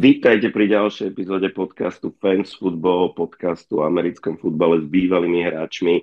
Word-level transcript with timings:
Vítajte 0.00 0.48
pri 0.48 0.64
ďalšej 0.64 1.12
epizóde 1.12 1.52
podcastu 1.52 2.08
Fans 2.24 2.56
Football, 2.56 3.12
podcastu 3.12 3.84
o 3.84 3.84
americkom 3.84 4.40
futbale 4.40 4.80
s 4.80 4.88
bývalými 4.88 5.44
hráčmi. 5.44 6.00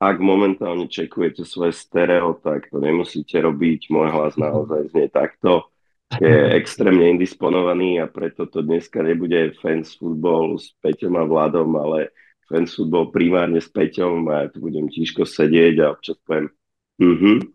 Ak 0.00 0.24
momentálne 0.24 0.88
čekujete 0.88 1.44
svoje 1.44 1.76
stereo, 1.76 2.40
tak 2.40 2.72
to 2.72 2.80
nemusíte 2.80 3.36
robiť. 3.36 3.92
Môj 3.92 4.08
hlas 4.08 4.40
naozaj 4.40 4.88
znie 4.88 5.12
takto. 5.12 5.68
Je 6.16 6.32
extrémne 6.56 7.12
indisponovaný 7.12 8.00
a 8.00 8.08
preto 8.08 8.48
to 8.48 8.64
dneska 8.64 9.04
nebude 9.04 9.52
Fans 9.60 9.92
Football 10.00 10.56
s 10.56 10.72
Peťom 10.80 11.20
a 11.20 11.28
Vladom, 11.28 11.76
ale 11.76 12.16
Fans 12.48 12.72
Football 12.72 13.12
primárne 13.12 13.60
s 13.60 13.68
Peťom 13.68 14.32
a 14.32 14.48
ja 14.48 14.48
tu 14.48 14.64
budem 14.64 14.88
tížko 14.88 15.28
sedieť 15.28 15.84
a 15.84 15.92
občas 15.92 16.16
poviem 16.24 16.48
mhm, 16.96 17.52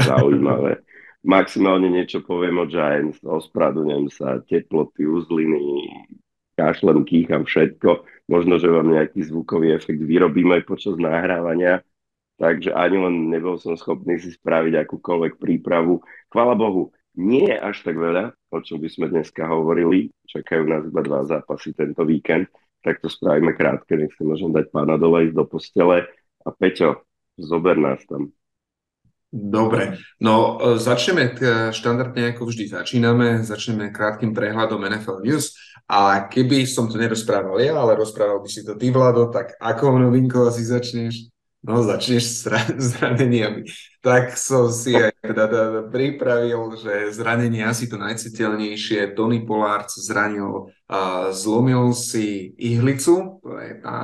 zaujímavé 0.00 0.80
maximálne 1.24 1.88
niečo 1.88 2.20
poviem 2.20 2.60
o 2.60 2.68
Giants, 2.68 3.18
ospravedlňujem 3.24 4.06
sa, 4.12 4.44
teploty, 4.44 5.08
uzliny, 5.08 5.88
kašlem, 6.54 7.02
kýcham, 7.02 7.48
všetko. 7.48 8.04
Možno, 8.30 8.60
že 8.60 8.70
vám 8.70 8.92
nejaký 8.92 9.24
zvukový 9.26 9.74
efekt 9.74 10.04
vyrobím 10.04 10.52
aj 10.54 10.62
počas 10.68 10.94
nahrávania, 11.00 11.82
takže 12.36 12.76
ani 12.76 12.96
len 13.00 13.14
nebol 13.32 13.56
som 13.56 13.74
schopný 13.74 14.20
si 14.20 14.36
spraviť 14.36 14.84
akúkoľvek 14.84 15.40
prípravu. 15.40 16.04
Chvala 16.30 16.54
Bohu, 16.54 16.92
nie 17.16 17.46
je 17.46 17.58
až 17.58 17.82
tak 17.86 17.96
veľa, 17.96 18.36
o 18.50 18.58
čom 18.60 18.78
by 18.82 18.88
sme 18.90 19.06
dneska 19.10 19.46
hovorili. 19.46 20.10
Čakajú 20.28 20.62
nás 20.66 20.82
iba 20.86 21.00
dva 21.02 21.22
zápasy 21.24 21.72
tento 21.74 22.02
víkend, 22.02 22.50
tak 22.84 23.00
to 23.00 23.08
spravíme 23.08 23.56
krátke, 23.56 23.96
nech 23.96 24.12
si 24.18 24.22
môžem 24.26 24.52
dať 24.52 24.68
pána 24.74 25.00
dole 25.00 25.30
ísť 25.30 25.36
do 25.36 25.44
postele. 25.48 26.04
A 26.44 26.48
Peťo, 26.52 27.06
zober 27.40 27.80
nás 27.80 28.04
tam. 28.04 28.34
Dobre, 29.34 29.98
no 30.22 30.62
e, 30.62 30.78
začneme 30.78 31.34
štandardne 31.74 32.30
ako 32.30 32.46
vždy 32.46 32.70
začíname, 32.70 33.42
začneme 33.42 33.90
krátkým 33.90 34.30
prehľadom 34.30 34.86
NFL 34.86 35.26
News 35.26 35.58
a 35.90 36.30
keby 36.30 36.62
som 36.70 36.86
to 36.86 36.94
nerozprával 36.94 37.58
ja, 37.58 37.74
ale 37.74 37.98
rozprával 37.98 38.38
by 38.38 38.46
si 38.46 38.62
to 38.62 38.78
ty 38.78 38.94
Vlado, 38.94 39.34
tak 39.34 39.58
ako 39.58 39.98
novinkou 39.98 40.46
asi 40.46 40.62
začneš? 40.62 41.33
No, 41.64 41.80
začneš 41.80 42.24
s 42.28 42.44
zraneniami. 42.92 43.64
Tak 44.04 44.36
som 44.36 44.68
si 44.68 44.92
aj 44.92 45.16
teda, 45.16 45.48
teda 45.48 45.88
pripravil, 45.88 46.76
že 46.76 47.08
zranenie 47.08 47.64
asi 47.64 47.88
to 47.88 47.96
najciteľnejšie. 47.96 49.16
Tony 49.16 49.48
Pollard 49.48 49.88
zranil, 49.88 50.68
a 50.84 51.32
zlomil 51.32 51.96
si 51.96 52.52
ihlicu, 52.60 53.40
to 53.40 53.56
je 53.56 53.80
tá, 53.80 53.98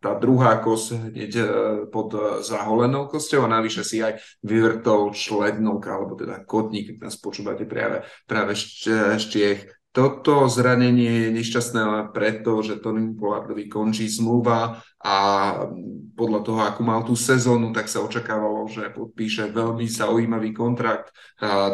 tá 0.00 0.16
druhá 0.16 0.64
kosť 0.64 1.12
hneď 1.12 1.32
e, 1.36 1.44
pod 1.92 2.40
zaholenou 2.40 3.12
kosťou 3.12 3.44
a 3.44 3.52
navyše 3.52 3.84
si 3.84 4.00
aj 4.00 4.24
vyvrtol 4.40 5.12
člednok, 5.12 5.84
alebo 5.84 6.16
teda 6.16 6.40
kotník, 6.48 6.96
keď 6.96 6.96
nás 7.04 7.20
počúvate 7.20 7.68
práve, 7.68 8.08
práve 8.24 8.56
štiech 8.56 9.68
toto 9.94 10.50
zranenie 10.50 11.30
je 11.30 11.38
nešťastné 11.38 12.10
preto, 12.10 12.66
že 12.66 12.82
Tony 12.82 13.14
Pollardovi 13.14 13.70
končí 13.70 14.10
zmluva 14.10 14.82
a 14.98 15.16
podľa 16.18 16.40
toho, 16.42 16.60
ako 16.66 16.80
mal 16.82 17.06
tú 17.06 17.14
sezónu, 17.14 17.70
tak 17.70 17.86
sa 17.86 18.02
očakávalo, 18.02 18.66
že 18.66 18.90
podpíše 18.90 19.54
veľmi 19.54 19.86
zaujímavý 19.86 20.50
kontrakt. 20.50 21.14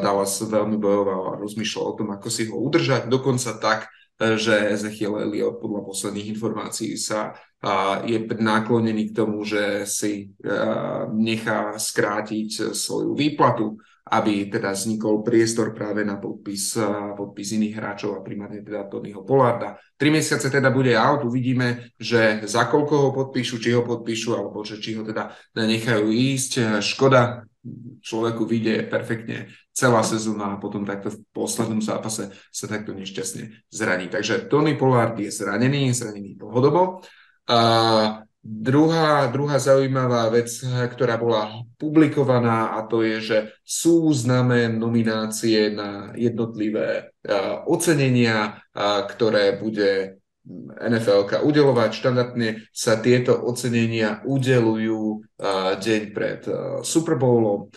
Dallas 0.05 0.37
veľmi 0.37 0.77
bojoval 0.77 1.23
a 1.33 1.41
rozmýšľal 1.41 1.85
o 1.89 1.97
tom, 1.97 2.09
ako 2.13 2.29
si 2.29 2.53
ho 2.53 2.61
udržať. 2.61 3.09
Dokonca 3.09 3.57
tak, 3.57 3.89
že 4.21 4.77
Ezechiel 4.77 5.17
Elliott 5.17 5.65
podľa 5.65 5.89
posledných 5.89 6.37
informácií 6.37 7.01
sa 7.01 7.33
je 8.05 8.21
náklonený 8.21 9.13
k 9.13 9.17
tomu, 9.17 9.41
že 9.49 9.89
si 9.89 10.29
nechá 11.17 11.73
skrátiť 11.81 12.77
svoju 12.77 13.17
výplatu 13.17 13.81
aby 14.11 14.51
teda 14.51 14.75
vznikol 14.75 15.23
priestor 15.23 15.71
práve 15.71 16.03
na 16.03 16.19
podpis, 16.19 16.75
podpis 17.15 17.55
iných 17.55 17.79
hráčov 17.79 18.19
a 18.19 18.25
primárne 18.27 18.59
teda 18.59 18.91
Tonyho 18.91 19.23
Polarda. 19.23 19.79
Tri 19.95 20.11
mesiace 20.11 20.51
teda 20.51 20.75
bude 20.75 20.99
out, 20.99 21.23
uvidíme, 21.23 21.95
že 21.95 22.43
za 22.43 22.67
koľko 22.67 22.95
ho 22.99 23.11
podpíšu, 23.15 23.63
či 23.63 23.71
ho 23.71 23.87
podpíšu, 23.87 24.35
alebo 24.35 24.67
že 24.67 24.83
či 24.83 24.99
ho 24.99 25.07
teda 25.07 25.31
nechajú 25.55 26.11
ísť. 26.11 26.83
Škoda, 26.83 27.47
človeku 28.01 28.49
vyjde 28.49 28.89
perfektne 28.91 29.53
celá 29.71 30.03
sezóna 30.03 30.57
a 30.57 30.61
potom 30.61 30.83
takto 30.83 31.15
v 31.15 31.23
poslednom 31.31 31.79
zápase 31.79 32.35
sa 32.51 32.67
takto 32.67 32.91
nešťastne 32.97 33.71
zraní. 33.71 34.11
Takže 34.11 34.51
Tony 34.51 34.75
Pollard 34.75 35.15
je 35.21 35.31
zranený, 35.31 35.93
zranený 35.95 36.35
dlhodobo. 36.41 37.05
Uh, 37.51 38.25
Druhá, 38.41 39.29
druhá 39.29 39.61
zaujímavá 39.61 40.33
vec, 40.33 40.49
ktorá 40.65 41.21
bola 41.21 41.61
publikovaná 41.77 42.73
a 42.73 42.89
to 42.89 43.05
je, 43.05 43.17
že 43.21 43.39
sú 43.69 44.09
známe 44.17 44.73
nominácie 44.73 45.69
na 45.69 46.17
jednotlivé 46.17 47.13
ocenenia, 47.69 48.65
ktoré 49.13 49.61
bude 49.61 50.17
NFL 50.81 51.29
udelovať. 51.45 51.91
Štandardne 51.93 52.65
sa 52.73 52.97
tieto 52.97 53.37
ocenenia 53.45 54.25
udelujú 54.25 55.21
deň 55.77 56.03
pred 56.17 56.41
Super 56.81 57.21
Bowlom. 57.21 57.69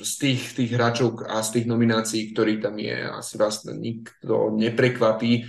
Z 0.00 0.12
tých, 0.16 0.56
tých 0.56 0.72
hráčov 0.72 1.28
a 1.28 1.44
z 1.44 1.60
tých 1.60 1.66
nominácií, 1.68 2.32
ktorý 2.32 2.56
tam 2.56 2.80
je, 2.80 3.04
asi 3.04 3.36
vás 3.36 3.68
nikto 3.68 4.48
neprekvapí. 4.56 5.44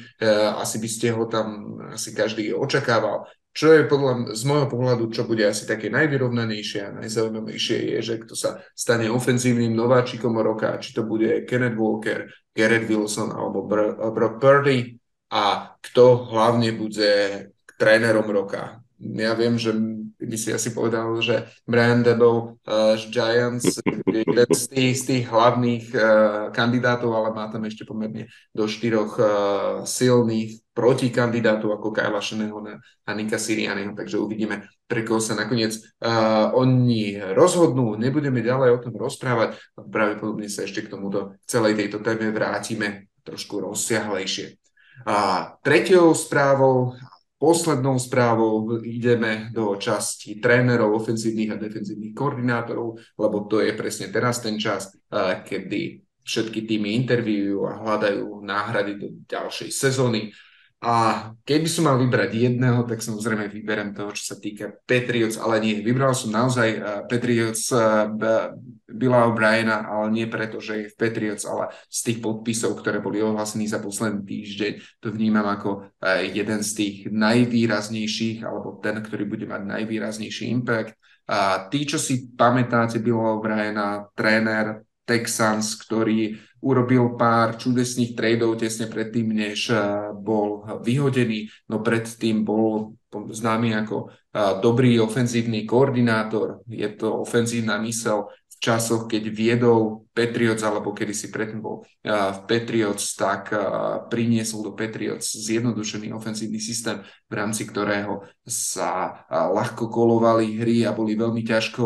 Asi 0.59 0.75
by 0.84 0.90
ste 0.91 1.16
ho 1.16 1.24
tam 1.31 1.79
asi 1.95 2.12
každý 2.12 2.51
očakával. 2.51 3.31
Čo 3.56 3.72
je 3.72 3.88
podľa, 3.88 4.36
z 4.36 4.44
môjho 4.44 4.68
pohľadu, 4.68 5.16
čo 5.16 5.24
bude 5.24 5.48
asi 5.48 5.64
také 5.64 5.88
najvyrovnanejšie 5.88 6.92
a 6.92 6.96
najzaujímavejšie 7.00 7.96
je, 7.96 8.00
že 8.04 8.16
kto 8.20 8.36
sa 8.36 8.60
stane 8.76 9.08
ofenzívnym 9.08 9.72
nováčikom 9.72 10.36
roka, 10.36 10.76
či 10.84 10.92
to 10.92 11.08
bude 11.08 11.48
Kenneth 11.48 11.80
Walker, 11.80 12.28
Garrett 12.52 12.84
Wilson 12.92 13.32
alebo 13.32 13.64
Brock 14.12 14.44
Purdy 14.44 15.00
a 15.32 15.72
kto 15.80 16.36
hlavne 16.36 16.76
bude 16.76 17.12
trénerom 17.80 18.28
roka. 18.28 18.84
Ja 19.00 19.32
viem, 19.40 19.56
že 19.56 19.72
by 20.20 20.36
si 20.36 20.52
asi 20.52 20.76
povedal, 20.76 21.16
že 21.24 21.48
Brian 21.64 22.04
Debo 22.04 22.60
uh, 22.64 22.96
Giants 23.08 23.80
je 23.88 24.20
jeden 24.20 24.52
z 24.52 24.64
tých, 24.68 24.94
z 25.00 25.04
tých 25.08 25.26
hlavných 25.32 25.86
uh, 25.96 26.04
kandidátov, 26.52 27.12
ale 27.12 27.32
má 27.36 27.48
tam 27.52 27.64
ešte 27.68 27.88
pomerne 27.88 28.28
do 28.52 28.68
štyroch 28.68 29.16
uh, 29.16 29.28
silných 29.88 30.65
protikandidátov 30.75 31.72
ako 31.80 31.96
Kyla 31.96 32.19
Shanahona 32.19 32.75
a 33.08 33.12
Nika 33.16 33.40
Sirianeho, 33.40 33.96
takže 33.96 34.19
uvidíme, 34.19 34.68
pre 34.84 35.08
koho 35.08 35.24
sa 35.24 35.40
nakoniec 35.40 35.80
uh, 36.03 36.52
oni 36.52 37.16
rozhodnú. 37.31 37.96
Nebudeme 37.96 38.44
ďalej 38.44 38.69
o 38.75 38.81
tom 38.84 38.94
rozprávať, 39.00 39.56
pravdepodobne 39.80 40.52
sa 40.52 40.68
ešte 40.68 40.84
k 40.84 40.91
tomuto 40.91 41.40
celej 41.47 41.80
tejto 41.80 42.03
téme 42.03 42.36
vrátime 42.36 43.08
trošku 43.24 43.63
rozsiahlejšie. 43.63 44.59
A 45.08 45.50
tretiou 45.63 46.12
správou 46.12 46.94
Poslednou 47.36 48.00
správou 48.00 48.80
ideme 48.80 49.52
do 49.52 49.75
časti 49.75 50.40
trénerov, 50.40 50.96
ofenzívnych 50.96 51.52
a 51.52 51.59
defenzívnych 51.59 52.16
koordinátorov, 52.16 52.96
lebo 53.19 53.44
to 53.52 53.59
je 53.59 53.75
presne 53.75 54.07
teraz 54.07 54.40
ten 54.40 54.56
čas, 54.56 54.96
kedy 55.44 56.00
všetky 56.24 56.63
týmy 56.63 56.96
interviujú 57.03 57.68
a 57.68 57.75
hľadajú 57.84 58.40
náhrady 58.40 58.94
do 58.96 59.07
ďalšej 59.28 59.68
sezóny. 59.68 60.31
A 60.85 61.34
keby 61.41 61.66
som 61.66 61.90
mal 61.90 61.97
vybrať 61.97 62.29
jedného, 62.29 62.85
tak 62.85 63.01
samozrejme 63.01 63.50
vyberiem 63.50 63.97
toho, 63.97 64.13
čo 64.13 64.34
sa 64.34 64.35
týka 64.38 64.78
Patriots, 64.85 65.41
ale 65.41 65.57
nie, 65.57 65.81
vybral 65.81 66.13
som 66.13 66.29
naozaj 66.29 66.69
uh, 66.78 67.01
Patriots 67.09 67.73
uh, 67.73 68.06
Billa 68.85 69.25
O'Briena, 69.25 69.81
ale 69.81 70.13
nie 70.13 70.29
preto, 70.29 70.62
že 70.62 70.85
je 70.85 70.91
v 70.94 70.97
Patriots, 71.01 71.41
ale 71.50 71.74
z 71.90 72.00
tých 72.06 72.22
podpisov, 72.22 72.78
ktoré 72.78 73.01
boli 73.01 73.18
ohlásení 73.18 73.66
za 73.66 73.81
posledný 73.81 74.22
týždeň, 74.29 75.01
to 75.01 75.09
vnímam 75.09 75.50
ako 75.50 75.90
uh, 75.90 76.22
jeden 76.22 76.62
z 76.62 76.72
tých 76.78 76.95
najvýraznejších, 77.09 78.45
alebo 78.45 78.78
ten, 78.78 79.01
ktorý 79.01 79.25
bude 79.25 79.50
mať 79.50 79.66
najvýraznejší 79.66 80.53
impact. 80.53 80.94
A 81.25 81.65
tí, 81.74 81.89
čo 81.89 81.98
si 81.98 82.30
pamätáte 82.38 83.01
Billa 83.01 83.33
O'Briena, 83.33 84.06
tréner 84.13 84.86
Texans, 85.01 85.81
ktorý 85.81 86.38
urobil 86.66 87.13
pár 87.13 87.62
čudesných 87.62 88.18
tradeov 88.18 88.57
tesne 88.57 88.90
predtým, 88.90 89.30
než 89.30 89.69
eh, 89.69 89.80
bol 90.16 90.66
vyhodený, 90.81 91.52
no 91.69 91.86
predtým 91.86 92.42
bol 92.42 92.98
známy 93.12 93.75
ako 93.86 94.10
eh, 94.10 94.60
dobrý 94.63 94.98
ofenzívny 94.98 95.68
koordinátor. 95.68 96.66
Je 96.66 96.88
to 96.96 97.22
ofenzívna 97.22 97.78
mysel 97.86 98.34
v 98.56 98.56
časoch, 98.63 99.06
keď 99.12 99.24
viedol 99.36 100.07
Patriots, 100.16 100.63
alebo 100.63 100.96
kedy 100.96 101.12
si 101.12 101.28
predtým 101.30 101.62
bol 101.62 101.86
eh, 102.02 102.10
v 102.12 102.40
Patriots, 102.50 103.13
tak 103.13 103.54
priniesol 104.10 104.66
do 104.66 104.74
Patriots 104.74 105.38
zjednodušený 105.38 106.18
ofenzívny 106.18 106.58
systém, 106.58 107.06
v 107.30 107.34
rámci 107.36 107.69
ktorého 107.69 108.25
sa 108.42 109.25
ľahko 109.30 109.90
kolovali 109.90 110.58
hry 110.58 110.86
a 110.86 110.94
boli 110.94 111.13
veľmi 111.13 111.46
ťažko 111.46 111.84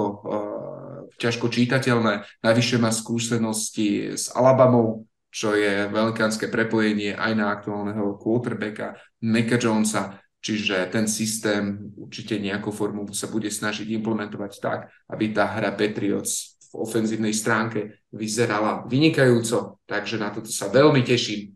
ťažko 1.19 1.51
čítateľné. 1.51 2.23
Navyše 2.41 2.79
má 2.79 2.89
skúsenosti 2.89 4.15
s 4.15 4.31
Alabamou, 4.31 5.05
čo 5.29 5.53
je 5.53 5.85
veľkánske 5.91 6.49
prepojenie 6.49 7.13
aj 7.13 7.31
na 7.37 7.53
aktuálneho 7.53 8.17
quarterbacka 8.17 8.97
Meka 9.21 9.61
Jonesa, 9.61 10.17
čiže 10.41 10.89
ten 10.89 11.05
systém 11.05 11.93
určite 11.99 12.39
nejakú 12.39 12.73
formu 12.73 13.05
sa 13.13 13.29
bude 13.29 13.51
snažiť 13.51 13.85
implementovať 13.99 14.51
tak, 14.57 14.79
aby 15.11 15.35
tá 15.35 15.45
hra 15.59 15.75
Patriots 15.75 16.57
v 16.69 16.85
ofenzívnej 16.85 17.33
stránke 17.33 18.05
vyzerala 18.13 18.85
vynikajúco, 18.89 19.81
takže 19.85 20.17
na 20.21 20.29
toto 20.33 20.49
sa 20.49 20.69
veľmi 20.69 21.01
teším. 21.01 21.53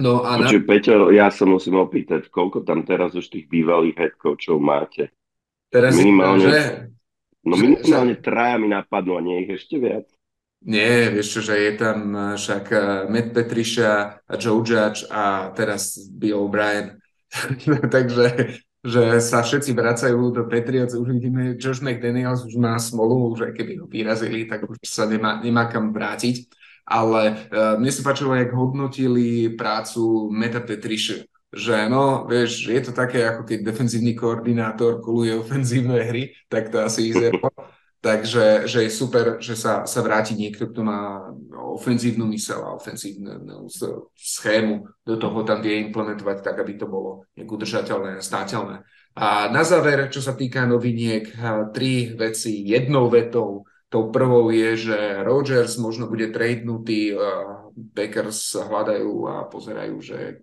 No 0.00 0.24
a 0.24 0.40
na... 0.40 0.48
Peťo, 0.48 1.12
ja 1.12 1.28
sa 1.28 1.44
musím 1.44 1.76
opýtať, 1.76 2.32
koľko 2.32 2.64
tam 2.64 2.88
teraz 2.88 3.12
už 3.12 3.28
tých 3.28 3.52
bývalých 3.52 3.96
head 4.00 4.14
coachov 4.16 4.56
máte? 4.56 5.12
Teraz 5.68 5.92
minimálne, 5.92 6.48
že... 6.48 6.60
No 7.44 7.56
minimálne 7.56 8.16
že... 8.16 8.24
traja 8.24 8.56
mi 8.60 8.68
napadnú 8.68 9.16
a 9.16 9.24
nie 9.24 9.48
ich 9.48 9.60
ešte 9.60 9.80
viac. 9.80 10.06
Nie, 10.60 11.08
vieš 11.08 11.40
čo, 11.40 11.52
že 11.52 11.56
je 11.56 11.72
tam 11.80 11.98
eh, 12.12 12.36
však 12.36 12.64
eh, 12.68 12.82
Matt 13.08 13.32
Patricia 13.32 14.20
a 14.20 14.34
Joe 14.36 14.60
Judge 14.60 15.08
a 15.08 15.52
teraz 15.56 15.96
Bill 16.12 16.48
O'Brien. 16.48 17.00
Takže 17.94 18.60
že 18.80 19.20
sa 19.20 19.44
všetci 19.44 19.76
vracajú 19.76 20.32
do 20.32 20.48
Patriots, 20.48 20.96
už 20.96 21.12
vidíme, 21.12 21.52
Josh 21.60 21.84
McDaniels 21.84 22.48
už 22.48 22.56
má 22.56 22.80
smolu, 22.80 23.36
že 23.36 23.52
keby 23.52 23.84
ho 23.84 23.84
vyrazili, 23.84 24.48
tak 24.48 24.64
už 24.64 24.80
sa 24.88 25.04
nemá, 25.04 25.36
nemá 25.44 25.68
kam 25.68 25.92
vrátiť. 25.92 26.48
Ale 26.88 27.36
uh, 27.52 27.76
mne 27.76 27.92
sa 27.92 28.00
páčilo, 28.00 28.32
jak 28.32 28.56
hodnotili 28.56 29.52
prácu 29.52 30.32
Meta 30.32 30.64
Patricia, 30.64 31.22
že 31.50 31.90
no, 31.90 32.30
vieš, 32.30 32.70
je 32.70 32.80
to 32.80 32.92
také, 32.94 33.26
ako 33.26 33.42
keď 33.42 33.66
defenzívny 33.66 34.14
koordinátor 34.14 35.02
kuluje 35.02 35.34
ofenzívne 35.34 35.98
hry, 35.98 36.30
tak 36.46 36.70
to 36.70 36.78
asi 36.78 37.10
vyzeralo. 37.10 37.50
Takže 38.00 38.64
že 38.64 38.88
je 38.88 38.90
super, 38.90 39.36
že 39.44 39.52
sa, 39.52 39.84
sa 39.84 40.00
vráti 40.00 40.32
niekto, 40.32 40.72
kto 40.72 40.80
má 40.80 41.20
ofenzívnu 41.52 42.24
mysel 42.32 42.64
a 42.64 42.72
ofenzívnu 42.72 43.68
schému 44.16 44.88
do 45.04 45.20
toho 45.20 45.44
tam 45.44 45.60
vie 45.60 45.84
implementovať 45.84 46.40
tak, 46.40 46.64
aby 46.64 46.80
to 46.80 46.88
bolo 46.88 47.28
nejak 47.36 47.52
udržateľné 47.52 48.16
a 48.16 48.24
státeľné. 48.24 48.88
A 49.20 49.52
na 49.52 49.60
záver, 49.68 50.08
čo 50.08 50.24
sa 50.24 50.32
týka 50.32 50.64
noviniek, 50.64 51.28
tri 51.76 52.16
veci 52.16 52.64
jednou 52.64 53.12
vetou. 53.12 53.68
Tou 53.90 54.08
prvou 54.08 54.48
je, 54.48 54.86
že 54.86 54.98
Rogers 55.26 55.76
možno 55.76 56.06
bude 56.06 56.30
tradenutý, 56.32 57.12
Packers 57.92 58.54
hľadajú 58.56 59.12
a 59.28 59.34
pozerajú, 59.50 59.96
že 60.00 60.40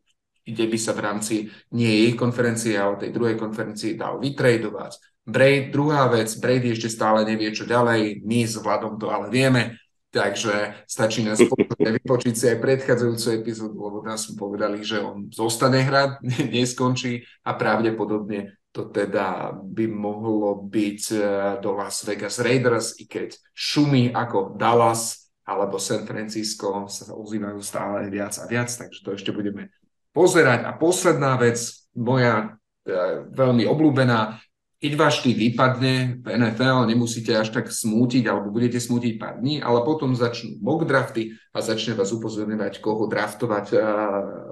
kde 0.48 0.66
by 0.72 0.78
sa 0.80 0.96
v 0.96 1.04
rámci 1.04 1.36
nie 1.76 2.08
ich 2.08 2.16
konferencie, 2.16 2.80
ale 2.80 2.96
tej 2.96 3.12
druhej 3.12 3.36
konferencii 3.36 4.00
dal 4.00 4.24
vytradovať. 4.24 5.20
Braid, 5.28 5.76
druhá 5.76 6.08
vec, 6.08 6.32
Brady 6.40 6.72
ešte 6.72 6.88
stále 6.88 7.28
nevie, 7.28 7.52
čo 7.52 7.68
ďalej, 7.68 8.24
my 8.24 8.48
s 8.48 8.56
Vladom 8.64 8.96
to 8.96 9.12
ale 9.12 9.28
vieme, 9.28 9.76
takže 10.08 10.88
stačí 10.88 11.28
nás 11.28 11.36
vypočiť 11.76 12.34
si 12.34 12.46
aj 12.48 12.64
predchádzajúcu 12.64 13.28
epizódu, 13.36 13.76
lebo 13.76 13.98
tam 14.08 14.16
sme 14.16 14.40
povedali, 14.40 14.80
že 14.88 15.04
on 15.04 15.28
zostane 15.28 15.84
hrať, 15.84 16.24
neskončí 16.56 17.28
a 17.44 17.60
pravdepodobne 17.60 18.56
to 18.78 18.94
teda 18.94 19.58
by 19.58 19.90
mohlo 19.90 20.62
byť 20.62 21.02
e, 21.10 21.18
do 21.66 21.74
Las 21.74 22.06
Vegas 22.06 22.38
Raiders, 22.38 23.02
i 23.02 23.10
keď 23.10 23.34
šumy 23.58 24.14
ako 24.14 24.54
Dallas 24.54 25.34
alebo 25.48 25.82
San 25.82 26.06
Francisco 26.06 26.86
sa 26.86 27.10
ozývajú 27.10 27.58
stále 27.64 28.06
viac 28.14 28.38
a 28.38 28.46
viac, 28.46 28.70
takže 28.70 29.02
to 29.02 29.18
ešte 29.18 29.34
budeme 29.34 29.74
pozerať. 30.18 30.66
A 30.66 30.74
posledná 30.74 31.38
vec, 31.38 31.62
moja 31.94 32.58
e, 32.81 33.30
veľmi 33.30 33.69
obľúbená, 33.69 34.42
keď 34.78 34.94
váš 34.94 35.25
tým 35.25 35.34
vypadne 35.34 36.22
v 36.22 36.28
NFL, 36.38 36.86
nemusíte 36.86 37.34
až 37.34 37.50
tak 37.50 37.69
smútiť, 37.69 38.30
alebo 38.30 38.54
budete 38.54 38.78
smútiť 38.78 39.18
pár 39.18 39.42
dní, 39.42 39.58
ale 39.58 39.81
potom 39.81 40.14
začnú 40.14 40.62
mock 40.62 40.86
drafty 40.86 41.34
a 41.54 41.66
začne 41.66 41.98
vás 41.98 42.14
upozorňovať, 42.14 42.78
koho 42.78 43.10
draftovať 43.10 43.66
a 43.78 43.90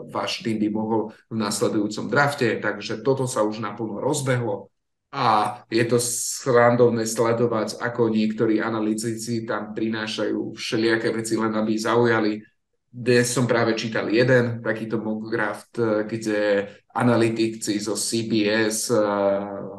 váš 0.09 0.41
tým 0.41 0.57
by 0.61 0.69
mohol 0.73 1.13
v 1.29 1.37
nasledujúcom 1.37 2.09
drafte. 2.09 2.57
Takže 2.57 3.05
toto 3.05 3.29
sa 3.29 3.45
už 3.45 3.61
naplno 3.61 4.01
rozbehlo 4.01 4.73
a 5.15 5.61
je 5.71 5.85
to 5.87 6.01
srandovné 6.01 7.07
sledovať, 7.07 7.79
ako 7.79 8.11
niektorí 8.11 8.59
analytici 8.59 9.47
tam 9.47 9.71
prinášajú 9.71 10.57
všelijaké 10.57 11.13
veci, 11.15 11.39
len 11.39 11.55
aby 11.55 11.71
zaujali 11.79 12.41
dnes 12.95 13.27
som 13.27 13.43
práve 13.43 13.75
čítal 13.75 14.07
jeden 14.07 14.63
takýto 14.63 15.03
mock 15.03 15.27
draft, 15.27 15.75
eh, 15.75 16.07
kde 16.07 16.39
analytici 16.95 17.75
zo 17.75 17.99
CBS 17.99 18.87
eh, 18.87 18.99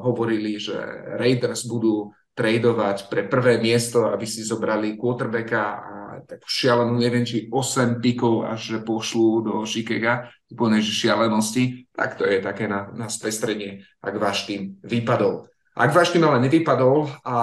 hovorili, 0.04 0.60
že 0.60 0.76
Raiders 1.16 1.64
budú 1.64 2.12
tradovať 2.36 3.08
pre 3.08 3.24
prvé 3.24 3.56
miesto, 3.56 4.12
aby 4.12 4.28
si 4.28 4.44
zobrali 4.44 5.00
quarterbacka 5.00 5.62
a 5.64 5.92
tak 6.28 6.44
šialenú, 6.44 7.00
neviem, 7.00 7.24
či 7.24 7.48
8 7.48 7.96
pikov 8.04 8.44
až 8.44 8.76
že 8.76 8.78
pošlú 8.84 9.28
do 9.40 9.54
Chicaga, 9.64 10.28
úplne 10.52 10.84
šialenosti, 10.84 11.88
tak 11.96 12.20
to 12.20 12.28
je 12.28 12.44
také 12.44 12.68
na, 12.68 12.92
na 12.92 13.08
spestrenie, 13.08 13.88
ak 14.04 14.14
váš 14.20 14.44
tým 14.44 14.76
vypadol. 14.84 15.48
Ak 15.72 15.96
váš 15.96 16.12
tým 16.12 16.24
ale 16.28 16.44
nevypadol 16.44 17.08
a 17.24 17.36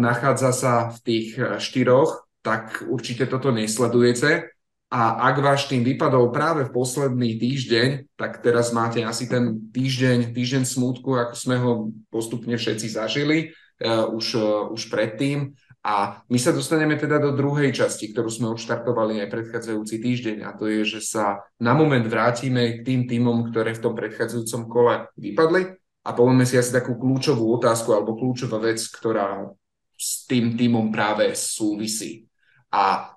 nachádza 0.00 0.56
sa 0.56 0.72
v 0.88 0.98
tých 1.04 1.28
eh, 1.36 1.60
štyroch, 1.60 2.24
tak 2.40 2.80
určite 2.88 3.28
toto 3.28 3.52
nesledujete, 3.52 4.56
a 4.88 5.28
ak 5.28 5.44
váš 5.44 5.68
tým 5.68 5.84
vypadol 5.84 6.32
práve 6.32 6.64
v 6.64 6.72
posledný 6.72 7.36
týždeň, 7.36 8.16
tak 8.16 8.40
teraz 8.40 8.72
máte 8.72 9.04
asi 9.04 9.28
ten 9.28 9.68
týždeň, 9.68 10.32
týždeň 10.32 10.64
smútku, 10.64 11.12
ako 11.12 11.34
sme 11.36 11.56
ho 11.60 11.92
postupne 12.08 12.56
všetci 12.56 12.96
zažili 12.96 13.52
uh, 13.84 14.08
už, 14.08 14.26
uh, 14.40 14.72
už 14.72 14.88
predtým. 14.88 15.52
A 15.84 16.24
my 16.32 16.40
sa 16.40 16.56
dostaneme 16.56 16.96
teda 16.96 17.20
do 17.20 17.36
druhej 17.36 17.68
časti, 17.68 18.16
ktorú 18.16 18.32
sme 18.32 18.48
odštartovali 18.56 19.20
aj 19.20 19.28
predchádzajúci 19.28 19.96
týždeň 20.00 20.38
a 20.48 20.56
to 20.56 20.66
je, 20.72 20.88
že 20.88 21.00
sa 21.04 21.44
na 21.60 21.76
moment 21.76 22.04
vrátime 22.08 22.80
k 22.80 22.84
tým 22.84 23.00
týmom, 23.04 23.52
ktoré 23.52 23.76
v 23.76 23.84
tom 23.84 23.92
predchádzajúcom 23.92 24.62
kole 24.72 25.04
vypadli 25.20 25.78
a 26.08 26.10
povieme 26.16 26.48
si 26.48 26.56
asi 26.56 26.72
takú 26.72 26.96
kľúčovú 26.96 27.44
otázku 27.60 27.92
alebo 27.92 28.16
kľúčová 28.16 28.56
vec, 28.64 28.80
ktorá 28.88 29.52
s 29.94 30.24
tým 30.24 30.56
týmom 30.56 30.88
práve 30.88 31.36
súvisí. 31.36 32.24
A 32.72 33.12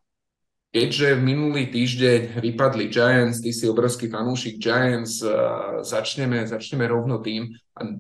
keďže 0.72 1.20
minulý 1.20 1.68
týždeň 1.68 2.40
vypadli 2.40 2.88
Giants, 2.88 3.44
ty 3.44 3.52
si 3.52 3.68
obrovský 3.68 4.08
fanúšik 4.08 4.58
Giants, 4.58 5.20
uh, 5.22 5.84
začneme, 5.84 6.48
začneme 6.48 6.88
rovno 6.88 7.20
tým. 7.20 7.52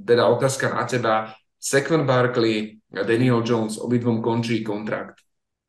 Teda 0.07 0.31
otázka 0.31 0.71
na 0.71 0.83
teba. 0.88 1.15
Saquon 1.62 2.09
Barkley 2.09 2.81
a 2.89 3.06
Daniel 3.06 3.45
Jones 3.45 3.77
obidvom 3.77 4.18
končí 4.18 4.65
kontrakt. 4.65 5.21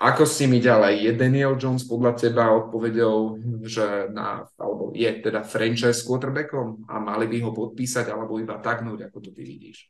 Ako 0.03 0.27
si 0.27 0.51
mi 0.51 0.59
ďalej? 0.59 0.99
Je 0.99 1.13
Daniel 1.15 1.55
Jones 1.55 1.87
podľa 1.87 2.19
teba 2.19 2.51
odpovedou, 2.51 3.39
že 3.63 4.11
na, 4.11 4.43
alebo 4.59 4.91
je 4.91 5.07
teda 5.23 5.47
franchise 5.47 6.03
quarterbackom 6.03 6.91
a 6.91 6.99
mali 6.99 7.31
by 7.31 7.39
ho 7.47 7.55
podpísať 7.55 8.11
alebo 8.11 8.43
iba 8.43 8.59
taknúť, 8.59 9.07
ako 9.07 9.19
to 9.23 9.31
ty 9.31 9.47
vidíš? 9.47 9.87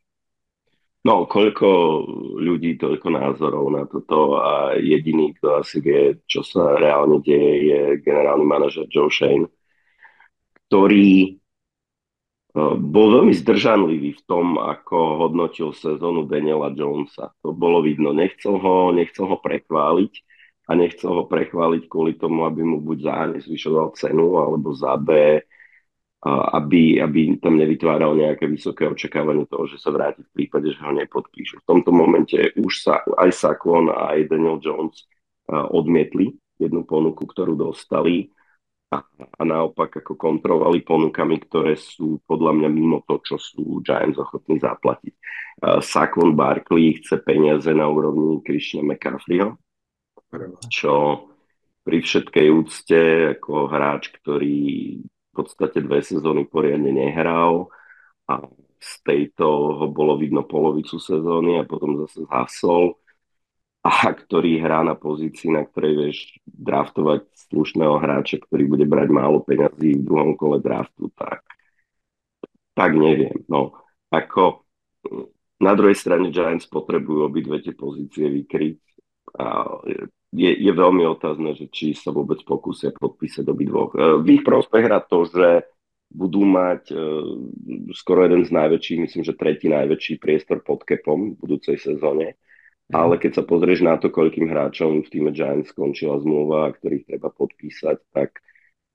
No, 1.02 1.26
koľko 1.26 1.66
ľudí, 2.38 2.78
toľko 2.78 3.08
názorov 3.10 3.74
na 3.74 3.82
toto 3.90 4.38
a 4.38 4.78
jediný, 4.78 5.34
kto 5.34 5.58
asi 5.58 5.82
vie, 5.82 6.22
čo 6.30 6.46
sa 6.46 6.78
reálne 6.78 7.18
deje, 7.18 7.52
je 7.74 7.80
generálny 8.06 8.46
manažer 8.46 8.86
Joe 8.86 9.10
Shane, 9.10 9.50
ktorý 10.70 11.10
e, 11.26 11.30
bol 12.78 13.06
veľmi 13.18 13.34
zdržanlivý 13.34 14.14
v 14.14 14.22
tom, 14.30 14.62
ako 14.62 15.26
hodnotil 15.26 15.74
sezónu 15.74 16.30
Daniela 16.30 16.70
Jonesa. 16.70 17.34
To 17.42 17.50
bolo 17.50 17.82
vidno. 17.82 18.14
Nechcel 18.14 18.62
ho, 18.62 18.94
nechcel 18.94 19.26
ho 19.26 19.42
prechváliť 19.42 20.12
a 20.70 20.78
nechcel 20.78 21.18
ho 21.18 21.26
prechváliť 21.26 21.90
kvôli 21.90 22.14
tomu, 22.14 22.46
aby 22.46 22.62
mu 22.62 22.78
buď 22.78 22.98
za 23.02 23.12
A 23.18 23.22
nezvyšoval 23.26 23.98
cenu, 23.98 24.38
alebo 24.38 24.70
za 24.70 24.94
B 25.02 25.42
aby, 26.22 27.02
aby 27.02 27.34
tam 27.42 27.58
nevytváral 27.58 28.14
nejaké 28.14 28.46
vysoké 28.46 28.86
očakávanie 28.86 29.42
toho, 29.50 29.66
že 29.66 29.82
sa 29.82 29.90
vráti 29.90 30.22
v 30.22 30.30
prípade, 30.30 30.70
že 30.70 30.78
ho 30.78 30.94
nepodpíšu. 30.94 31.62
V 31.62 31.68
tomto 31.68 31.90
momente 31.90 32.38
už 32.54 32.72
sa 32.78 33.02
aj 33.18 33.30
Saquon 33.34 33.90
a 33.90 34.14
aj 34.14 34.30
Daniel 34.30 34.62
Jones 34.62 35.02
odmietli 35.50 36.30
jednu 36.62 36.86
ponuku, 36.86 37.26
ktorú 37.26 37.58
dostali 37.58 38.30
a, 38.94 39.02
a 39.34 39.42
naopak 39.42 40.04
ako 40.04 40.14
kontrolovali 40.14 40.86
ponukami, 40.86 41.42
ktoré 41.42 41.74
sú 41.74 42.22
podľa 42.22 42.54
mňa 42.54 42.68
mimo 42.70 43.02
to, 43.02 43.18
čo 43.24 43.36
sú 43.42 43.82
Giants 43.82 44.20
ochotní 44.20 44.62
zaplatiť. 44.62 45.14
Saquon 45.82 46.38
Barkley 46.38 47.02
chce 47.02 47.18
peniaze 47.18 47.72
na 47.74 47.90
úrovni 47.90 48.38
Christiana 48.46 48.94
McCaffreyho, 48.94 49.58
čo 50.70 51.26
pri 51.82 51.98
všetkej 51.98 52.46
úcte 52.52 53.00
ako 53.34 53.66
hráč, 53.66 54.14
ktorý 54.22 55.02
v 55.32 55.40
podstate 55.40 55.80
dve 55.80 56.04
sezóny 56.04 56.44
poriadne 56.44 56.92
nehral 56.92 57.72
a 58.28 58.44
z 58.76 58.92
tejto 59.00 59.46
ho 59.80 59.86
bolo 59.88 60.20
vidno 60.20 60.44
polovicu 60.44 61.00
sezóny 61.00 61.56
a 61.56 61.64
potom 61.64 61.96
zase 62.04 62.28
zhasol 62.28 63.00
a 63.82 64.14
ktorý 64.14 64.62
hrá 64.62 64.86
na 64.86 64.94
pozícii, 64.94 65.50
na 65.50 65.66
ktorej 65.66 65.94
vieš 65.98 66.18
draftovať 66.46 67.26
slušného 67.50 67.98
hráča, 67.98 68.38
ktorý 68.38 68.70
bude 68.70 68.86
brať 68.86 69.08
málo 69.10 69.42
peňazí 69.42 69.98
v 69.98 70.06
druhom 70.06 70.38
kole 70.38 70.62
draftu, 70.62 71.10
tak, 71.18 71.42
tak 72.78 72.94
neviem. 72.94 73.42
No, 73.50 73.74
ako 74.06 74.62
na 75.58 75.72
druhej 75.74 75.98
strane 75.98 76.30
Giants 76.30 76.70
potrebujú 76.70 77.26
obidve 77.26 77.58
tie 77.58 77.74
pozície 77.74 78.30
vykryť 78.30 78.78
a 79.42 79.46
je, 80.32 80.50
je 80.56 80.72
veľmi 80.72 81.04
otázne, 81.04 81.52
že 81.52 81.68
či 81.68 81.92
sa 81.92 82.08
vôbec 82.08 82.40
pokúsia 82.48 82.88
podpísať 82.96 83.44
obidvoch. 83.44 83.92
E, 83.92 84.24
v 84.24 84.40
ich 84.40 84.42
prospech 84.42 84.88
hrá 84.88 85.04
to, 85.04 85.28
že 85.28 85.68
budú 86.12 86.44
mať 86.44 86.92
uh, 86.92 87.24
skoro 87.96 88.28
jeden 88.28 88.44
z 88.44 88.52
najväčších, 88.52 88.98
myslím, 89.00 89.22
že 89.24 89.32
tretí 89.32 89.72
najväčší 89.72 90.20
priestor 90.20 90.60
pod 90.60 90.84
kepom 90.84 91.32
v 91.32 91.40
budúcej 91.40 91.80
sezóne. 91.80 92.36
Mm. 92.92 93.00
Ale 93.00 93.14
keď 93.16 93.40
sa 93.40 93.44
pozrieš 93.48 93.80
na 93.80 93.96
to, 93.96 94.12
koľkým 94.12 94.44
hráčom 94.44 95.00
v 95.02 95.08
týme 95.08 95.32
Giants 95.32 95.72
skončila 95.72 96.20
zmluva, 96.20 96.68
ktorých 96.76 97.08
treba 97.08 97.32
podpísať, 97.32 97.96
tak 98.12 98.44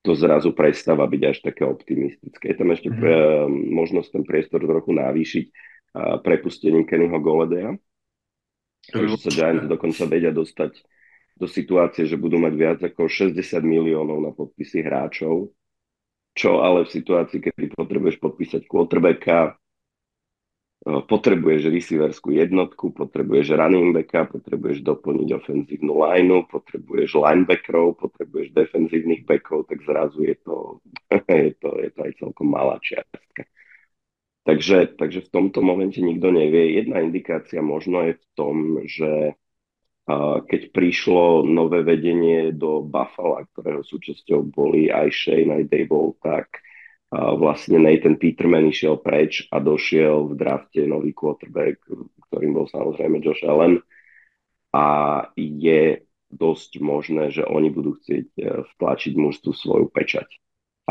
to 0.06 0.14
zrazu 0.14 0.54
prestáva 0.54 1.10
byť 1.10 1.22
až 1.26 1.38
také 1.42 1.66
optimistické. 1.66 2.54
Je 2.54 2.58
tam 2.62 2.70
ešte 2.70 2.94
mm-hmm. 2.94 3.02
pre, 3.02 3.18
možnosť 3.50 4.10
ten 4.14 4.24
priestor 4.24 4.62
trochu 4.62 4.92
navýšiť 4.94 5.46
uh, 5.50 6.22
prepustením 6.22 6.86
Kennyho 6.86 7.18
Goledea. 7.18 7.74
Takže 8.88 9.18
sa 9.20 9.32
Giants 9.34 9.66
dokonca 9.66 10.06
vedia 10.06 10.30
dostať 10.30 10.86
do 11.38 11.46
situácie, 11.46 12.10
že 12.10 12.18
budú 12.18 12.42
mať 12.42 12.54
viac 12.58 12.80
ako 12.82 13.06
60 13.06 13.38
miliónov 13.62 14.18
na 14.20 14.32
podpisy 14.34 14.82
hráčov, 14.82 15.54
čo 16.38 16.62
ale 16.62 16.86
v 16.86 16.94
situácii, 16.94 17.40
kedy 17.42 17.74
potrebuješ 17.74 18.18
podpísať 18.22 18.62
quarterbacka, 18.70 19.38
e, 19.50 19.52
potrebuješ 21.06 21.74
receiverskú 21.74 22.34
jednotku, 22.34 22.94
potrebuješ 22.94 23.58
running 23.58 23.94
backa, 23.94 24.30
potrebuješ 24.30 24.86
doplniť 24.86 25.30
ofenzívnu 25.34 25.94
lineu, 25.98 26.46
potrebuješ 26.46 27.18
linebackerov, 27.18 27.98
potrebuješ 27.98 28.54
defenzívnych 28.54 29.26
backov, 29.26 29.66
tak 29.66 29.82
zrazu 29.86 30.26
je 30.26 30.36
to, 30.42 30.56
je 31.30 31.54
to, 31.58 31.70
je 31.82 31.90
to 31.90 32.00
aj 32.02 32.14
celkom 32.22 32.48
malá 32.50 32.78
čiastka. 32.82 33.46
Takže, 34.48 34.96
takže 34.96 35.28
v 35.28 35.32
tomto 35.34 35.60
momente 35.60 36.00
nikto 36.00 36.32
nevie. 36.32 36.80
Jedna 36.80 37.04
indikácia 37.04 37.60
možno 37.60 38.08
je 38.08 38.14
v 38.16 38.26
tom, 38.32 38.56
že 38.88 39.36
keď 40.48 40.72
prišlo 40.72 41.44
nové 41.44 41.84
vedenie 41.84 42.56
do 42.56 42.80
Buffalo, 42.80 43.44
ktorého 43.52 43.84
súčasťou 43.84 44.40
boli 44.48 44.88
aj 44.88 45.12
Shane, 45.12 45.52
aj 45.52 45.64
Dable, 45.68 46.16
tak 46.24 46.64
vlastne 47.12 47.84
Nathan 47.84 48.16
Peterman 48.16 48.72
išiel 48.72 49.00
preč 49.04 49.48
a 49.52 49.60
došiel 49.60 50.32
v 50.32 50.34
drafte 50.40 50.84
nový 50.88 51.12
quarterback, 51.12 51.84
ktorým 52.28 52.56
bol 52.56 52.68
samozrejme 52.72 53.20
Josh 53.20 53.44
Allen. 53.44 53.84
A 54.72 54.88
je 55.36 56.08
dosť 56.28 56.84
možné, 56.84 57.32
že 57.32 57.48
oni 57.48 57.72
budú 57.72 57.96
chcieť 57.96 58.28
e, 58.36 58.44
vtlačiť 58.76 59.16
mužstvu 59.16 59.52
svoju 59.56 59.88
pečať. 59.88 60.28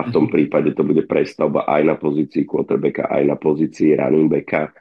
A 0.00 0.08
v 0.08 0.12
tom 0.12 0.24
mhm. 0.28 0.32
prípade 0.32 0.72
to 0.72 0.80
bude 0.80 1.04
prestavba 1.04 1.68
aj 1.68 1.82
na 1.84 1.94
pozícii 2.00 2.48
quarterbacka, 2.48 3.08
aj 3.08 3.22
na 3.24 3.36
pozícii 3.36 3.96
running 3.96 4.32
backa 4.32 4.72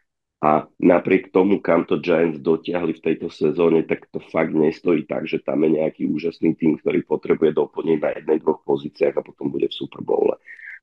a 0.44 0.68
napriek 0.78 1.32
tomu, 1.32 1.64
kam 1.64 1.88
to 1.88 1.98
Giants 2.04 2.44
dotiahli 2.44 3.00
v 3.00 3.04
tejto 3.04 3.32
sezóne, 3.32 3.88
tak 3.88 4.12
to 4.12 4.20
fakt 4.20 4.52
nestojí 4.52 5.08
tak, 5.08 5.26
že 5.26 5.40
tam 5.40 5.64
je 5.64 5.80
nejaký 5.80 6.12
úžasný 6.12 6.60
tým, 6.60 6.76
ktorý 6.78 7.08
potrebuje 7.08 7.56
doplniť 7.56 7.98
na 8.04 8.10
jednej, 8.20 8.38
dvoch 8.44 8.62
pozíciách 8.68 9.16
a 9.16 9.26
potom 9.26 9.50
bude 9.50 9.72
v 9.72 9.78
Super 9.80 10.04
Bowle. 10.04 10.36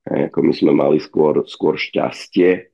A 0.09 0.27
ako 0.33 0.39
my 0.43 0.53
sme 0.57 0.73
mali 0.73 0.99
skôr, 0.99 1.45
skôr 1.47 1.79
šťastie 1.79 2.73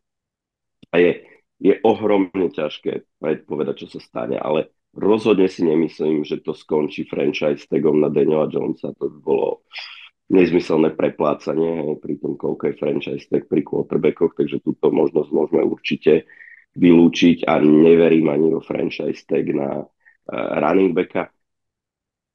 a 0.88 0.96
je, 0.96 1.12
je 1.60 1.74
ohromne 1.82 2.48
ťažké 2.48 3.20
predpovedať, 3.20 3.84
čo 3.84 3.98
sa 3.98 4.00
stane, 4.00 4.38
ale 4.38 4.72
rozhodne 4.94 5.50
si 5.50 5.66
nemyslím, 5.66 6.24
že 6.24 6.40
to 6.40 6.56
skončí 6.56 7.04
franchise 7.04 7.68
tagom 7.68 8.00
na 8.00 8.08
Daniela 8.08 8.48
Jonesa. 8.48 8.96
To 8.96 9.12
by 9.12 9.18
bolo 9.20 9.48
nezmyselné 10.32 10.96
preplácanie 10.96 12.00
pri 12.00 12.16
tom, 12.20 12.36
koľko 12.36 12.72
je 12.72 12.80
franchise 12.80 13.26
tag 13.28 13.44
pri 13.48 13.64
quarterbackoch, 13.64 14.36
takže 14.36 14.60
túto 14.64 14.88
možnosť 14.92 15.30
môžeme 15.32 15.62
určite 15.64 16.28
vylúčiť 16.76 17.48
a 17.48 17.62
neverím 17.62 18.28
ani 18.28 18.52
vo 18.52 18.60
franchise 18.60 19.24
tag 19.24 19.48
na 19.54 19.82
uh, 19.82 20.52
running 20.60 20.92
backa. 20.92 21.32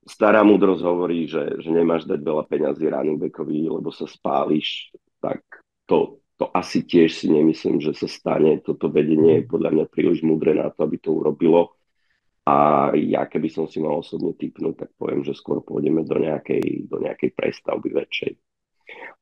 Stará 0.04 0.44
múdrosť 0.44 0.84
hovorí, 0.84 1.32
že, 1.32 1.64
že 1.64 1.70
nemáš 1.72 2.04
dať 2.04 2.20
veľa 2.20 2.44
peňazí 2.50 2.86
running 2.92 3.20
backovi, 3.20 3.72
lebo 3.72 3.88
sa 3.94 4.04
spáliš, 4.04 4.92
tak 5.24 5.44
to, 5.88 6.20
to 6.36 6.52
asi 6.52 6.84
tiež 6.84 7.16
si 7.16 7.32
nemyslím, 7.32 7.80
že 7.80 7.96
sa 7.96 8.08
stane. 8.12 8.60
Toto 8.60 8.92
vedenie 8.92 9.44
je 9.44 9.50
podľa 9.50 9.70
mňa 9.72 9.86
príliš 9.88 10.20
múdre 10.26 10.52
na 10.52 10.68
to, 10.76 10.84
aby 10.84 11.00
to 11.00 11.16
urobilo. 11.16 11.80
A 12.44 12.92
ja 13.00 13.24
keby 13.24 13.48
som 13.48 13.72
si 13.72 13.80
mal 13.80 14.04
osobne 14.04 14.36
typnúť, 14.36 14.76
tak 14.76 14.90
poviem, 15.00 15.24
že 15.24 15.32
skôr 15.32 15.64
pôjdeme 15.64 16.04
do 16.04 16.20
nejakej, 16.20 16.92
do 16.92 17.00
nejakej 17.00 17.32
prestavby 17.32 17.96
väčšej. 17.96 18.36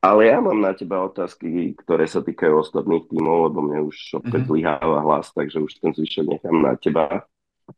Ale 0.01 0.33
ja 0.33 0.41
mám 0.41 0.57
na 0.57 0.73
teba 0.73 1.05
otázky, 1.05 1.77
ktoré 1.77 2.09
sa 2.09 2.25
týkajú 2.25 2.57
ostatných 2.57 3.05
tímov, 3.05 3.53
lebo 3.53 3.59
mne 3.61 3.79
už 3.93 4.17
opäť 4.17 4.45
mm-hmm. 4.45 4.49
zlyháva 4.49 4.97
hlas, 5.05 5.29
takže 5.29 5.61
už 5.61 5.71
ten 5.77 5.93
zvyšok 5.93 6.25
nechám 6.25 6.57
na 6.57 6.73
teba. 6.73 7.29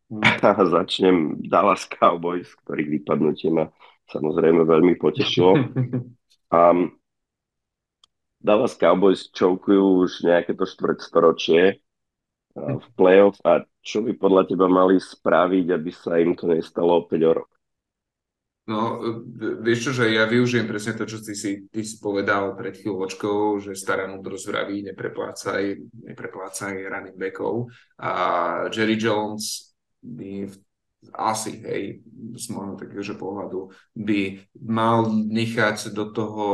Mm. 0.08 0.24
A 0.48 0.63
začnem 0.63 1.18
Dallas 1.44 1.84
Cowboys, 1.86 2.48
ktorých 2.63 3.04
vypadnutie 3.04 3.52
ma 3.52 3.68
samozrejme 4.12 4.63
veľmi 4.63 4.96
potešilo. 5.00 5.52
Um, 6.54 7.02
Dallas 8.38 8.78
Cowboys 8.78 9.25
čoukujú 9.34 10.06
už 10.06 10.22
nejaké 10.22 10.54
to 10.54 10.70
štvrtstoročie 10.70 11.82
uh, 11.82 12.78
v 12.78 12.88
playoff 12.94 13.42
a 13.42 13.66
čo 13.82 14.06
by 14.06 14.13
podľa 14.13 14.54
teba 14.54 14.70
mali 14.70 15.02
spraviť, 15.02 15.66
aby 15.74 15.90
sa 15.90 16.22
im 16.22 16.38
to 16.38 16.46
nestalo 16.46 17.02
opäť 17.02 17.25
o 17.25 17.32
rok? 17.42 17.52
No, 18.63 18.96
vieš 19.60 19.91
čo, 19.91 19.91
že 19.91 20.15
ja 20.15 20.24
využijem 20.24 20.63
presne 20.63 20.96
to, 20.96 21.03
čo 21.03 21.20
ty 21.20 21.36
si, 21.36 21.67
ty 21.67 21.84
si 21.84 22.00
povedal 22.00 22.55
pred 22.55 22.79
chvíľočkou, 22.79 23.60
že 23.60 23.75
stará 23.75 24.08
múdrosť 24.08 24.46
vraví, 24.48 24.88
nepreplácaj, 24.88 25.84
nepreplácaj 26.08 26.72
running 26.88 27.20
backov. 27.20 27.67
A 28.00 28.12
Jerry 28.72 28.96
Jones 28.96 29.75
by 30.00 30.48
asi, 31.12 31.60
hej, 31.60 32.08
z 32.39 32.46
môjho 32.55 32.79
takého 32.79 33.03
pohľadu, 33.20 33.67
by 34.00 34.39
mal 34.63 35.12
nechať 35.12 35.91
do 35.91 36.15
toho 36.15 36.48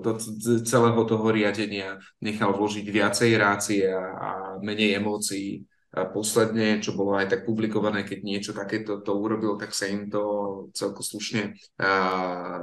do 0.00 0.16
celého 0.64 1.04
toho 1.04 1.28
riadenia 1.28 2.00
nechal 2.24 2.56
vložiť 2.56 2.88
viacej 2.88 3.30
rácie 3.36 3.84
a, 3.84 4.00
a 4.00 4.28
menej 4.64 4.96
emócií 4.96 5.68
posledne, 5.92 6.80
čo 6.80 6.96
bolo 6.96 7.20
aj 7.20 7.28
tak 7.28 7.40
publikované, 7.44 8.00
keď 8.08 8.18
niečo 8.24 8.52
takéto 8.56 9.04
to 9.04 9.12
urobil, 9.12 9.60
tak 9.60 9.76
sa 9.76 9.84
im 9.84 10.08
to 10.08 10.24
celko 10.72 11.04
slušne 11.04 11.52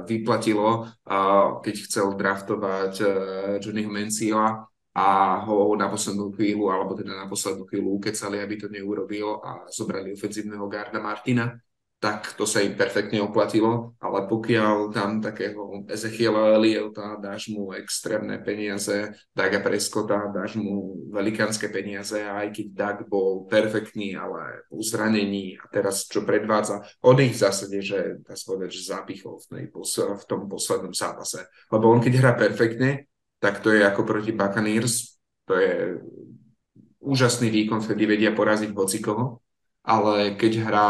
vyplatilo, 0.02 0.90
keď 1.62 1.74
chcel 1.86 2.18
draftovať 2.18 2.94
Johnnyho 3.62 3.86
Mencila 3.86 4.66
a 4.90 5.06
ho 5.46 5.70
na 5.78 5.86
poslednú 5.86 6.34
chvíľu, 6.34 6.74
alebo 6.74 6.98
teda 6.98 7.14
na 7.14 7.30
poslednú 7.30 7.70
chvíľu 7.70 8.02
ukecali, 8.02 8.42
aby 8.42 8.54
to 8.58 8.66
neurobil 8.66 9.38
a 9.38 9.70
zobrali 9.70 10.10
ofenzívneho 10.18 10.66
garda 10.66 10.98
Martina 10.98 11.54
tak 12.00 12.32
to 12.32 12.48
sa 12.48 12.64
im 12.64 12.72
perfektne 12.72 13.20
oplatilo, 13.20 13.92
ale 14.00 14.24
pokiaľ 14.24 14.88
tam 14.96 15.20
takého 15.20 15.84
Ezechiela 15.84 16.56
Eliota 16.56 17.20
dáš 17.20 17.52
mu 17.52 17.76
extrémne 17.76 18.40
peniaze, 18.40 19.12
Daga 19.36 19.60
Prescota 19.60 20.32
dáš 20.32 20.56
mu 20.56 20.96
velikánske 21.12 21.68
peniaze 21.68 22.24
aj 22.24 22.56
keď 22.56 22.66
Dag 22.72 22.98
bol 23.04 23.44
perfektný, 23.44 24.16
ale 24.16 24.64
po 24.72 24.80
zranení 24.80 25.60
a 25.60 25.68
teraz 25.68 26.08
čo 26.08 26.24
predvádza, 26.24 26.80
on 27.04 27.20
ich 27.20 27.36
v 27.36 27.42
zásade, 27.44 27.84
že 27.84 28.24
dá 28.24 28.32
sa 28.32 28.48
povedať, 28.48 28.80
že 28.80 28.88
zapichol 28.96 29.36
v, 29.36 29.68
v 29.92 30.24
tom 30.24 30.48
poslednom 30.48 30.96
zápase. 30.96 31.52
Lebo 31.68 31.92
on 31.92 32.00
keď 32.00 32.16
hrá 32.16 32.32
perfektne, 32.32 33.12
tak 33.44 33.60
to 33.60 33.76
je 33.76 33.84
ako 33.84 34.08
proti 34.08 34.32
Buccaneers, 34.32 35.20
to 35.44 35.52
je 35.52 36.00
úžasný 37.04 37.52
výkon, 37.52 37.84
vtedy 37.84 38.08
vedia 38.08 38.32
poraziť 38.32 38.72
hocikoho, 38.72 39.44
ale 39.84 40.36
keď 40.36 40.52
hrá 40.64 40.88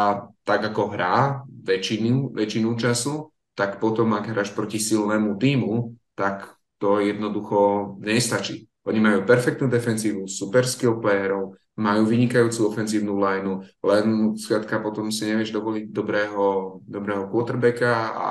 tak, 0.50 0.74
ako 0.74 0.82
hrá 0.90 1.46
väčšinu, 1.46 2.34
väčšinu 2.34 2.74
času, 2.74 3.30
tak 3.54 3.78
potom, 3.78 4.10
ak 4.18 4.34
hráš 4.34 4.50
proti 4.50 4.82
silnému 4.82 5.38
týmu, 5.38 5.94
tak 6.18 6.58
to 6.82 6.98
jednoducho 6.98 7.94
nestačí. 8.02 8.66
Oni 8.82 8.98
majú 8.98 9.22
perfektnú 9.22 9.70
defenzívu, 9.70 10.26
super 10.26 10.66
skill 10.66 10.98
playerov, 10.98 11.54
majú 11.78 12.02
vynikajúcu 12.08 12.66
ofenzívnu 12.66 13.14
lineu, 13.14 13.62
len 13.86 14.34
skrátka 14.34 14.82
potom 14.82 15.12
si 15.14 15.30
nevieš 15.30 15.54
dovoliť 15.54 15.94
dobrého, 15.94 16.80
dobrého 16.82 17.30
quarterbacka 17.30 17.92
a 18.10 18.30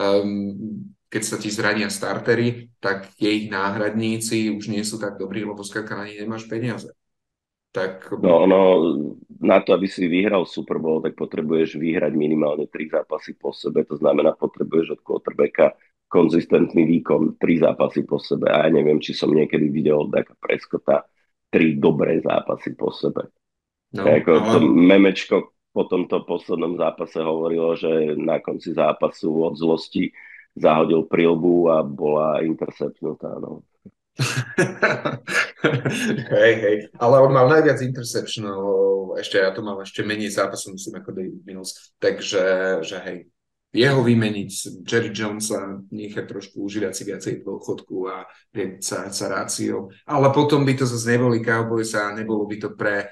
um, 0.00 0.90
keď 1.12 1.22
sa 1.22 1.36
ti 1.36 1.52
zrania 1.52 1.92
startery, 1.92 2.72
tak 2.80 3.12
ich 3.20 3.52
náhradníci 3.52 4.50
už 4.50 4.72
nie 4.72 4.80
sú 4.82 4.96
tak 4.96 5.20
dobrí, 5.20 5.44
lebo 5.44 5.60
skrátka 5.60 5.94
na 5.94 6.08
nich 6.08 6.18
nemáš 6.18 6.48
peniaze. 6.48 6.88
Tak... 7.72 8.12
No, 8.20 8.44
no, 8.44 8.60
na 9.40 9.64
to, 9.64 9.72
aby 9.72 9.88
si 9.88 10.04
vyhral 10.04 10.44
Super 10.44 10.76
Bowl, 10.76 11.00
tak 11.00 11.16
potrebuješ 11.16 11.80
vyhrať 11.80 12.12
minimálne 12.12 12.68
tri 12.68 12.84
zápasy 12.92 13.32
po 13.32 13.56
sebe. 13.56 13.88
To 13.88 13.96
znamená, 13.96 14.36
potrebuješ 14.36 14.96
od 14.96 15.00
quarterbacka 15.00 15.72
konzistentný 16.12 16.84
výkon, 16.84 17.40
tri 17.40 17.56
zápasy 17.56 18.04
po 18.04 18.20
sebe. 18.20 18.52
A 18.52 18.68
ja 18.68 18.70
neviem, 18.70 19.00
či 19.00 19.16
som 19.16 19.32
niekedy 19.32 19.72
videl 19.72 20.04
od 20.04 20.12
Daka 20.12 20.36
Preskota 20.36 21.08
tri 21.48 21.80
dobré 21.80 22.20
zápasy 22.20 22.76
po 22.76 22.92
sebe. 22.92 23.32
No, 23.96 24.04
ako 24.04 24.30
ale... 24.36 24.44
to 24.52 24.56
memečko 24.68 25.36
po 25.72 25.88
tomto 25.88 26.28
poslednom 26.28 26.76
zápase 26.76 27.24
hovorilo, 27.24 27.72
že 27.72 28.12
na 28.20 28.44
konci 28.44 28.76
zápasu 28.76 29.32
od 29.32 29.56
zlosti 29.56 30.12
zahodil 30.52 31.08
prilbu 31.08 31.72
a 31.72 31.80
bola 31.80 32.44
interceptnutá. 32.44 33.40
No. 33.40 33.64
hej, 36.36 36.54
hej. 36.60 36.76
Ale 37.00 37.16
on 37.20 37.32
mal 37.32 37.48
najviac 37.48 37.80
interceptionov, 37.80 39.16
ešte 39.16 39.40
ja 39.40 39.50
to 39.56 39.64
mám 39.64 39.80
ešte 39.80 40.04
menej 40.04 40.32
zápasov, 40.32 40.76
myslím, 40.76 41.00
ako 41.00 41.10
David 41.16 41.42
Mills. 41.48 41.96
Takže, 41.96 42.44
že 42.84 42.96
hej, 43.08 43.18
jeho 43.72 44.04
vymeniť, 44.04 44.84
Jerry 44.84 45.16
Jonesa 45.16 45.80
nechať 45.88 46.28
trošku 46.28 46.60
užívať 46.60 46.92
si 46.92 47.02
viacej 47.08 47.32
dôchodku 47.40 48.04
a 48.04 48.28
sa, 48.84 49.08
sa 49.08 49.26
ráciou. 49.32 49.88
Ale 50.04 50.28
potom 50.28 50.60
by 50.60 50.76
to 50.76 50.84
zase 50.84 51.16
neboli 51.16 51.40
Cowboys 51.40 51.96
a 51.96 52.12
nebolo 52.12 52.44
by 52.44 52.56
to 52.60 52.76
pre 52.76 53.08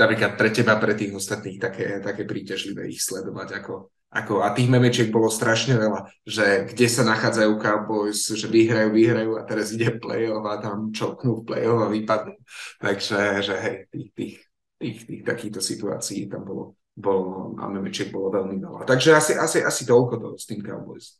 napríklad 0.00 0.32
pre 0.40 0.48
teba, 0.48 0.80
pre 0.80 0.96
tých 0.96 1.12
ostatných 1.12 1.60
také, 1.60 2.00
také 2.00 2.24
príťažlivé 2.24 2.88
ich 2.88 3.04
sledovať 3.04 3.60
ako, 3.60 3.92
Ako, 4.10 4.42
a 4.42 4.50
tých 4.50 4.66
memečiek 4.66 5.06
bolo 5.06 5.30
strašne 5.30 5.78
veľa, 5.78 6.10
že 6.26 6.66
kde 6.66 6.86
sa 6.90 7.06
nachádzajú 7.06 7.52
Cowboys, 7.62 8.26
že 8.26 8.50
vyhrajú, 8.50 8.90
vyhrajú 8.90 9.38
a 9.38 9.46
teraz 9.46 9.70
ide 9.70 9.86
play-off 10.02 10.42
a 10.50 10.58
tam 10.58 10.90
čoknú 10.90 11.38
v 11.38 11.46
play-off 11.46 11.86
a 11.86 11.94
vypadnú. 11.94 12.34
Takže, 12.82 13.18
že 13.38 13.54
hej, 13.54 13.76
tých, 13.94 14.10
tých, 14.18 14.36
tých, 14.82 14.98
tých 15.06 15.22
takýchto 15.22 15.62
situácií 15.62 16.26
tam 16.26 16.42
bolo, 16.42 16.74
bolo 16.98 17.54
a 17.62 17.70
memečiek 17.70 18.10
bolo 18.10 18.34
veľmi 18.34 18.58
veľa. 18.58 18.82
Takže 18.82 19.14
asi, 19.14 19.32
asi, 19.38 19.62
asi 19.62 19.86
toľko 19.86 20.14
toho 20.18 20.34
s 20.34 20.42
tým 20.42 20.58
Cowboys. 20.58 21.14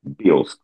Bills. 0.00 0.56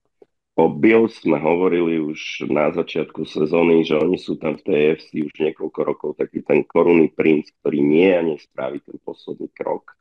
O 0.56 0.72
Bills 0.72 1.20
sme 1.20 1.36
hovorili 1.36 2.00
už 2.00 2.48
na 2.48 2.72
začiatku 2.72 3.28
sezóny, 3.28 3.84
že 3.84 4.00
oni 4.00 4.16
sú 4.16 4.40
tam 4.40 4.56
v 4.56 4.72
tej 4.72 4.78
EFC 4.88 5.28
už 5.28 5.36
niekoľko 5.36 5.80
rokov 5.84 6.10
taký 6.16 6.40
ten 6.40 6.64
korunný 6.64 7.12
princ, 7.12 7.52
ktorý 7.60 7.84
nie 7.84 8.08
a 8.08 8.24
nespraví 8.24 8.80
ten 8.80 8.96
posledný 9.04 9.52
krok 9.52 9.92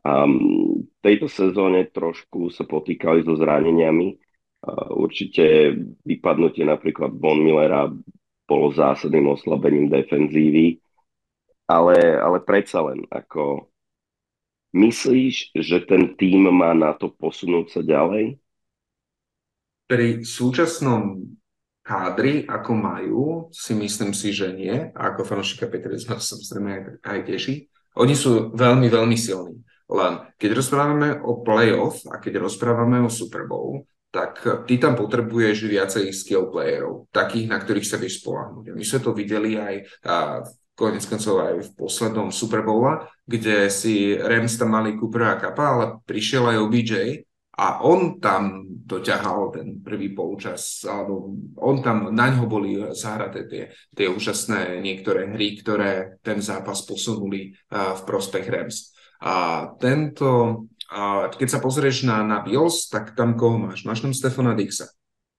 v 0.00 0.98
tejto 1.04 1.28
sezóne 1.28 1.88
trošku 1.92 2.48
sa 2.48 2.64
potýkali 2.64 3.24
so 3.24 3.36
zraneniami. 3.36 4.16
Určite 4.92 5.76
vypadnutie 6.04 6.64
napríklad 6.64 7.16
Von 7.16 7.40
Millera 7.40 7.88
bolo 8.44 8.66
zásadným 8.74 9.30
oslabením 9.32 9.88
defenzívy, 9.88 10.82
ale, 11.70 12.18
ale 12.18 12.38
predsa 12.42 12.82
len 12.82 13.06
ako 13.08 13.70
myslíš, 14.74 15.54
že 15.54 15.86
ten 15.86 16.18
tým 16.18 16.50
má 16.50 16.74
na 16.74 16.92
to 16.92 17.14
posunúť 17.14 17.66
sa 17.70 17.80
ďalej? 17.86 18.42
Pri 19.86 20.22
súčasnom 20.26 21.24
kádri, 21.80 22.46
ako 22.46 22.70
majú, 22.74 23.22
si 23.50 23.74
myslím 23.74 24.14
si, 24.14 24.30
že 24.30 24.54
nie. 24.54 24.74
Ako 24.94 25.26
fanúšika 25.26 25.66
sa 25.98 26.18
samozrejme 26.18 27.02
aj 27.02 27.18
teší. 27.26 27.66
Oni 27.98 28.14
sú 28.14 28.54
veľmi, 28.54 28.86
veľmi 28.86 29.16
silní. 29.18 29.62
Len 29.90 30.12
keď 30.38 30.50
rozprávame 30.54 31.18
o 31.18 31.42
playoff 31.42 32.06
a 32.06 32.22
keď 32.22 32.46
rozprávame 32.46 33.02
o 33.02 33.10
Super 33.10 33.50
Bowl, 33.50 33.82
tak 34.10 34.42
ty 34.66 34.74
tam 34.78 34.98
potrebuješ 34.98 35.70
viacej 35.70 36.10
skill 36.10 36.50
playerov, 36.50 37.06
takých, 37.14 37.46
na 37.46 37.62
ktorých 37.62 37.86
sa 37.86 37.98
vieš 37.98 38.22
spolahnuť. 38.22 38.74
My 38.74 38.82
sme 38.82 39.00
to 39.02 39.10
videli 39.14 39.54
aj 39.54 39.74
a, 40.02 40.42
konec 40.74 41.04
koncov 41.06 41.34
aj 41.44 41.54
v 41.60 41.70
poslednom 41.78 42.28
Super 42.34 42.66
Bowle, 42.66 43.06
kde 43.22 43.70
si 43.70 44.16
Rams 44.18 44.58
tam 44.58 44.74
mali 44.74 44.98
Coopera 44.98 45.36
a 45.36 45.40
Kappa, 45.40 45.64
ale 45.76 45.84
prišiel 46.02 46.50
aj 46.50 46.58
OBJ 46.58 46.92
a 47.60 47.84
on 47.84 48.16
tam 48.16 48.64
doťahal 48.66 49.52
ten 49.52 49.78
prvý 49.84 50.16
polčas, 50.16 50.82
alebo 50.88 51.36
on 51.60 51.84
tam, 51.84 52.10
na 52.10 52.32
ňo 52.32 52.48
boli 52.48 52.80
zahraté 52.96 53.44
tie, 53.46 53.62
tie 53.92 54.08
úžasné 54.08 54.80
niektoré 54.80 55.28
hry, 55.30 55.60
ktoré 55.60 56.18
ten 56.24 56.40
zápas 56.40 56.82
posunuli 56.82 57.52
v 57.70 58.00
prospech 58.08 58.46
Rams. 58.48 58.96
A 59.20 59.68
tento, 59.76 60.64
a 60.88 61.28
keď 61.28 61.48
sa 61.48 61.60
pozrieš 61.60 62.08
na, 62.08 62.24
na 62.24 62.40
Bills, 62.40 62.88
tak 62.88 63.12
tam 63.12 63.36
koho 63.36 63.60
máš? 63.60 63.84
Máš 63.84 64.00
tam 64.00 64.16
Stefana 64.16 64.56
Dixa. 64.56 64.88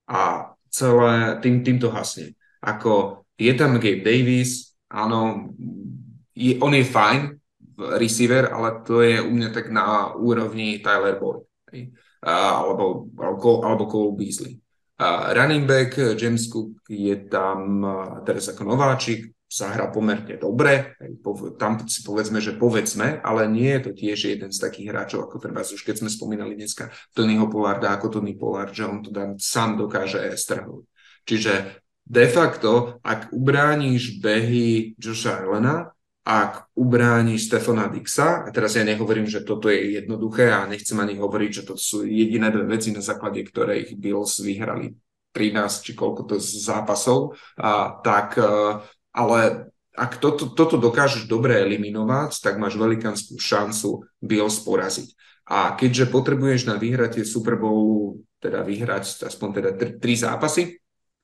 A 0.06 0.54
celé 0.70 1.42
tým, 1.42 1.66
týmto 1.66 1.90
hasne. 1.90 2.38
Ako 2.62 3.26
je 3.36 3.52
tam 3.58 3.82
Gabe 3.82 4.06
Davis, 4.06 4.78
áno, 4.88 5.52
je, 6.38 6.62
on 6.62 6.78
je 6.78 6.86
fajn, 6.86 7.42
receiver, 7.98 8.54
ale 8.54 8.86
to 8.86 9.02
je 9.02 9.18
u 9.18 9.32
mňa 9.34 9.50
tak 9.50 9.74
na 9.74 10.14
úrovni 10.14 10.78
Tyler 10.80 11.18
Boyd. 11.18 11.50
Alebo, 12.22 13.10
alebo, 13.18 13.66
alebo 13.66 13.84
Cole 13.90 14.14
Beasley. 14.14 14.62
A 15.02 15.34
running 15.34 15.66
back 15.66 15.98
James 15.98 16.46
Cook 16.46 16.86
je 16.86 17.18
tam 17.26 17.82
teraz 18.22 18.54
ako 18.54 18.70
nováčik, 18.70 19.34
sa 19.51 19.67
hrá 19.75 19.91
pomerne 19.91 20.39
dobre, 20.39 20.96
tam 21.60 21.84
si 21.84 22.08
povedzme, 22.08 22.39
že 22.39 22.55
povedzme, 22.55 23.20
ale 23.20 23.51
nie 23.51 23.67
je 23.75 23.81
to 23.84 23.91
tiež 23.91 24.31
jeden 24.31 24.48
z 24.48 24.63
takých 24.63 24.95
hráčov, 24.95 25.28
ako 25.28 25.43
treba 25.43 25.60
už 25.60 25.84
keď 25.84 25.99
sme 25.99 26.08
spomínali 26.08 26.56
dneska 26.56 26.88
Tonyho 27.12 27.52
Pollarda, 27.52 27.91
ako 27.91 28.23
Tony 28.23 28.39
Pollard, 28.39 28.71
že 28.71 28.88
on 28.88 29.04
to 29.04 29.12
tam 29.12 29.36
sám 29.36 29.76
dokáže 29.76 30.23
strhnúť. 30.39 30.88
Čiže 31.28 31.84
de 32.08 32.26
facto, 32.32 33.04
ak 33.04 33.36
ubrániš 33.36 34.23
behy 34.23 34.95
Josha 34.95 35.43
Allena, 35.43 35.91
ak 36.23 36.71
ubrániš 36.80 37.52
Stefana 37.52 37.91
Dixa, 37.91 38.47
a 38.47 38.49
teraz 38.56 38.80
ja 38.80 38.88
nehovorím, 38.88 39.28
že 39.28 39.43
toto 39.43 39.67
je 39.67 39.99
jednoduché 39.99 40.47
a 40.47 40.63
nechcem 40.63 40.95
ani 40.95 41.19
hovoriť, 41.19 41.52
že 41.52 41.63
to 41.67 41.76
sú 41.76 42.08
jediné 42.08 42.47
dve 42.56 42.80
veci, 42.80 42.95
na 42.95 43.04
základe 43.04 43.43
ktorých 43.43 43.99
Bills 43.99 44.39
vyhrali 44.39 44.95
13 45.36 45.84
či 45.84 45.91
koľko 45.91 46.21
to 46.23 46.36
zápasov, 46.39 47.36
a, 47.60 47.99
tak 47.99 48.39
ale 49.12 49.71
ak 49.91 50.24
toto, 50.24 50.47
toto 50.56 50.80
dokážeš 50.80 51.28
dobre 51.28 51.60
eliminovať, 51.60 52.39
tak 52.39 52.56
máš 52.56 52.80
velikánsku 52.80 53.36
šancu 53.36 54.08
Bills 54.24 54.63
poraziť. 54.63 55.12
A 55.52 55.76
keďže 55.76 56.08
potrebuješ 56.08 56.63
na 56.63 56.80
vyhratie 56.80 57.28
Super 57.28 57.60
Bowlu 57.60 58.24
teda 58.39 58.63
vyhrať 58.63 59.28
aspoň 59.28 59.50
teda 59.52 59.69
tri, 59.76 59.91
tri 60.00 60.13
zápasy, 60.15 60.80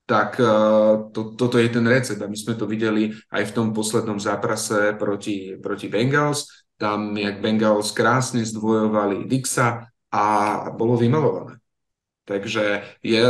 tak 0.08 0.40
uh, 0.40 1.12
to, 1.12 1.36
toto 1.36 1.60
je 1.60 1.68
ten 1.68 1.84
recept. 1.88 2.20
A 2.20 2.32
my 2.32 2.36
sme 2.36 2.56
to 2.56 2.68
videli 2.68 3.12
aj 3.32 3.52
v 3.52 3.56
tom 3.56 3.68
poslednom 3.72 4.20
zápase 4.20 4.96
proti, 5.00 5.56
proti 5.60 5.88
Bengals. 5.88 6.48
Tam, 6.78 7.16
jak 7.18 7.42
Bengals 7.42 7.92
krásne 7.96 8.46
zdvojovali 8.46 9.26
Dixa 9.26 9.90
a 10.12 10.26
bolo 10.76 10.96
vymalované. 11.00 11.60
Takže 12.28 12.84
je, 13.02 13.24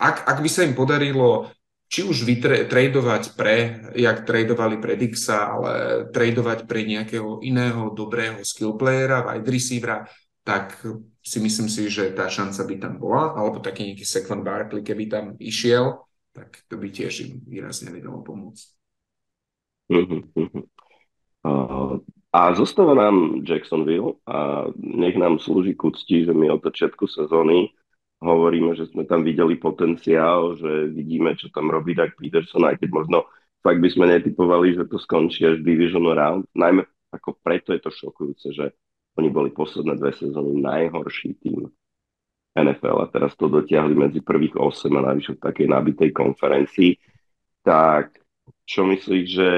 ak, 0.00 0.16
ak 0.24 0.38
by 0.40 0.48
sa 0.48 0.64
im 0.64 0.74
podarilo 0.76 1.52
či 1.92 2.08
už 2.08 2.24
tradovať 2.72 3.36
pre, 3.36 3.84
jak 3.92 4.24
tradovali 4.24 4.80
pre 4.80 4.96
Dixa, 4.96 5.52
ale 5.52 5.72
tradovať 6.08 6.64
pre 6.64 6.88
nejakého 6.88 7.44
iného 7.44 7.92
dobrého 7.92 8.40
skill 8.40 8.80
playera, 8.80 9.20
wide 9.20 9.44
receivera, 9.44 10.08
tak 10.40 10.80
si 11.20 11.38
myslím 11.38 11.68
si, 11.68 11.92
že 11.92 12.16
tá 12.16 12.32
šanca 12.32 12.64
by 12.64 12.74
tam 12.80 12.94
bola, 12.96 13.36
alebo 13.36 13.60
taký 13.60 13.92
nejaký 13.92 14.08
Sekvan 14.08 14.40
Barkley, 14.40 14.80
keby 14.80 15.04
tam 15.12 15.24
išiel, 15.36 16.00
tak 16.32 16.64
to 16.64 16.80
by 16.80 16.88
tiež 16.88 17.28
im 17.28 17.44
výrazne 17.44 17.92
vedelo 17.92 18.24
pomôcť. 18.24 18.66
Uh, 21.42 22.00
a 22.32 22.40
zostáva 22.56 22.96
nám 22.96 23.44
Jacksonville 23.44 24.16
a 24.24 24.64
nech 24.80 25.20
nám 25.20 25.36
slúži 25.36 25.76
k 25.76 25.92
úcti, 25.92 26.24
že 26.24 26.32
my 26.32 26.56
od 26.56 26.64
začiatku 26.64 27.04
sezóny 27.04 27.76
hovoríme, 28.22 28.78
že 28.78 28.86
sme 28.88 29.02
tam 29.04 29.26
videli 29.26 29.58
potenciál, 29.58 30.54
že 30.54 30.88
vidíme, 30.94 31.34
čo 31.34 31.50
tam 31.50 31.68
robí 31.68 31.92
Doug 31.98 32.14
Peterson, 32.14 32.62
aj 32.64 32.78
keď 32.78 32.90
možno 32.94 33.18
fakt 33.60 33.82
by 33.82 33.88
sme 33.90 34.06
netypovali, 34.10 34.78
že 34.78 34.86
to 34.86 34.96
skončí 35.02 35.42
až 35.42 35.60
division 35.60 36.06
round. 36.06 36.46
Najmä 36.54 36.86
ako 37.12 37.36
preto 37.42 37.76
je 37.76 37.80
to 37.82 37.90
šokujúce, 37.92 38.48
že 38.56 38.72
oni 39.20 39.28
boli 39.28 39.52
posledné 39.52 40.00
dve 40.00 40.16
sezóny 40.16 40.56
najhorší 40.64 41.36
tým 41.44 41.68
NFL 42.56 43.04
a 43.04 43.06
teraz 43.12 43.36
to 43.36 43.48
dotiahli 43.48 43.92
medzi 43.92 44.20
prvých 44.24 44.56
8 44.56 44.88
a 44.96 45.00
najvyššie 45.12 45.34
v 45.36 45.44
takej 45.44 45.66
nabitej 45.68 46.10
konferencii. 46.12 46.92
Tak 47.64 48.16
čo 48.64 48.88
myslíš, 48.88 49.24
že 49.28 49.50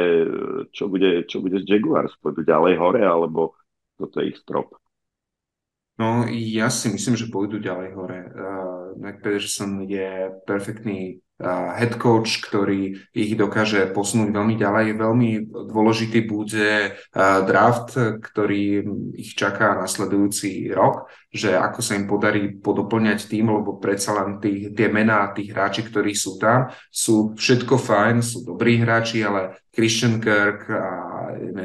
čo 0.74 0.90
bude, 0.90 1.27
čo 1.31 1.38
bude 1.38 1.62
z 1.62 1.66
Jaguars? 1.66 2.14
Pôjdu 2.18 2.42
ďalej 2.42 2.74
hore 2.79 3.03
alebo 3.03 3.55
toto 3.94 4.18
je 4.18 4.35
ich 4.35 4.38
strop? 4.42 4.74
No, 5.94 6.26
ja 6.30 6.66
si 6.74 6.90
myslím, 6.90 7.14
že 7.14 7.30
pôjdu 7.30 7.62
ďalej 7.62 7.88
hore. 7.94 8.20
Uh, 8.35 8.98
Mac 8.98 9.22
Pederson 9.22 9.87
je 9.87 10.26
perfektný 10.42 11.22
head 11.42 11.99
coach, 11.99 12.38
ktorý 12.47 12.94
ich 13.11 13.35
dokáže 13.35 13.90
posunúť 13.90 14.31
veľmi 14.31 14.55
ďalej. 14.55 14.87
Veľmi 14.94 15.31
dôležitý 15.51 16.31
bude 16.31 16.94
draft, 17.47 17.99
ktorý 17.99 18.87
ich 19.18 19.35
čaká 19.35 19.75
nasledujúci 19.75 20.70
rok, 20.70 21.11
že 21.35 21.59
ako 21.59 21.81
sa 21.83 21.99
im 21.99 22.07
podarí 22.07 22.55
podoplňať 22.55 23.27
tým, 23.27 23.51
lebo 23.51 23.83
predsa 23.83 24.14
len 24.23 24.38
tých, 24.38 24.79
tie 24.79 24.87
mená 24.87 25.35
tých 25.35 25.51
hráči, 25.51 25.83
ktorí 25.83 26.14
sú 26.14 26.38
tam, 26.38 26.70
sú 26.94 27.35
všetko 27.35 27.83
fajn, 27.83 28.23
sú 28.23 28.47
dobrí 28.47 28.79
hráči, 28.79 29.27
ale 29.27 29.59
Christian 29.75 30.23
Kirk 30.23 30.70
a 30.70 30.87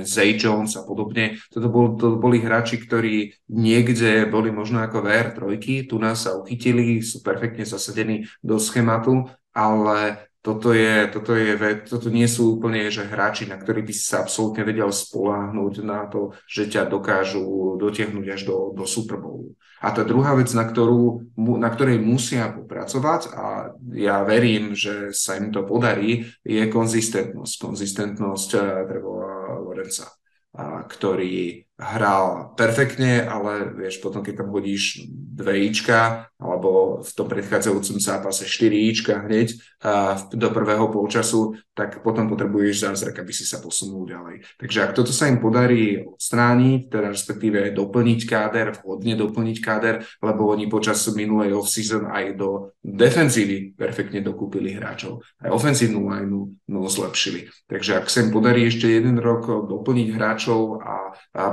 Zay 0.01 0.33
Jones 0.33 0.73
a 0.73 0.81
podobne, 0.81 1.37
toto, 1.53 1.69
bol, 1.69 1.93
to 1.93 2.17
boli 2.17 2.41
hráči, 2.41 2.81
ktorí 2.81 3.37
niekde 3.53 4.25
boli 4.25 4.49
možno 4.49 4.81
ako 4.81 5.05
VR3, 5.05 5.85
tu 5.85 6.01
nás 6.01 6.25
sa 6.25 6.33
uchytili, 6.33 7.05
sú 7.05 7.21
perfektne 7.21 7.69
zasadení 7.69 8.25
do 8.41 8.57
schématu 8.57 9.29
ale 9.59 10.29
toto, 10.39 10.71
je, 10.71 11.11
toto, 11.11 11.35
je, 11.35 11.51
toto 11.83 12.07
nie 12.07 12.23
sú 12.23 12.55
úplne 12.55 12.87
že 12.87 13.03
hráči, 13.03 13.43
na 13.43 13.59
ktorých 13.59 13.83
by 13.83 13.93
si 13.93 14.03
sa 14.07 14.23
absolútne 14.23 14.63
vedel 14.63 14.87
spoláhnuť 14.87 15.73
na 15.83 16.07
to, 16.07 16.31
že 16.47 16.71
ťa 16.71 16.87
dokážu 16.87 17.75
dotiahnuť 17.75 18.25
až 18.31 18.41
do, 18.47 18.71
do 18.71 18.87
Super 18.87 19.19
Bowlu. 19.19 19.59
A 19.83 19.91
tá 19.91 20.03
druhá 20.03 20.35
vec, 20.35 20.51
na, 20.55 20.63
ktorú, 20.67 21.31
na 21.35 21.71
ktorej 21.71 21.99
musia 21.99 22.51
popracovať, 22.51 23.31
a 23.31 23.75
ja 23.95 24.23
verím, 24.23 24.75
že 24.75 25.11
sa 25.15 25.39
im 25.39 25.51
to 25.51 25.63
podarí, 25.63 26.27
je 26.43 26.63
konzistentnosť. 26.67 27.53
Konzistentnosť 27.59 28.49
eh, 28.55 28.63
Trevora 28.87 29.59
Lorenza, 29.59 30.07
a 30.55 30.78
ktorý 30.89 31.69
hral 31.79 32.51
perfektne, 32.59 33.23
ale 33.23 33.71
vieš, 33.71 34.03
potom 34.03 34.19
keď 34.19 34.43
tam 34.43 34.51
hodíš 34.51 35.07
dve 35.07 35.63
Ička, 35.63 36.27
alebo 36.35 36.99
v 36.99 37.11
tom 37.15 37.31
predchádzajúcom 37.31 37.97
zápase 38.03 38.43
4 38.43 38.91
Ička 38.91 39.23
hneď 39.23 39.55
a 39.79 40.19
do 40.35 40.51
prvého 40.51 40.91
polčasu, 40.91 41.55
tak 41.71 42.03
potom 42.03 42.27
potrebuješ 42.27 42.83
zázrak, 42.83 43.23
aby 43.23 43.31
si 43.31 43.47
sa 43.47 43.63
posunul 43.63 44.03
ďalej. 44.03 44.43
Takže 44.59 44.79
ak 44.83 44.91
toto 44.91 45.15
sa 45.15 45.31
im 45.31 45.39
podarí 45.39 46.03
odstrániť, 46.03 46.91
teda 46.91 47.15
respektíve 47.15 47.71
doplniť 47.71 48.19
káder, 48.27 48.75
vhodne 48.75 49.15
doplniť 49.15 49.57
káder, 49.63 50.03
lebo 50.19 50.51
oni 50.51 50.67
počas 50.67 50.99
minulej 51.15 51.55
off-season 51.55 52.11
aj 52.11 52.35
do 52.35 52.75
defenzívy 52.83 53.79
perfektne 53.79 54.19
dokúpili 54.19 54.75
hráčov. 54.75 55.23
Aj 55.39 55.47
ofenzívnu 55.47 56.11
lineu 56.11 56.59
zlepšili. 56.67 57.47
Takže 57.71 58.03
ak 58.03 58.11
sa 58.11 58.27
im 58.27 58.35
podarí 58.35 58.67
ešte 58.67 58.91
jeden 58.91 59.15
rok 59.15 59.47
doplniť 59.47 60.07
hráčov 60.11 60.78
a, 60.79 61.13
a 61.35 61.43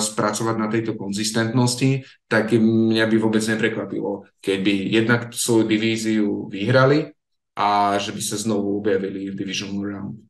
spracovať 0.00 0.56
na 0.58 0.68
tejto 0.72 0.96
konzistentnosti, 0.98 2.02
tak 2.26 2.56
mňa 2.56 3.04
by 3.06 3.16
vôbec 3.20 3.44
neprekvapilo, 3.44 4.26
keby 4.40 4.90
jednak 4.90 5.30
svoju 5.30 5.64
divíziu 5.68 6.50
vyhrali 6.50 7.12
a 7.56 7.96
že 7.96 8.12
by 8.12 8.22
sa 8.24 8.36
znovu 8.36 8.80
objavili 8.80 9.32
v 9.32 9.38
Division 9.38 9.80
Round. 9.80 10.26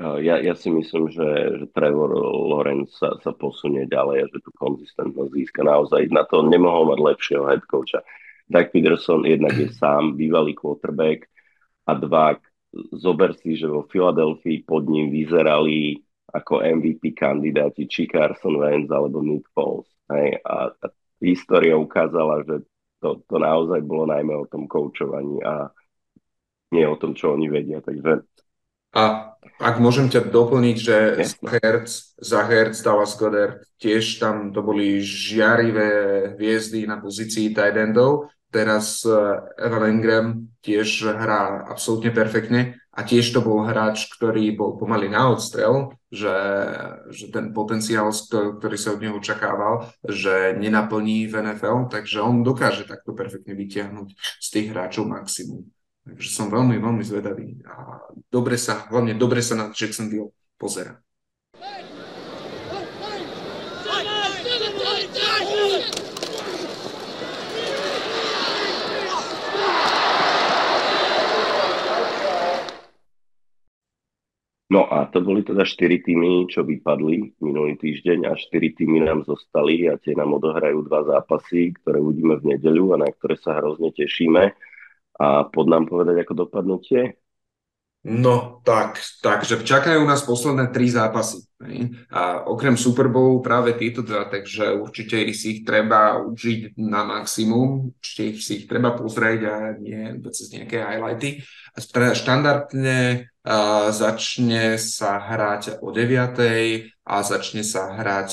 Ja, 0.00 0.40
ja 0.40 0.56
si 0.56 0.72
myslím, 0.72 1.12
že, 1.12 1.28
že 1.60 1.66
Trevor 1.76 2.16
Lawrence 2.24 2.96
sa, 2.96 3.20
sa 3.20 3.36
posunie 3.36 3.84
ďalej 3.84 4.24
a 4.24 4.30
že 4.32 4.38
tú 4.40 4.48
konzistentnosť 4.56 5.28
získa 5.28 5.60
naozaj. 5.60 6.08
Na 6.08 6.24
to 6.24 6.40
nemohol 6.40 6.88
mať 6.88 6.98
lepšieho 7.04 7.44
head 7.44 7.60
coacha. 7.68 8.00
Doug 8.48 8.72
Peterson 8.72 9.28
jednak 9.28 9.52
je 9.60 9.68
sám 9.76 10.16
bývalý 10.16 10.56
quarterback 10.56 11.28
a 11.84 11.92
dva, 11.92 12.40
zober 12.96 13.36
si, 13.38 13.60
že 13.60 13.68
vo 13.68 13.84
Filadelfii 13.86 14.64
pod 14.64 14.88
ním 14.88 15.12
vyzerali 15.12 16.00
ako 16.30 16.62
MVP 16.62 17.14
kandidáti 17.14 17.90
či 17.90 18.06
Carson 18.06 18.58
Wentz 18.62 18.90
alebo 18.90 19.20
Nick 19.20 19.50
Foles. 19.50 19.86
Hej? 20.10 20.38
A, 20.46 20.70
a 20.70 20.86
história 21.22 21.74
ukázala, 21.76 22.42
že 22.46 22.64
to, 23.00 23.24
to 23.26 23.36
naozaj 23.40 23.80
bolo 23.82 24.08
najmä 24.08 24.34
o 24.36 24.46
tom 24.46 24.68
koučovaní 24.68 25.40
a 25.42 25.72
nie 26.70 26.86
o 26.86 26.96
tom, 26.96 27.16
čo 27.16 27.34
oni 27.34 27.50
vedia. 27.50 27.82
Takže... 27.82 28.22
A 28.90 29.34
ak 29.58 29.76
môžem 29.78 30.10
ťa 30.10 30.30
doplniť, 30.34 30.76
že 30.76 30.96
za 31.22 31.46
Hertz, 31.46 32.18
za 32.18 32.42
Hertz, 32.42 32.82
Dallas 32.82 33.14
Goddard, 33.14 33.62
tiež 33.78 34.18
tam 34.18 34.50
to 34.50 34.66
boli 34.66 34.98
žiarivé 34.98 35.90
hviezdy 36.34 36.90
na 36.90 36.98
pozícii 36.98 37.54
tight 37.54 37.78
endov. 37.78 38.34
Teraz 38.50 39.06
eh, 39.06 39.14
Evan 39.62 39.86
Engram 39.86 40.26
tiež 40.58 41.06
hrá 41.06 41.70
absolútne 41.70 42.10
perfektne 42.10 42.79
a 43.00 43.08
tiež 43.08 43.32
to 43.32 43.40
bol 43.40 43.64
hráč, 43.64 44.12
ktorý 44.12 44.52
bol 44.52 44.76
pomaly 44.76 45.08
na 45.08 45.32
odstrel, 45.32 45.96
že, 46.12 46.36
že 47.08 47.32
ten 47.32 47.56
potenciál, 47.56 48.12
ktorý 48.12 48.76
sa 48.76 48.92
od 48.92 49.00
neho 49.00 49.16
očakával, 49.16 49.88
že 50.04 50.52
nenaplní 50.60 51.24
v 51.24 51.40
NFL, 51.40 51.88
takže 51.88 52.20
on 52.20 52.44
dokáže 52.44 52.84
takto 52.84 53.16
perfektne 53.16 53.56
vytiahnuť 53.56 54.08
z 54.36 54.48
tých 54.52 54.66
hráčov 54.76 55.08
maximum. 55.08 55.64
Takže 56.04 56.28
som 56.28 56.52
veľmi, 56.52 56.76
veľmi 56.76 57.00
zvedavý 57.00 57.64
a 57.64 58.04
dobre 58.28 58.60
sa, 58.60 58.84
hlavne 58.92 59.16
dobre 59.16 59.40
sa 59.40 59.56
na 59.56 59.72
Jacksonville 59.72 60.36
pozera. 60.60 61.00
No 74.70 74.86
a 74.86 75.10
to 75.10 75.18
boli 75.18 75.42
teda 75.42 75.66
4 75.66 75.98
týmy, 76.06 76.46
čo 76.46 76.62
vypadli 76.62 77.42
minulý 77.42 77.74
týždeň 77.74 78.30
a 78.30 78.38
4 78.38 78.78
týmy 78.78 79.02
nám 79.02 79.26
zostali 79.26 79.90
a 79.90 79.98
tie 79.98 80.14
nám 80.14 80.38
odohrajú 80.38 80.86
dva 80.86 81.02
zápasy, 81.02 81.74
ktoré 81.82 81.98
uvidíme 81.98 82.38
v 82.38 82.54
nedeľu 82.54 82.94
a 82.94 82.96
na 83.02 83.10
ktoré 83.10 83.34
sa 83.34 83.58
hrozne 83.58 83.90
tešíme. 83.90 84.54
A 85.18 85.26
pod 85.50 85.66
nám 85.66 85.90
povedať, 85.90 86.22
ako 86.22 86.46
dopadnú 86.46 86.78
tie? 86.86 87.18
No 88.00 88.64
tak, 88.64 88.96
takže 89.20 89.60
čakajú 89.60 90.00
nás 90.08 90.24
posledné 90.24 90.72
tri 90.72 90.88
zápasy. 90.88 91.44
Ne? 91.60 92.00
A 92.08 92.48
okrem 92.48 92.72
Super 92.72 93.12
Bowlu 93.12 93.44
práve 93.44 93.76
tieto 93.76 94.00
dva, 94.00 94.24
takže 94.24 94.72
určite 94.72 95.20
si 95.36 95.60
ich 95.60 95.60
treba 95.68 96.16
užiť 96.16 96.80
na 96.80 97.04
maximum, 97.04 97.92
určite 97.92 98.40
si 98.40 98.64
ich 98.64 98.66
treba 98.72 98.96
pozrieť 98.96 99.40
a 99.44 99.54
nie 99.76 100.16
cez 100.32 100.48
nejaké 100.48 100.80
highlighty. 100.80 101.44
A 101.76 101.78
štandardne 102.16 103.28
a 103.44 103.56
začne 103.92 104.80
sa 104.80 105.20
hrať 105.20 105.84
o 105.84 105.92
9. 105.92 106.40
a 107.04 107.16
začne 107.20 107.60
sa 107.60 108.00
hrať 108.00 108.28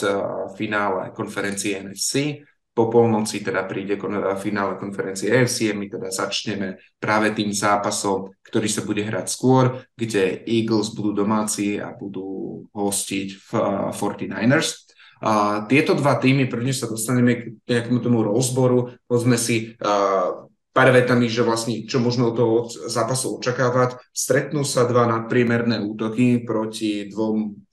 v 0.47 0.51
finále 0.55 1.11
konferencie 1.11 1.75
NFC 1.75 2.39
po 2.77 2.93
polnoci 2.93 3.41
teda 3.41 3.65
príde 3.65 3.97
kon- 3.97 4.37
finále 4.37 4.77
konferencie 4.77 5.33
EFC 5.33 5.73
my 5.73 5.89
teda 5.89 6.13
začneme 6.13 6.77
práve 7.01 7.33
tým 7.33 7.49
zápasom, 7.49 8.29
ktorý 8.45 8.69
sa 8.69 8.85
bude 8.85 9.01
hrať 9.01 9.25
skôr, 9.25 9.81
kde 9.97 10.45
Eagles 10.45 10.93
budú 10.93 11.17
domáci 11.17 11.81
a 11.81 11.89
budú 11.97 12.61
hostiť 12.77 13.27
v 13.33 13.49
uh, 13.57 13.89
49ers. 13.89 14.93
A 15.17 15.65
tieto 15.65 15.97
dva 15.97 16.21
týmy, 16.21 16.45
prvne 16.45 16.69
sa 16.69 16.85
dostaneme 16.85 17.33
k 17.33 17.43
nejakému 17.65 17.97
tomu 18.05 18.21
rozboru, 18.21 18.93
povedzme 19.09 19.33
si 19.41 19.73
uh, 19.81 20.45
pár 20.69 20.93
vetami, 20.93 21.25
že 21.25 21.41
vlastne 21.41 21.89
čo 21.89 21.97
možno 21.97 22.29
od 22.29 22.35
toho 22.37 22.55
zápasu 22.85 23.41
očakávať. 23.41 23.97
Stretnú 24.13 24.61
sa 24.61 24.85
dva 24.85 25.09
nadpriemerné 25.09 25.81
útoky 25.81 26.45
proti 26.45 27.09
dvom 27.09 27.65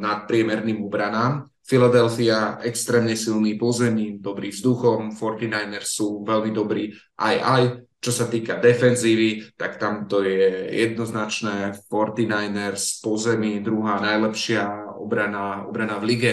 nadpriemerným 0.00 0.80
ubranám 0.80 1.44
Philadelphia 1.66 2.62
extrémne 2.62 3.18
silný 3.18 3.58
pozemí, 3.58 4.22
dobrý 4.22 4.54
vzduchom, 4.54 5.10
49ers 5.18 5.90
sú 5.98 6.22
veľmi 6.22 6.54
dobrí 6.54 6.94
aj 7.18 7.36
aj, 7.42 7.62
čo 7.98 8.12
sa 8.14 8.30
týka 8.30 8.62
defenzívy, 8.62 9.58
tak 9.58 9.82
tam 9.82 10.06
to 10.06 10.22
je 10.22 10.70
jednoznačné 10.70 11.74
49ers 11.90 13.02
pozemí, 13.02 13.58
druhá 13.58 13.98
najlepšia 13.98 14.94
obrana, 14.94 15.66
obrana 15.66 15.98
v 15.98 16.04
lige. 16.06 16.32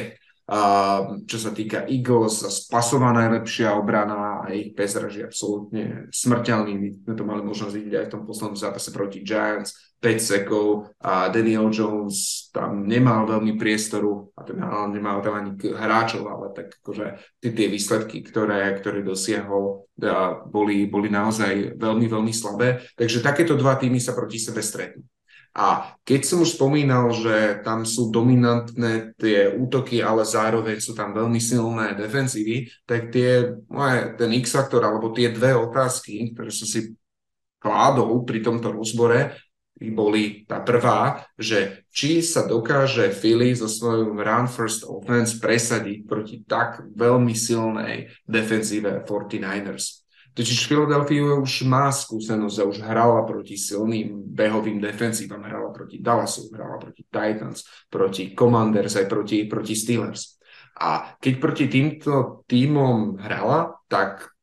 Čo 1.25 1.37
sa 1.41 1.49
týka 1.49 1.89
Eagles, 1.89 2.45
spasová 2.45 3.09
najlepšia 3.09 3.73
obrana 3.73 4.45
a 4.45 4.53
ich 4.53 4.77
bezraž 4.77 5.17
je 5.17 5.25
absolútne 5.25 5.83
smrteľný. 6.13 6.73
My 6.77 6.89
sme 6.93 7.13
to 7.17 7.23
mali 7.25 7.41
možnosť 7.41 7.73
vidieť 7.73 7.95
aj 7.97 8.05
v 8.05 8.13
tom 8.13 8.23
poslednom 8.29 8.53
zápase 8.53 8.93
proti 8.93 9.25
Giants 9.25 9.73
5 9.97 10.19
sekov 10.19 10.93
a 10.99 11.31
Daniel 11.31 11.71
Jones 11.73 12.51
tam 12.53 12.85
nemal 12.85 13.25
veľmi 13.25 13.55
priestoru 13.55 14.35
a 14.35 14.43
teda 14.43 14.91
nemal 14.91 15.23
tam 15.23 15.41
ani 15.41 15.55
hráčov, 15.57 16.27
ale 16.27 16.51
tak 16.51 16.75
akože 16.83 17.39
tie, 17.39 17.51
tie 17.55 17.67
výsledky, 17.71 18.21
ktoré, 18.21 18.77
ktoré 18.77 19.01
dosiahol, 19.01 19.89
boli, 20.51 20.85
boli 20.85 21.07
naozaj 21.07 21.79
veľmi, 21.79 22.05
veľmi 22.11 22.33
slabé. 22.35 22.83
Takže 22.93 23.25
takéto 23.25 23.55
dva 23.55 23.79
týmy 23.79 23.97
sa 23.97 24.11
proti 24.13 24.37
sebe 24.37 24.59
stretnú. 24.59 25.01
A 25.53 25.93
keď 26.01 26.21
som 26.25 26.41
už 26.41 26.57
spomínal, 26.57 27.13
že 27.13 27.61
tam 27.61 27.85
sú 27.85 28.09
dominantné 28.09 29.13
tie 29.21 29.53
útoky, 29.53 30.01
ale 30.01 30.25
zároveň 30.25 30.81
sú 30.81 30.97
tam 30.97 31.13
veľmi 31.13 31.37
silné 31.37 31.93
defenzívy, 31.93 32.73
tak 32.89 33.13
tie, 33.13 33.53
ten 34.17 34.31
X-faktor 34.41 34.81
alebo 34.81 35.13
tie 35.13 35.29
dve 35.29 35.53
otázky, 35.53 36.33
ktoré 36.33 36.49
som 36.49 36.65
si 36.65 36.97
kládol 37.61 38.25
pri 38.25 38.41
tomto 38.41 38.73
rozbore, 38.73 39.37
boli 39.77 40.45
tá 40.47 40.63
prvá, 40.63 41.27
že 41.35 41.83
či 41.91 42.23
sa 42.23 42.45
dokáže 42.47 43.11
Philly 43.11 43.57
so 43.57 43.67
svojím 43.67 44.21
run 44.21 44.47
first 44.47 44.87
offense 44.87 45.35
presadiť 45.41 45.97
proti 46.07 46.35
tak 46.45 46.87
veľmi 46.93 47.33
silnej 47.35 48.13
defenzíve 48.23 49.03
49ers. 49.03 50.02
Totiž 50.33 50.65
Philadelphia 50.65 51.37
už 51.37 51.69
má 51.69 51.93
skúsenosť 51.93 52.57
a 52.57 52.65
už 52.65 52.77
hrala 52.81 53.21
proti 53.21 53.53
silným 53.53 54.33
behovým 54.33 54.81
defenzívam, 54.81 55.45
hrala 55.45 55.69
proti 55.69 56.01
Dallasu, 56.01 56.49
hrala 56.49 56.81
proti 56.81 57.05
Titans, 57.05 57.61
proti 57.85 58.33
Commanders, 58.33 58.97
aj 58.97 59.05
proti, 59.05 59.45
proti 59.45 59.77
Steelers. 59.77 60.41
A 60.81 61.13
keď 61.21 61.33
proti 61.37 61.65
týmto 61.69 62.41
týmom 62.49 63.21
hrala, 63.21 63.77
tak 63.85 64.33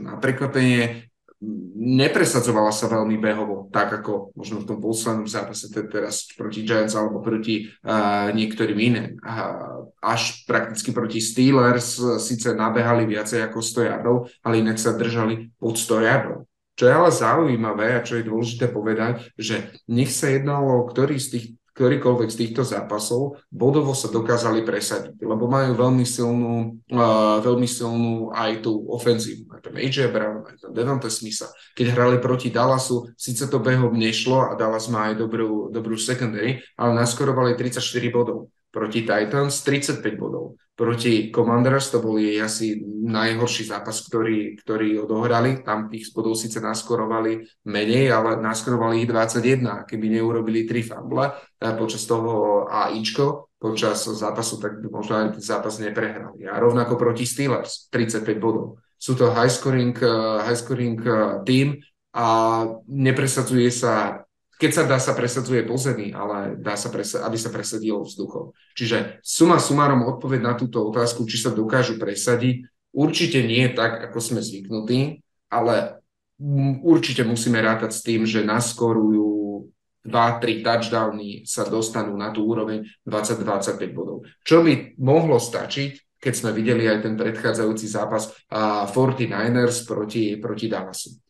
na 0.00 0.16
prekvapenie 0.16 1.12
nepresadzovala 1.76 2.70
sa 2.70 2.86
veľmi 2.88 3.18
behovo, 3.18 3.68
tak 3.68 4.02
ako 4.02 4.32
možno 4.38 4.62
v 4.62 4.68
tom 4.68 4.78
poslednom 4.80 5.28
zápase 5.28 5.68
teraz 5.70 6.30
proti 6.32 6.62
Giants 6.62 6.96
alebo 6.96 7.20
proti 7.20 7.68
uh, 7.84 8.30
niektorým 8.32 8.78
iným. 8.78 9.18
Uh, 9.20 9.90
až 10.00 10.46
prakticky 10.48 10.94
proti 10.94 11.18
Steelers 11.20 12.00
síce 12.22 12.52
nabehali 12.54 13.04
viacej 13.08 13.44
ako 13.44 13.58
100 13.60 13.90
yardov, 13.90 14.16
ale 14.44 14.60
inak 14.60 14.78
sa 14.80 14.96
držali 14.96 15.52
pod 15.58 15.76
100 15.76 16.08
yardov. 16.08 16.38
Čo 16.74 16.90
je 16.90 16.94
ale 16.94 17.10
zaujímavé 17.14 17.86
a 17.94 18.04
čo 18.04 18.18
je 18.18 18.26
dôležité 18.26 18.66
povedať, 18.66 19.30
že 19.38 19.70
nech 19.86 20.10
sa 20.10 20.26
jednalo 20.26 20.82
o 20.82 20.86
ktorý 20.90 21.22
z 21.22 21.28
tých 21.38 21.46
ktorýkoľvek 21.74 22.30
z 22.30 22.38
týchto 22.38 22.62
zápasov, 22.62 23.42
bodovo 23.50 23.92
sa 23.92 24.06
dokázali 24.06 24.62
presadiť, 24.62 25.18
lebo 25.18 25.50
majú 25.50 25.74
veľmi 25.74 26.06
silnú, 26.06 26.78
uh, 26.94 27.42
veľmi 27.42 27.66
silnú 27.66 28.30
aj 28.30 28.62
tú 28.62 28.86
ofenzívu. 28.94 29.50
Aj 29.50 29.60
tam 29.60 29.74
AJ 29.74 30.14
Brown, 30.14 30.46
aj 30.46 30.56
tam 30.62 30.70
Devonta 30.70 31.10
Smitha. 31.10 31.50
Keď 31.74 31.86
hrali 31.90 32.16
proti 32.22 32.54
Dallasu, 32.54 33.10
síce 33.18 33.50
to 33.50 33.58
behom 33.58 33.90
nešlo 33.98 34.54
a 34.54 34.56
Dallas 34.56 34.86
má 34.86 35.10
aj 35.10 35.18
dobrú, 35.18 35.68
dobrú 35.74 35.98
secondary, 35.98 36.62
ale 36.78 36.94
naskorovali 36.94 37.58
34 37.58 37.82
bodov. 38.14 38.54
proti 38.74 39.06
Titans 39.06 39.62
35 39.62 40.02
bodov. 40.18 40.58
Proti 40.74 41.30
Commanders 41.30 41.94
to 41.94 42.02
boli 42.02 42.34
asi 42.34 42.82
najhorší 43.06 43.70
zápas, 43.70 44.02
ktorý, 44.10 44.58
ktorý 44.58 45.06
odohrali. 45.06 45.62
Tam 45.62 45.86
tých 45.86 46.10
bodov 46.10 46.34
síce 46.34 46.58
naskorovali 46.58 47.46
menej, 47.70 48.10
ale 48.10 48.42
naskorovali 48.42 49.06
ich 49.06 49.08
21. 49.08 49.86
Keby 49.86 50.18
neurobili 50.18 50.66
tri 50.66 50.82
fumble 50.82 51.30
eh, 51.30 51.74
počas 51.78 52.02
toho 52.10 52.66
AIčko, 52.66 53.54
počas 53.54 54.02
zápasu, 54.02 54.58
tak 54.58 54.82
by 54.82 54.90
možno 54.90 55.14
aj 55.14 55.38
ten 55.38 55.44
zápas 55.46 55.78
neprehrali. 55.78 56.42
A 56.50 56.58
rovnako 56.58 56.98
proti 56.98 57.22
Steelers 57.22 57.86
35 57.94 58.42
bodov. 58.42 58.82
Sú 58.98 59.14
to 59.14 59.30
high 59.30 59.52
scoring, 59.54 59.94
eh, 59.94 60.42
high 60.42 60.58
scoring 60.58 60.98
eh, 61.06 61.14
team 61.46 61.78
a 62.18 62.26
nepresadzuje 62.90 63.70
sa 63.70 64.26
keď 64.60 64.70
sa 64.70 64.82
dá, 64.86 64.98
sa 65.02 65.12
presadzuje 65.18 65.66
po 65.66 65.74
zemi, 65.74 66.14
ale 66.14 66.54
dá 66.58 66.78
sa, 66.78 66.88
presa- 66.88 67.26
aby 67.26 67.34
sa 67.34 67.50
presadilo 67.50 68.06
vzduchom. 68.06 68.54
Čiže 68.78 69.20
suma 69.20 69.58
sumárom 69.58 70.06
odpoveď 70.06 70.40
na 70.40 70.54
túto 70.54 70.82
otázku, 70.86 71.26
či 71.26 71.42
sa 71.42 71.50
dokážu 71.50 71.98
presadiť, 71.98 72.66
určite 72.94 73.42
nie 73.42 73.66
tak, 73.74 74.10
ako 74.10 74.18
sme 74.22 74.40
zvyknutí, 74.40 75.24
ale 75.50 76.04
určite 76.82 77.26
musíme 77.26 77.58
rátať 77.58 77.90
s 77.94 78.00
tým, 78.02 78.22
že 78.26 78.46
naskorujú 78.46 79.34
2-3 80.04 80.60
touchdowny 80.60 81.48
sa 81.48 81.64
dostanú 81.64 82.14
na 82.14 82.28
tú 82.28 82.44
úroveň 82.44 82.84
20-25 83.08 83.96
bodov. 83.96 84.28
Čo 84.44 84.60
by 84.60 85.00
mohlo 85.00 85.40
stačiť, 85.40 86.20
keď 86.20 86.32
sme 86.32 86.50
videli 86.56 86.88
aj 86.88 87.04
ten 87.04 87.14
predchádzajúci 87.16 87.86
zápas 87.88 88.32
uh, 88.52 88.88
49ers 88.88 89.84
proti, 89.84 90.36
proti 90.40 90.66
Dallasu. 90.68 91.23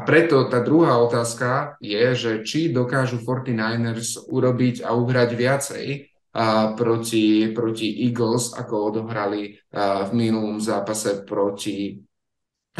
A 0.00 0.08
preto 0.08 0.48
tá 0.48 0.64
druhá 0.64 0.96
otázka 0.96 1.76
je, 1.76 2.16
že 2.16 2.32
či 2.40 2.72
dokážu 2.72 3.20
49ers 3.20 4.32
urobiť 4.32 4.80
a 4.80 4.96
uhrať 4.96 5.30
viacej 5.36 5.86
a 6.32 6.72
proti, 6.72 7.52
proti 7.52 8.08
Eagles, 8.08 8.56
ako 8.56 8.96
odohrali 8.96 9.60
a, 9.76 10.08
v 10.08 10.10
minulom 10.16 10.56
zápase 10.56 11.20
proti, 11.28 12.00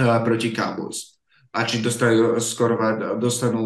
a, 0.00 0.24
proti 0.24 0.48
Cowboys. 0.48 1.20
A 1.52 1.68
či 1.68 1.85
dostanú, 1.85 2.40
skorovať, 2.40 3.20
dostanú, 3.20 3.62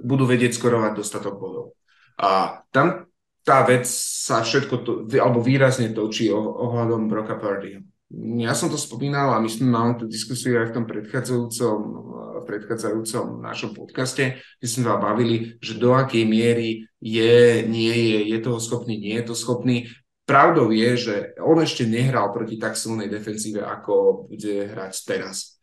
budú 0.00 0.24
vedieť 0.24 0.56
skorovať 0.56 0.96
dostatok 0.96 1.36
bodov. 1.36 1.76
A 2.16 2.64
tam 2.72 3.04
tá 3.44 3.68
vec 3.68 3.84
sa 3.84 4.40
všetko, 4.40 4.74
to, 4.80 4.92
alebo 5.20 5.44
výrazne 5.44 5.92
točí 5.92 6.32
ohľadom 6.32 7.04
Broka 7.04 7.36
Purdyho. 7.36 7.84
Ja 8.40 8.56
som 8.56 8.72
to 8.72 8.80
spomínal 8.80 9.36
a 9.36 9.42
my 9.44 9.52
sme 9.52 9.68
mali 9.68 10.00
tú 10.00 10.08
diskusiu 10.08 10.56
aj 10.56 10.72
v 10.72 10.74
tom 10.80 10.84
predchádzajúcom, 10.88 11.78
predchádzajúcom 12.48 13.44
našom 13.44 13.76
podcaste, 13.76 14.40
kde 14.56 14.66
sme 14.66 14.88
sa 14.88 14.96
bavili, 14.96 15.60
že 15.60 15.76
do 15.76 15.92
akej 15.92 16.24
miery 16.24 16.88
je, 16.96 17.68
nie 17.68 17.92
je, 17.92 18.32
je 18.32 18.38
toho 18.40 18.56
schopný, 18.56 18.96
nie 18.96 19.20
je 19.20 19.28
to 19.28 19.36
schopný. 19.36 19.92
Pravdou 20.24 20.72
je, 20.72 20.90
že 20.96 21.14
on 21.44 21.60
ešte 21.60 21.84
nehral 21.84 22.32
proti 22.32 22.56
tak 22.56 22.80
silnej 22.80 23.12
defensíve, 23.12 23.60
ako 23.60 24.24
bude 24.32 24.72
hrať 24.72 24.92
teraz 25.04 25.58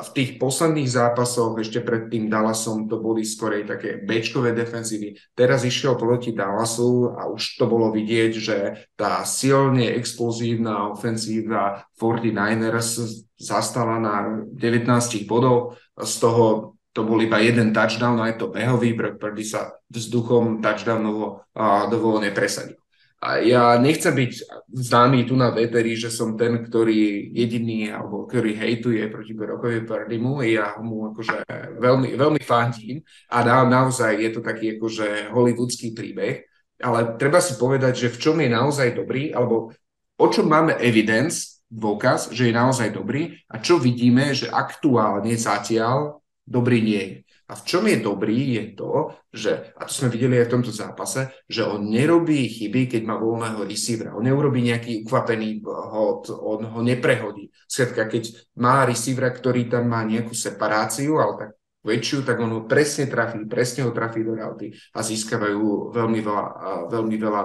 v 0.00 0.08
tých 0.16 0.30
posledných 0.40 0.88
zápasoch, 0.88 1.52
ešte 1.60 1.84
pred 1.84 2.08
tým 2.08 2.32
Dallasom, 2.32 2.88
to 2.88 3.04
boli 3.04 3.20
skorej 3.20 3.68
také 3.68 4.00
bečkové 4.00 4.56
defenzívy. 4.56 5.12
Teraz 5.36 5.60
išiel 5.60 5.92
proti 6.00 6.32
Dallasu 6.32 7.12
a 7.12 7.28
už 7.28 7.60
to 7.60 7.68
bolo 7.68 7.92
vidieť, 7.92 8.32
že 8.32 8.56
tá 8.96 9.20
silne 9.28 9.92
explozívna 9.92 10.88
ofenzíva 10.88 11.84
49ers 12.00 13.28
zastala 13.36 14.00
na 14.00 14.40
19 14.56 14.88
bodov, 15.28 15.76
z 16.02 16.14
toho 16.22 16.74
to 16.94 17.06
bol 17.06 17.20
iba 17.22 17.38
jeden 17.38 17.70
touchdown, 17.70 18.18
aj 18.18 18.42
to 18.42 18.50
behový, 18.50 18.96
prvý 18.96 19.44
sa 19.46 19.78
vzduchom 19.86 20.58
touchdownovo 20.58 21.46
dovolne 21.90 22.32
nepresadil. 22.32 22.78
A 23.18 23.42
ja 23.42 23.74
nechcem 23.82 24.14
byť 24.14 24.32
známy 24.70 25.26
tu 25.26 25.34
na 25.34 25.50
veteri, 25.50 25.98
že 25.98 26.06
som 26.06 26.38
ten, 26.38 26.62
ktorý 26.62 27.34
jediný, 27.34 27.90
alebo 27.90 28.30
ktorý 28.30 28.54
hejtuje 28.54 29.10
proti 29.10 29.34
Brokovi 29.34 29.82
Purdymu. 29.82 30.38
Ja 30.46 30.78
mu 30.78 31.10
akože 31.10 31.42
veľmi, 31.82 32.14
veľmi 32.14 32.38
fandím 32.46 33.02
a 33.26 33.42
na, 33.42 33.66
naozaj 33.66 34.22
je 34.22 34.30
to 34.38 34.40
taký 34.42 34.78
akože 34.78 35.34
hollywoodský 35.34 35.98
príbeh. 35.98 36.46
Ale 36.78 37.18
treba 37.18 37.42
si 37.42 37.58
povedať, 37.58 38.06
že 38.06 38.14
v 38.14 38.20
čom 38.22 38.36
je 38.38 38.54
naozaj 38.54 38.94
dobrý, 38.94 39.34
alebo 39.34 39.74
o 40.14 40.26
čom 40.30 40.46
máme 40.46 40.78
evidence, 40.78 41.57
dôkaz, 41.68 42.32
že 42.32 42.48
je 42.48 42.54
naozaj 42.56 42.96
dobrý 42.96 43.36
a 43.48 43.60
čo 43.60 43.76
vidíme, 43.76 44.32
že 44.32 44.48
aktuálne 44.48 45.36
zatiaľ 45.36 46.20
dobrý 46.48 46.80
nie 46.80 47.04
je. 47.04 47.16
A 47.48 47.56
v 47.56 47.64
čom 47.64 47.88
je 47.88 47.96
dobrý, 47.96 48.60
je 48.60 48.64
to, 48.76 49.16
že, 49.32 49.72
a 49.72 49.88
to 49.88 49.92
sme 49.92 50.12
videli 50.12 50.36
aj 50.36 50.52
v 50.52 50.54
tomto 50.60 50.68
zápase, 50.68 51.32
že 51.48 51.64
on 51.64 51.88
nerobí 51.88 52.44
chyby, 52.44 52.92
keď 52.92 53.08
má 53.08 53.16
voľného 53.16 53.64
receivera. 53.64 54.12
On 54.12 54.20
neurobí 54.20 54.60
nejaký 54.68 55.08
ukvapený 55.08 55.64
hod, 55.64 56.28
on 56.28 56.68
ho 56.68 56.80
neprehodí. 56.84 57.48
Skladka, 57.64 58.04
keď 58.04 58.52
má 58.60 58.84
receivera, 58.84 59.32
ktorý 59.32 59.64
tam 59.64 59.88
má 59.88 60.04
nejakú 60.04 60.36
separáciu, 60.36 61.16
ale 61.16 61.32
tak 61.40 61.50
väčšiu, 61.88 62.20
tak 62.28 62.36
on 62.36 62.52
ho 62.52 62.60
presne 62.68 63.08
trafí, 63.08 63.40
presne 63.48 63.88
ho 63.88 63.96
trafí 63.96 64.20
do 64.20 64.36
rauty 64.36 64.76
a 64.92 65.00
získavajú 65.00 65.88
veľmi 65.96 66.20
veľa, 66.20 66.46
veľmi 66.92 67.16
veľa 67.16 67.42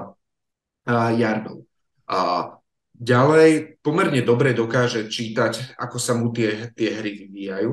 yardov. 1.16 1.64
A 2.12 2.20
ďalej 2.94 3.82
pomerne 3.82 4.22
dobre 4.22 4.54
dokáže 4.54 5.10
čítať, 5.10 5.76
ako 5.78 5.98
sa 5.98 6.14
mu 6.14 6.30
tie, 6.30 6.70
tie 6.78 6.94
hry 6.94 7.26
vyvíjajú 7.26 7.72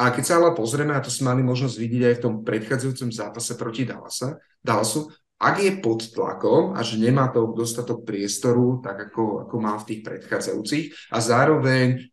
a 0.00 0.14
keď 0.14 0.24
sa 0.24 0.34
ale 0.38 0.56
pozrieme, 0.56 0.94
a 0.94 1.04
to 1.04 1.12
sme 1.12 1.34
mali 1.34 1.42
možnosť 1.42 1.76
vidieť 1.76 2.02
aj 2.06 2.14
v 2.16 2.24
tom 2.24 2.34
predchádzajúcom 2.46 3.10
zápase 3.10 3.52
proti 3.58 3.82
Dallasa, 3.84 4.38
Dallasu, 4.62 5.10
ak 5.40 5.56
je 5.60 5.72
pod 5.80 6.04
tlakom 6.12 6.76
a 6.76 6.80
že 6.84 7.00
nemá 7.00 7.32
to 7.32 7.52
dostatok 7.56 8.04
priestoru, 8.04 8.84
tak 8.84 9.10
ako, 9.10 9.48
ako 9.48 9.56
má 9.56 9.76
v 9.80 9.86
tých 9.88 10.00
predchádzajúcich 10.04 11.12
a 11.12 11.18
zároveň 11.20 12.12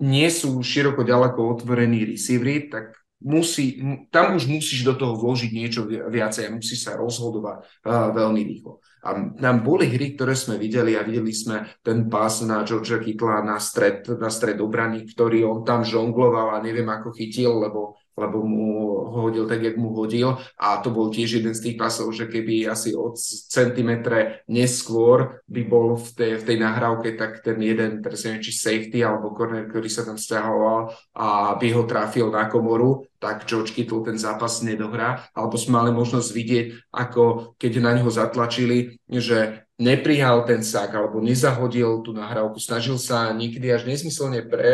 nie 0.00 0.28
sú 0.32 0.56
široko 0.64 1.04
ďaleko 1.04 1.60
otvorení 1.60 2.08
receivery, 2.08 2.72
tak 2.72 2.96
musí, 3.20 3.82
tam 4.08 4.38
už 4.40 4.48
musíš 4.48 4.80
do 4.86 4.94
toho 4.96 5.18
vložiť 5.20 5.50
niečo 5.52 5.84
viacej 5.88 6.48
a 6.48 6.54
musí 6.54 6.78
sa 6.78 6.96
rozhodovať 6.96 7.68
uh, 7.84 8.14
veľmi 8.16 8.40
rýchlo. 8.46 8.80
A 9.06 9.14
nám 9.14 9.62
boli 9.62 9.86
hry, 9.86 10.18
ktoré 10.18 10.34
sme 10.34 10.58
videli 10.58 10.98
a 10.98 11.06
videli 11.06 11.30
sme 11.30 11.78
ten 11.84 12.10
pás 12.10 12.42
na 12.42 12.66
George 12.66 12.98
Kittla 12.98 13.46
na 13.46 13.62
stred, 13.62 14.06
na 14.18 14.26
stred 14.26 14.58
obrany, 14.58 15.06
ktorý 15.06 15.46
on 15.46 15.62
tam 15.62 15.86
žongloval 15.86 16.58
a 16.58 16.64
neviem 16.64 16.88
ako 16.90 17.14
chytil, 17.14 17.62
lebo 17.62 17.94
lebo 18.18 18.42
mu 18.42 18.66
ho 19.08 19.30
hodil 19.30 19.46
tak, 19.46 19.62
jak 19.62 19.78
mu 19.78 19.94
hodil. 19.94 20.36
A 20.58 20.82
to 20.82 20.90
bol 20.90 21.08
tiež 21.08 21.40
jeden 21.40 21.54
z 21.54 21.70
tých 21.70 21.76
pasov, 21.78 22.10
že 22.10 22.26
keby 22.26 22.66
asi 22.66 22.92
od 22.92 23.16
centimetre 23.48 24.42
neskôr 24.50 25.40
by 25.46 25.62
bol 25.64 25.94
v 25.96 26.08
tej, 26.12 26.32
v 26.42 26.46
tej 26.46 26.56
nahrávke, 26.58 27.14
tak 27.14 27.40
ten 27.40 27.62
jeden, 27.62 28.02
teraz 28.02 28.26
neviem, 28.26 28.42
či 28.42 28.52
safety 28.52 29.00
alebo 29.06 29.32
corner, 29.32 29.70
ktorý 29.70 29.88
sa 29.88 30.02
tam 30.02 30.18
stiahoval 30.18 30.92
a 31.14 31.54
by 31.56 31.68
ho 31.72 31.82
trafil 31.86 32.28
na 32.28 32.50
komoru, 32.50 33.06
tak 33.18 33.46
George 33.46 33.74
Kittle 33.74 34.06
ten 34.06 34.18
zápas 34.18 34.62
nedohrá, 34.62 35.26
alebo 35.34 35.58
sme 35.58 35.82
mali 35.82 35.90
možnosť 35.90 36.28
vidieť, 36.30 36.66
ako 36.94 37.54
keď 37.58 37.72
na 37.82 37.98
neho 37.98 38.10
zatlačili, 38.10 38.98
že 39.10 39.66
neprihal 39.78 40.42
ten 40.42 40.66
sak 40.66 40.94
alebo 40.94 41.22
nezahodil 41.22 42.02
tú 42.02 42.10
nahrávku, 42.10 42.58
snažil 42.58 42.98
sa 42.98 43.30
niekedy 43.30 43.70
až 43.70 43.86
nesmyselne 43.86 44.42
pre, 44.46 44.70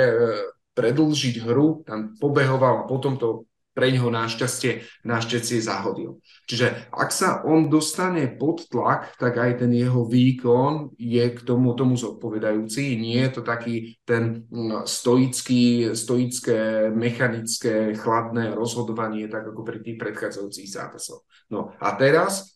predlžiť 0.75 1.43
hru, 1.47 1.87
tam 1.87 2.19
pobehoval 2.19 2.85
a 2.85 2.89
potom 2.91 3.17
to 3.17 3.47
pre 3.75 3.91
neho 3.91 4.07
našťastie, 4.07 4.87
našťastie 5.03 5.59
zahodil. 5.59 6.23
Čiže 6.47 6.95
ak 6.95 7.11
sa 7.11 7.43
on 7.43 7.67
dostane 7.67 8.31
pod 8.31 8.71
tlak, 8.71 9.19
tak 9.19 9.35
aj 9.35 9.67
ten 9.67 9.75
jeho 9.75 10.07
výkon 10.07 10.95
je 10.95 11.27
k 11.35 11.39
tomu, 11.43 11.75
tomu 11.75 11.99
zodpovedajúci. 11.99 12.95
Nie 12.95 13.27
je 13.29 13.31
to 13.35 13.43
taký 13.43 13.99
ten 14.07 14.47
mm, 14.47 14.87
stoický, 14.87 15.91
stoické, 15.99 16.89
mechanické, 16.95 17.99
chladné 17.99 18.55
rozhodovanie, 18.55 19.27
tak 19.27 19.51
ako 19.51 19.67
pri 19.67 19.83
tých 19.83 19.99
predchádzajúcich 19.99 20.71
zápasoch. 20.71 21.27
No 21.51 21.75
a 21.83 21.99
teraz 21.99 22.55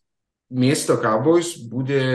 miesto 0.54 1.02
Cowboys 1.02 1.58
bude 1.66 2.06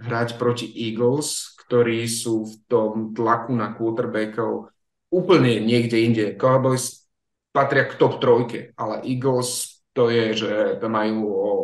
hrať 0.00 0.40
proti 0.40 0.64
Eagles, 0.64 1.52
ktorí 1.68 2.08
sú 2.08 2.48
v 2.48 2.54
tom 2.72 3.12
tlaku 3.12 3.52
na 3.52 3.76
quarterbackov 3.76 4.72
úplne 5.16 5.64
niekde 5.64 5.96
inde. 6.04 6.24
Cowboys 6.36 7.08
patria 7.56 7.88
k 7.88 7.96
top 7.96 8.20
trojke, 8.20 8.76
ale 8.76 9.00
Eagles 9.08 9.80
to 9.96 10.12
je, 10.12 10.36
že 10.36 10.52
tam 10.76 10.92
majú 10.92 11.20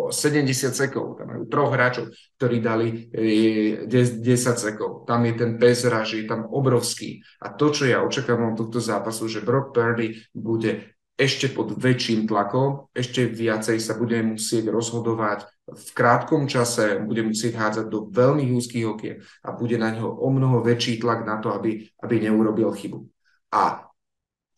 70 0.09 0.73
sekov, 0.73 1.21
tam 1.21 1.37
majú 1.37 1.45
troch 1.53 1.69
hráčov, 1.69 2.09
ktorí 2.41 2.65
dali 2.65 3.13
10 3.13 3.93
e, 3.93 4.37
sekov. 4.57 5.05
Tam 5.05 5.21
je 5.29 5.37
ten 5.37 5.61
pes 5.61 5.85
je 5.85 6.25
tam 6.25 6.49
obrovský. 6.49 7.21
A 7.45 7.53
to, 7.53 7.69
čo 7.69 7.85
ja 7.85 8.01
očakávam 8.01 8.57
od 8.57 8.59
tohto 8.65 8.81
zápasu, 8.81 9.29
že 9.29 9.45
Brock 9.45 9.77
Purdy 9.77 10.17
bude 10.33 10.97
ešte 11.21 11.53
pod 11.53 11.77
väčším 11.77 12.25
tlakom, 12.25 12.89
ešte 12.97 13.29
viacej 13.29 13.77
sa 13.77 13.93
bude 14.01 14.17
musieť 14.25 14.73
rozhodovať 14.73 15.45
v 15.69 15.89
krátkom 15.93 16.49
čase, 16.49 17.05
bude 17.05 17.21
musieť 17.21 17.53
hádzať 17.61 17.87
do 17.93 18.09
veľmi 18.09 18.49
úzkých 18.57 18.89
okien 18.89 19.17
a 19.45 19.53
bude 19.53 19.77
na 19.77 19.93
ňo 19.93 20.09
o 20.09 20.29
mnoho 20.33 20.65
väčší 20.65 21.05
tlak 21.05 21.29
na 21.29 21.37
to, 21.37 21.53
aby, 21.53 21.85
aby 22.01 22.15
neurobil 22.17 22.73
chybu. 22.73 23.12
A 23.53 23.93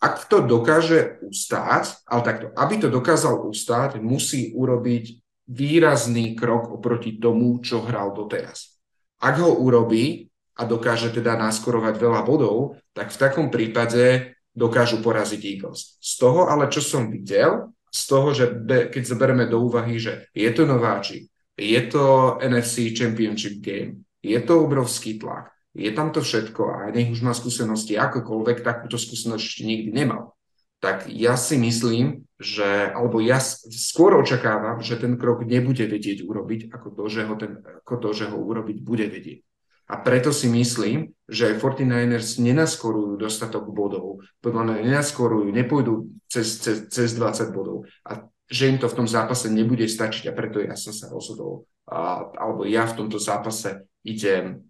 ak 0.04 0.28
to 0.28 0.44
dokáže 0.44 1.18
ustáť, 1.24 1.96
ale 2.04 2.20
takto, 2.22 2.46
aby 2.54 2.74
to 2.76 2.88
dokázal 2.92 3.48
ustáť, 3.48 3.96
musí 3.98 4.52
urobiť 4.52 5.24
výrazný 5.48 6.36
krok 6.36 6.72
oproti 6.72 7.16
tomu, 7.16 7.60
čo 7.60 7.84
hral 7.84 8.12
doteraz. 8.12 8.76
Ak 9.20 9.40
ho 9.40 9.56
urobí 9.56 10.28
a 10.60 10.68
dokáže 10.68 11.10
teda 11.10 11.40
naskorovať 11.40 11.94
veľa 11.96 12.20
bodov, 12.22 12.76
tak 12.92 13.10
v 13.10 13.20
takom 13.20 13.46
prípade 13.48 14.36
dokážu 14.54 15.00
poraziť 15.00 15.40
Eagles. 15.40 15.98
Z 15.98 16.20
toho 16.20 16.52
ale, 16.52 16.70
čo 16.70 16.84
som 16.84 17.10
videl, 17.10 17.74
z 17.88 18.02
toho, 18.10 18.28
že 18.34 18.44
keď 18.66 19.02
zoberieme 19.06 19.46
do 19.46 19.62
úvahy, 19.62 20.02
že 20.02 20.28
je 20.34 20.50
to 20.50 20.66
nováčik, 20.66 21.30
je 21.54 21.80
to 21.86 22.36
NFC 22.42 22.90
Championship 22.90 23.62
Game, 23.62 24.02
je 24.18 24.38
to 24.42 24.66
obrovský 24.66 25.18
tlak, 25.22 25.53
je 25.74 25.90
tam 25.90 26.14
to 26.14 26.22
všetko 26.22 26.62
a 26.70 26.76
nech 26.94 27.10
už 27.10 27.20
má 27.26 27.34
skúsenosti 27.34 27.98
akokoľvek, 27.98 28.62
takúto 28.62 28.94
skúsenosť 28.94 29.42
ešte 29.42 29.62
nikdy 29.66 29.90
nemal. 29.90 30.38
Tak 30.78 31.10
ja 31.10 31.34
si 31.34 31.58
myslím, 31.58 32.28
že, 32.38 32.92
alebo 32.94 33.18
ja 33.18 33.40
skôr 33.40 34.14
očakávam, 34.20 34.78
že 34.78 35.00
ten 35.00 35.18
krok 35.18 35.42
nebude 35.42 35.82
vedieť 35.82 36.22
urobiť, 36.22 36.70
ako 36.70 36.88
to, 36.94 37.02
že 37.10 37.26
ho, 37.26 37.34
ten, 37.34 37.58
ako 37.58 37.94
to, 37.98 38.08
že 38.14 38.24
ho 38.30 38.38
urobiť 38.38 38.78
bude 38.84 39.08
vedieť. 39.10 39.42
A 39.84 40.00
preto 40.00 40.32
si 40.32 40.48
myslím, 40.48 41.12
že 41.28 41.60
49ers 41.60 42.40
nenaskorujú 42.40 43.20
dostatok 43.20 43.68
bodov, 43.68 44.24
podľa 44.40 44.62
mňa 44.64 44.76
nenaskorujú, 44.88 45.52
nepôjdu 45.52 46.08
cez, 46.28 46.56
cez, 46.60 46.88
cez 46.88 47.12
20 47.16 47.52
bodov 47.52 47.84
a 48.08 48.24
že 48.48 48.68
im 48.68 48.78
to 48.80 48.88
v 48.88 48.96
tom 48.96 49.08
zápase 49.08 49.48
nebude 49.48 49.88
stačiť 49.88 50.28
a 50.28 50.36
preto 50.36 50.60
ja 50.60 50.76
som 50.76 50.92
sa 50.92 51.08
rozhodol, 51.08 51.64
a, 51.88 52.28
alebo 52.36 52.68
ja 52.68 52.84
v 52.84 52.96
tomto 53.04 53.16
zápase 53.16 53.88
idem 54.04 54.68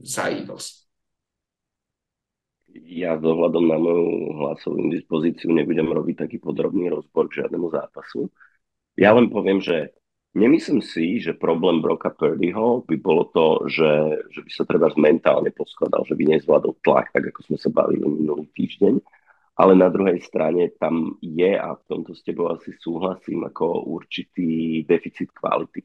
za 0.00 0.30
Eagles. 0.30 0.86
Ja 2.70 3.18
s 3.18 3.22
ohľadom 3.26 3.66
na 3.66 3.78
moju 3.78 4.36
hlasovú 4.38 4.90
dispozíciu 4.94 5.50
nebudem 5.50 5.90
robiť 5.90 6.26
taký 6.26 6.38
podrobný 6.38 6.86
rozbor 6.86 7.26
k 7.26 7.42
žiadnemu 7.42 7.66
zápasu. 7.70 8.30
Ja 8.94 9.10
len 9.10 9.26
poviem, 9.26 9.58
že 9.58 9.90
Nemyslím 10.30 10.78
si, 10.78 11.18
že 11.18 11.34
problém 11.34 11.82
Broka 11.82 12.06
Purdyho 12.14 12.86
by 12.86 12.96
bolo 13.02 13.34
to, 13.34 13.66
že, 13.66 14.22
že 14.30 14.40
by 14.46 14.50
sa 14.54 14.62
treba 14.62 14.86
mentálne 14.94 15.50
poskladal, 15.50 16.06
že 16.06 16.14
by 16.14 16.38
nezvládol 16.38 16.78
tlak, 16.86 17.10
tak 17.10 17.34
ako 17.34 17.50
sme 17.50 17.58
sa 17.58 17.66
bavili 17.66 18.06
minulý 18.06 18.46
týždeň. 18.54 18.94
Ale 19.58 19.74
na 19.74 19.90
druhej 19.90 20.22
strane 20.22 20.70
tam 20.78 21.18
je, 21.18 21.58
a 21.58 21.74
v 21.74 21.82
tomto 21.90 22.14
s 22.14 22.22
tebou 22.22 22.46
asi 22.46 22.70
súhlasím, 22.78 23.42
ako 23.50 23.90
určitý 23.90 24.80
deficit 24.86 25.34
kvality. 25.34 25.82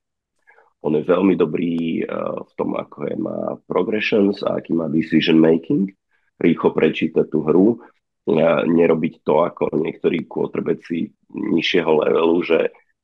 On 0.86 0.94
je 0.94 1.02
veľmi 1.02 1.34
dobrý 1.34 2.06
uh, 2.06 2.46
v 2.46 2.54
tom, 2.54 2.78
ako 2.78 3.10
je, 3.10 3.16
má 3.18 3.58
progressions 3.66 4.46
a 4.46 4.62
aký 4.62 4.78
má 4.78 4.86
decision 4.86 5.42
making, 5.42 5.90
rýchlo 6.38 6.78
prečítať 6.78 7.26
tú 7.26 7.42
hru, 7.42 7.82
uh, 7.82 8.62
nerobiť 8.70 9.26
to 9.26 9.42
ako 9.42 9.74
niektorí 9.82 10.30
quarterbacki 10.30 11.10
nižšieho 11.34 11.92
levelu, 12.06 12.38
že 12.46 12.60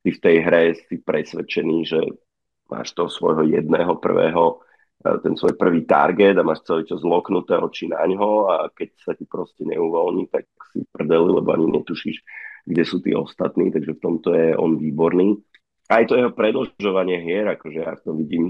ty 0.05 0.09
v 0.13 0.19
tej 0.21 0.37
hre 0.45 0.63
si 0.77 1.01
presvedčený, 1.01 1.77
že 1.85 1.99
máš 2.71 2.95
toho 2.95 3.11
svojho 3.11 3.43
jedného 3.45 3.99
prvého, 3.99 4.63
e, 5.03 5.19
ten 5.21 5.35
svoj 5.35 5.59
prvý 5.59 5.83
target 5.83 6.39
a 6.39 6.47
máš 6.47 6.63
celý 6.63 6.87
čas 6.87 7.03
zloknuté 7.03 7.59
oči 7.59 7.91
na 7.91 8.07
ňo 8.07 8.47
a 8.47 8.55
keď 8.71 8.89
sa 9.03 9.11
ti 9.13 9.27
proste 9.27 9.67
neuvoľní, 9.67 10.31
tak 10.31 10.47
si 10.71 10.87
prdeli, 10.87 11.29
lebo 11.35 11.51
ani 11.51 11.67
netušíš, 11.67 12.23
kde 12.63 12.83
sú 12.87 13.03
tí 13.03 13.11
ostatní, 13.11 13.69
takže 13.69 13.99
v 13.99 14.03
tomto 14.03 14.31
je 14.31 14.55
on 14.55 14.79
výborný. 14.79 15.35
Aj 15.91 16.07
to 16.07 16.15
jeho 16.15 16.31
predlžovanie 16.31 17.19
hier, 17.19 17.51
akože 17.51 17.79
ja 17.83 17.99
v 17.99 18.03
tom 18.07 18.15
vidím 18.15 18.45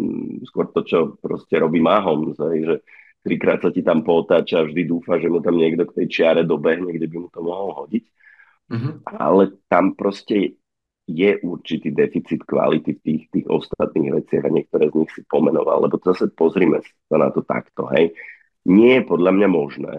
skôr 0.46 0.70
to, 0.70 0.86
čo 0.86 1.18
proste 1.18 1.58
robí 1.58 1.82
Mahomes, 1.82 2.38
že 2.38 2.86
trikrát 3.26 3.66
sa 3.66 3.74
ti 3.74 3.82
tam 3.82 4.06
potáča 4.06 4.62
a 4.62 4.68
vždy 4.70 4.86
dúfa, 4.86 5.18
že 5.18 5.26
mu 5.26 5.42
tam 5.42 5.58
niekto 5.58 5.90
k 5.90 6.06
tej 6.06 6.08
čiare 6.10 6.42
dobehne, 6.46 6.94
kde 6.94 7.10
by 7.10 7.18
mu 7.18 7.30
to 7.34 7.42
mohol 7.42 7.74
hodiť. 7.82 8.06
Mm-hmm. 8.72 8.94
Ale 9.18 9.58
tam 9.66 9.98
proste 9.98 10.62
je 11.10 11.32
určitý 11.42 11.92
deficit 11.92 12.46
kvality 12.46 12.96
v 12.96 13.02
tých, 13.02 13.24
tých 13.34 13.48
ostatných 13.50 14.22
veciach 14.22 14.46
a 14.46 14.54
niektoré 14.54 14.94
z 14.94 14.96
nich 15.02 15.12
si 15.12 15.22
pomenoval, 15.26 15.90
lebo 15.90 15.98
zase 16.00 16.30
pozrime 16.32 16.80
sa 17.10 17.18
na 17.18 17.34
to 17.34 17.42
takto, 17.42 17.90
hej. 17.92 18.14
Nie 18.70 19.02
je 19.02 19.10
podľa 19.10 19.32
mňa 19.34 19.50
možné, 19.50 19.96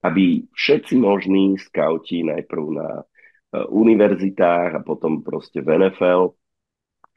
aby 0.00 0.48
všetci 0.56 0.96
možní 0.96 1.60
skauti 1.60 2.24
najprv 2.24 2.64
na 2.72 2.88
uh, 3.04 3.68
univerzitách 3.68 4.80
a 4.80 4.84
potom 4.84 5.20
proste 5.20 5.60
v 5.60 5.84
NFL, 5.84 6.32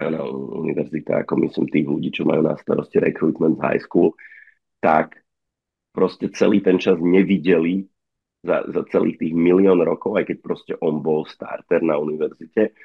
na 0.05 0.21
univerzitách, 0.61 1.25
ako 1.25 1.33
myslím 1.49 1.65
tých 1.73 1.87
ľudí, 1.89 2.09
čo 2.13 2.23
majú 2.29 2.45
na 2.45 2.53
starosti 2.61 3.01
recruitment 3.01 3.57
high 3.57 3.81
school, 3.81 4.13
tak 4.77 5.17
proste 5.89 6.29
celý 6.29 6.61
ten 6.61 6.77
čas 6.77 7.01
nevideli 7.01 7.89
za, 8.45 8.61
za 8.69 8.85
celých 8.93 9.17
tých 9.17 9.33
milión 9.33 9.81
rokov, 9.81 10.21
aj 10.21 10.29
keď 10.29 10.37
proste 10.45 10.73
on 10.77 11.01
bol 11.01 11.25
starter 11.25 11.81
na 11.81 11.97
univerzite, 11.97 12.77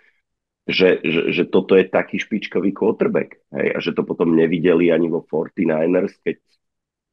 že, 0.65 1.05
že, 1.05 1.21
že 1.35 1.45
toto 1.53 1.77
je 1.77 1.85
taký 1.85 2.17
špičkový 2.17 2.73
quarterback. 2.73 3.45
Hej, 3.53 3.69
a 3.77 3.79
že 3.83 3.93
to 3.93 4.09
potom 4.09 4.33
nevideli 4.33 4.89
ani 4.89 5.13
vo 5.13 5.21
49ers, 5.21 6.17
keď 6.25 6.41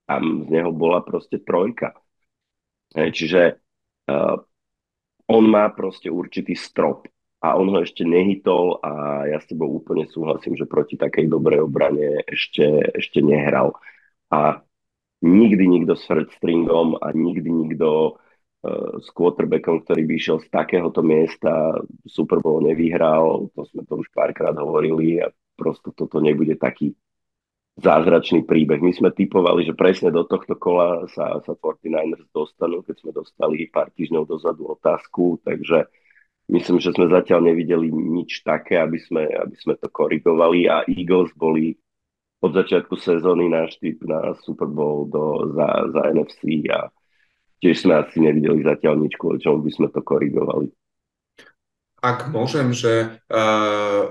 tam 0.08 0.48
z 0.48 0.48
neho 0.48 0.72
bola 0.72 1.04
proste 1.04 1.44
trojka. 1.44 1.92
Hej, 2.96 3.10
čiže 3.14 3.42
uh, 4.08 4.38
on 5.30 5.44
má 5.46 5.70
proste 5.76 6.08
určitý 6.10 6.56
strop 6.56 7.06
a 7.40 7.56
on 7.56 7.72
ho 7.72 7.80
ešte 7.80 8.04
nehytol 8.04 8.84
a 8.84 9.24
ja 9.32 9.40
s 9.40 9.48
tebou 9.48 9.72
úplne 9.80 10.04
súhlasím, 10.12 10.60
že 10.60 10.68
proti 10.68 11.00
takej 11.00 11.32
dobrej 11.32 11.64
obrane 11.64 12.24
ešte, 12.28 12.92
ešte 13.00 13.24
nehral. 13.24 13.72
A 14.28 14.60
nikdy 15.24 15.64
nikto 15.68 15.96
s 15.96 16.04
stringom 16.36 17.00
a 17.00 17.16
nikdy 17.16 17.48
nikto 17.48 18.20
s 19.00 19.08
quarterbackom, 19.16 19.88
ktorý 19.88 20.04
by 20.04 20.14
išiel 20.20 20.38
z 20.44 20.52
takéhoto 20.52 21.00
miesta, 21.00 21.80
Super 22.04 22.44
Bowl 22.44 22.60
nevyhral, 22.60 23.48
to 23.56 23.64
sme 23.72 23.88
to 23.88 24.04
už 24.04 24.12
párkrát 24.12 24.52
hovorili 24.52 25.24
a 25.24 25.32
prosto 25.56 25.96
toto 25.96 26.20
nebude 26.20 26.60
taký 26.60 26.92
zázračný 27.80 28.44
príbeh. 28.44 28.84
My 28.84 28.92
sme 28.92 29.16
typovali, 29.16 29.64
že 29.64 29.80
presne 29.80 30.12
do 30.12 30.28
tohto 30.28 30.60
kola 30.60 31.08
sa, 31.16 31.40
sa 31.40 31.54
49ers 31.56 32.28
dostanú, 32.36 32.84
keď 32.84 32.96
sme 33.00 33.12
dostali 33.16 33.64
pár 33.72 33.88
týždňov 33.96 34.28
dozadu 34.28 34.76
otázku, 34.76 35.40
takže 35.48 35.88
myslím, 36.50 36.78
že 36.82 36.94
sme 36.94 37.08
zatiaľ 37.10 37.54
nevideli 37.54 37.90
nič 37.90 38.42
také, 38.42 38.82
aby 38.82 38.98
sme, 38.98 39.26
aby 39.30 39.56
sme 39.58 39.78
to 39.78 39.88
korigovali 39.90 40.66
a 40.66 40.84
Eagles 40.90 41.30
boli 41.38 41.78
od 42.40 42.52
začiatku 42.56 42.96
sezóny 42.96 43.52
náš 43.52 43.78
typ 43.78 44.00
na 44.08 44.34
Super 44.42 44.68
Bowl 44.68 45.06
do, 45.12 45.54
za, 45.54 45.92
za 45.92 46.02
NFC 46.10 46.66
a 46.72 46.88
tiež 47.60 47.84
sme 47.84 48.00
asi 48.00 48.24
nevideli 48.24 48.64
zatiaľ 48.64 48.96
nič, 49.04 49.20
kvôli 49.20 49.44
čomu 49.44 49.64
by 49.64 49.72
sme 49.72 49.88
to 49.92 50.00
korigovali. 50.00 50.72
Ak 52.00 52.32
môžem, 52.32 52.72
že 52.72 53.20
uh, 53.28 54.04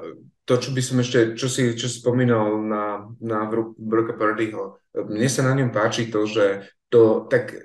to, 0.45 0.55
čo 0.61 0.71
by 0.77 0.83
som 0.85 1.01
ešte, 1.01 1.37
čo 1.37 1.49
si, 1.49 1.73
čo 1.73 1.89
spomínal 1.89 2.61
na, 2.61 3.09
na 3.21 3.49
Brooka 3.49 4.13
Purdyho, 4.13 4.81
mne 4.93 5.29
sa 5.29 5.45
na 5.45 5.57
ňom 5.57 5.73
páči 5.73 6.13
to, 6.13 6.29
že 6.29 6.69
to 6.89 7.29
tak 7.29 7.53
e, 7.53 7.61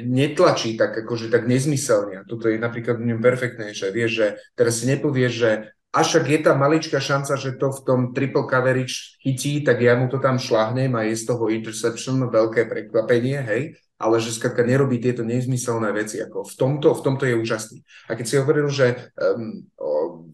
netlačí 0.00 0.80
tak 0.80 0.96
akože 1.04 1.28
tak 1.28 1.44
nezmyselne. 1.44 2.24
A 2.24 2.28
toto 2.28 2.48
je 2.48 2.56
napríklad 2.56 2.96
v 2.96 3.12
ňom 3.12 3.20
perfektné, 3.20 3.76
že 3.76 3.92
vieš, 3.92 4.10
že 4.16 4.26
teraz 4.56 4.80
si 4.80 4.88
nepovieš, 4.88 5.32
že 5.32 5.50
až 5.92 6.24
ak 6.24 6.26
je 6.32 6.40
tá 6.40 6.56
maličká 6.56 6.96
šanca, 7.04 7.36
že 7.36 7.60
to 7.60 7.68
v 7.68 7.80
tom 7.84 8.00
triple 8.16 8.48
coverage 8.48 9.20
chytí, 9.20 9.60
tak 9.60 9.76
ja 9.84 9.92
mu 9.92 10.08
to 10.08 10.16
tam 10.16 10.40
šlahnem 10.40 10.96
a 10.96 11.04
je 11.04 11.20
z 11.20 11.28
toho 11.28 11.52
interception 11.52 12.16
veľké 12.32 12.64
prekvapenie, 12.64 13.44
hej 13.44 13.62
ale 14.02 14.18
že 14.18 14.34
skrátka 14.34 14.66
nerobí 14.66 14.98
tieto 14.98 15.22
nezmyselné 15.22 15.94
veci. 15.94 16.18
Ako 16.18 16.42
v, 16.42 16.54
tomto, 16.58 16.90
v 16.90 17.04
tomto 17.06 17.22
je 17.22 17.38
úžasný. 17.38 17.86
A 18.10 18.18
keď 18.18 18.26
si 18.26 18.34
hovoril, 18.34 18.66
že 18.66 19.14
um, 19.14 19.62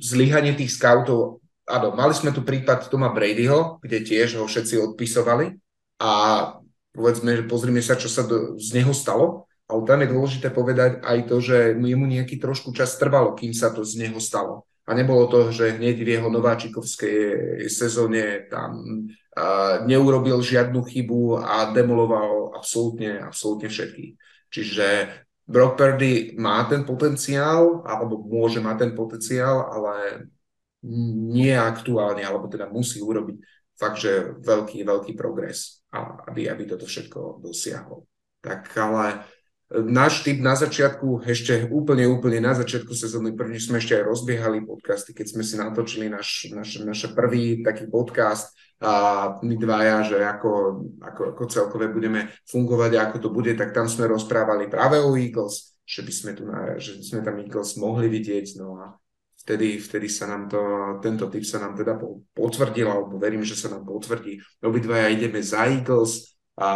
zlyhanie 0.01 0.57
tých 0.57 0.73
scoutov, 0.73 1.45
áno, 1.69 1.93
mali 1.93 2.17
sme 2.17 2.33
tu 2.33 2.41
prípad 2.41 2.89
Toma 2.89 3.13
Bradyho, 3.13 3.77
kde 3.85 4.01
tiež 4.01 4.41
ho 4.41 4.49
všetci 4.49 4.81
odpisovali 4.81 5.61
a 6.01 6.11
povedzme, 6.97 7.45
pozrime 7.45 7.85
sa, 7.85 8.01
čo 8.01 8.09
sa 8.09 8.25
do, 8.25 8.57
z 8.57 8.81
neho 8.81 8.97
stalo, 8.97 9.45
ale 9.69 9.81
tam 9.85 10.01
je 10.01 10.09
dôležité 10.09 10.49
povedať 10.49 11.05
aj 11.05 11.19
to, 11.29 11.37
že 11.45 11.77
jemu 11.77 12.09
nejaký 12.09 12.41
trošku 12.41 12.73
čas 12.73 12.97
trvalo, 12.97 13.37
kým 13.37 13.53
sa 13.53 13.69
to 13.69 13.85
z 13.85 14.09
neho 14.09 14.17
stalo. 14.17 14.65
A 14.89 14.97
nebolo 14.97 15.29
to, 15.29 15.53
že 15.53 15.77
hneď 15.77 16.01
v 16.01 16.13
jeho 16.17 16.33
nováčikovskej 16.33 17.61
sezóne 17.69 18.49
tam 18.49 19.05
neurobil 19.85 20.41
žiadnu 20.41 20.81
chybu 20.81 21.45
a 21.45 21.69
demoloval 21.77 22.57
absolútne, 22.57 23.21
absolútne 23.21 23.69
všetky. 23.69 24.17
Čiže 24.49 24.87
Brock 25.45 25.77
Purdy 25.77 26.33
má 26.41 26.65
ten 26.65 26.89
potenciál, 26.89 27.85
alebo 27.85 28.25
môže 28.25 28.65
mať 28.65 28.77
ten 28.89 28.93
potenciál, 28.97 29.69
ale 29.69 30.27
nie 31.29 31.53
aktuálne, 31.53 32.25
alebo 32.25 32.49
teda 32.49 32.73
musí 32.73 33.05
urobiť 33.05 33.37
fakt, 33.77 34.01
že 34.01 34.33
veľký, 34.41 34.89
veľký 34.89 35.13
progres, 35.13 35.85
aby, 35.93 36.49
aby 36.49 36.65
toto 36.65 36.89
všetko 36.89 37.45
dosiahol. 37.45 38.09
Tak 38.41 38.73
ale 38.81 39.29
náš 39.69 40.25
typ 40.25 40.41
na 40.41 40.57
začiatku, 40.57 41.29
ešte 41.29 41.69
úplne, 41.69 42.09
úplne 42.09 42.41
na 42.41 42.57
začiatku 42.57 42.97
sezóny, 42.97 43.37
první 43.37 43.61
sme 43.61 43.77
ešte 43.79 44.01
aj 44.01 44.09
rozbiehali 44.09 44.65
podcasty, 44.65 45.13
keď 45.13 45.27
sme 45.29 45.43
si 45.45 45.55
natočili 45.61 46.09
náš, 46.09 46.49
náš, 46.53 46.81
náš 46.81 47.13
prvý 47.13 47.61
taký 47.61 47.85
podcast, 47.89 48.57
a 48.79 49.35
my 49.43 49.59
dvaja, 49.59 50.07
že 50.07 50.17
ako, 50.23 50.51
ako, 51.03 51.23
ako 51.35 51.43
celkové 51.51 51.91
budeme 51.91 52.31
fungovať 52.47 52.91
a 52.95 53.11
ako 53.11 53.17
to 53.19 53.29
bude, 53.35 53.51
tak 53.59 53.75
tam 53.75 53.91
sme 53.91 54.07
rozprávali 54.07 54.71
práve 54.71 55.03
o 55.03 55.19
Eagles, 55.19 55.75
že 55.83 56.07
by 56.07 56.13
sme, 56.15 56.31
tu 56.39 56.47
na, 56.47 56.79
že 56.79 57.03
sme 57.03 57.27
tam 57.27 57.43
Eagles 57.43 57.75
mohli 57.75 58.07
vidieť. 58.07 58.63
No 58.63 58.79
a 58.79 58.95
vtedy, 59.43 59.83
vtedy 59.83 60.07
sa 60.07 60.31
nám 60.31 60.47
to, 60.47 60.63
tento 61.03 61.27
typ 61.27 61.43
sa 61.43 61.59
nám 61.59 61.75
teda 61.75 61.99
potvrdil, 62.31 62.87
alebo 62.87 63.19
verím, 63.19 63.43
že 63.43 63.59
sa 63.59 63.67
nám 63.67 63.83
potvrdí. 63.83 64.39
Obidvaja 64.63 65.11
ideme 65.11 65.43
za 65.43 65.67
Eagles 65.67 66.38
a 66.59 66.71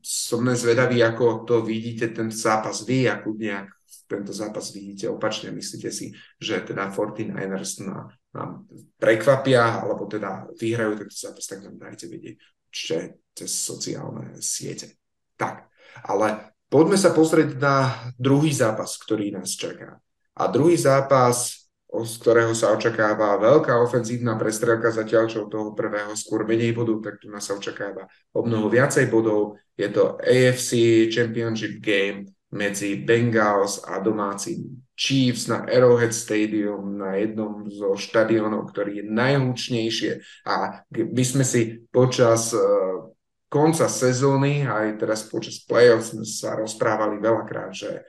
som 0.00 0.40
zvedavý, 0.56 1.04
ako 1.04 1.44
to 1.44 1.60
vidíte, 1.60 2.08
ten 2.16 2.32
zápas 2.32 2.88
vy, 2.88 3.04
ako 3.04 3.36
nejak 3.36 3.68
tento 4.08 4.32
zápas 4.32 4.72
vidíte 4.72 5.12
opačne. 5.12 5.52
Myslíte 5.52 5.92
si, 5.92 6.16
že 6.40 6.64
teda 6.64 6.88
49ers 6.88 7.84
na, 7.84 8.08
nám 8.32 8.64
prekvapia, 8.96 9.84
alebo 9.84 10.08
teda 10.08 10.48
vyhrajú 10.56 11.04
tento 11.04 11.16
zápas, 11.16 11.44
tak 11.44 11.60
nám 11.68 11.76
dajte 11.76 12.08
vedieť, 12.08 12.36
že 12.72 13.20
cez 13.36 13.52
sociálne 13.52 14.40
siete. 14.40 14.96
Tak, 15.36 15.68
ale 16.08 16.56
poďme 16.72 16.96
sa 16.96 17.12
pozrieť 17.12 17.60
na 17.60 18.08
druhý 18.16 18.50
zápas, 18.56 18.96
ktorý 18.96 19.36
nás 19.36 19.52
čaká. 19.52 20.00
A 20.38 20.48
druhý 20.48 20.80
zápas, 20.80 21.57
z 21.88 22.14
ktorého 22.20 22.52
sa 22.52 22.76
očakáva 22.76 23.40
veľká 23.40 23.80
ofenzívna 23.80 24.36
prestrelka, 24.36 24.92
zatiaľ 24.92 25.24
čo 25.24 25.38
od 25.46 25.50
toho 25.50 25.68
prvého 25.72 26.12
skôr 26.12 26.44
menej 26.44 26.76
bodov, 26.76 27.00
tak 27.00 27.16
tu 27.16 27.32
nás 27.32 27.48
sa 27.48 27.56
očakáva 27.56 28.04
o 28.36 28.44
mnoho 28.44 28.68
viacej 28.68 29.08
bodov. 29.08 29.56
Je 29.72 29.88
to 29.88 30.20
AFC 30.20 31.08
Championship 31.08 31.80
Game 31.80 32.28
medzi 32.52 33.00
Bengals 33.00 33.80
a 33.88 34.00
domácim 34.04 34.84
Chiefs 34.98 35.46
na 35.46 35.64
Arrowhead 35.64 36.12
Stadium, 36.12 36.98
na 36.98 37.14
jednom 37.16 37.64
zo 37.70 37.94
štadionov, 37.94 38.68
ktorý 38.74 39.00
je 39.00 39.04
najhlučnejšie. 39.06 40.12
A 40.44 40.82
my 40.90 41.24
sme 41.24 41.44
si 41.46 41.86
počas 41.88 42.50
uh, 42.50 43.06
konca 43.46 43.86
sezóny, 43.88 44.66
aj 44.66 45.00
teraz 45.00 45.24
počas 45.24 45.62
playoff 45.64 46.10
sme 46.10 46.26
sa 46.26 46.58
rozprávali 46.58 47.16
veľakrát, 47.22 47.72
že 47.72 48.04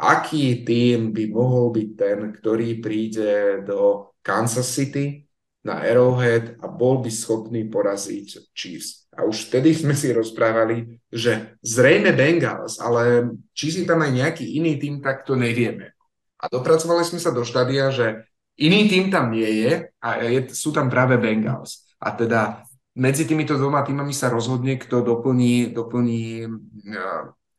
aký 0.00 0.64
tým 0.64 1.12
by 1.12 1.28
mohol 1.28 1.68
byť 1.76 1.88
ten, 1.92 2.18
ktorý 2.32 2.80
príde 2.80 3.60
do 3.68 4.08
Kansas 4.24 4.72
City 4.72 5.28
na 5.60 5.84
Arrowhead 5.84 6.56
a 6.64 6.66
bol 6.72 7.04
by 7.04 7.12
schopný 7.12 7.68
poraziť 7.68 8.48
Chiefs. 8.56 9.04
A 9.12 9.28
už 9.28 9.52
vtedy 9.52 9.76
sme 9.80 9.92
si 9.92 10.08
rozprávali, 10.16 11.04
že 11.12 11.60
zrejme 11.60 12.16
Bengals, 12.16 12.80
ale 12.80 13.36
či 13.52 13.68
si 13.68 13.82
tam 13.84 14.00
aj 14.00 14.12
nejaký 14.16 14.44
iný 14.56 14.80
tým, 14.80 15.04
tak 15.04 15.28
to 15.28 15.36
nevieme. 15.36 15.92
A 16.40 16.48
dopracovali 16.48 17.04
sme 17.04 17.20
sa 17.20 17.28
do 17.36 17.44
štádia, 17.44 17.92
že 17.92 18.24
iný 18.56 18.88
tým 18.88 19.12
tam 19.12 19.28
nie 19.28 19.68
je 19.68 19.92
a 20.00 20.24
je, 20.24 20.48
sú 20.56 20.72
tam 20.72 20.88
práve 20.88 21.20
Bengals. 21.20 21.84
A 22.00 22.16
teda 22.16 22.64
medzi 22.96 23.28
týmito 23.28 23.60
dvoma 23.60 23.84
týmami 23.84 24.16
sa 24.16 24.32
rozhodne, 24.32 24.80
kto 24.80 25.04
doplní, 25.04 25.76
doplní 25.76 26.48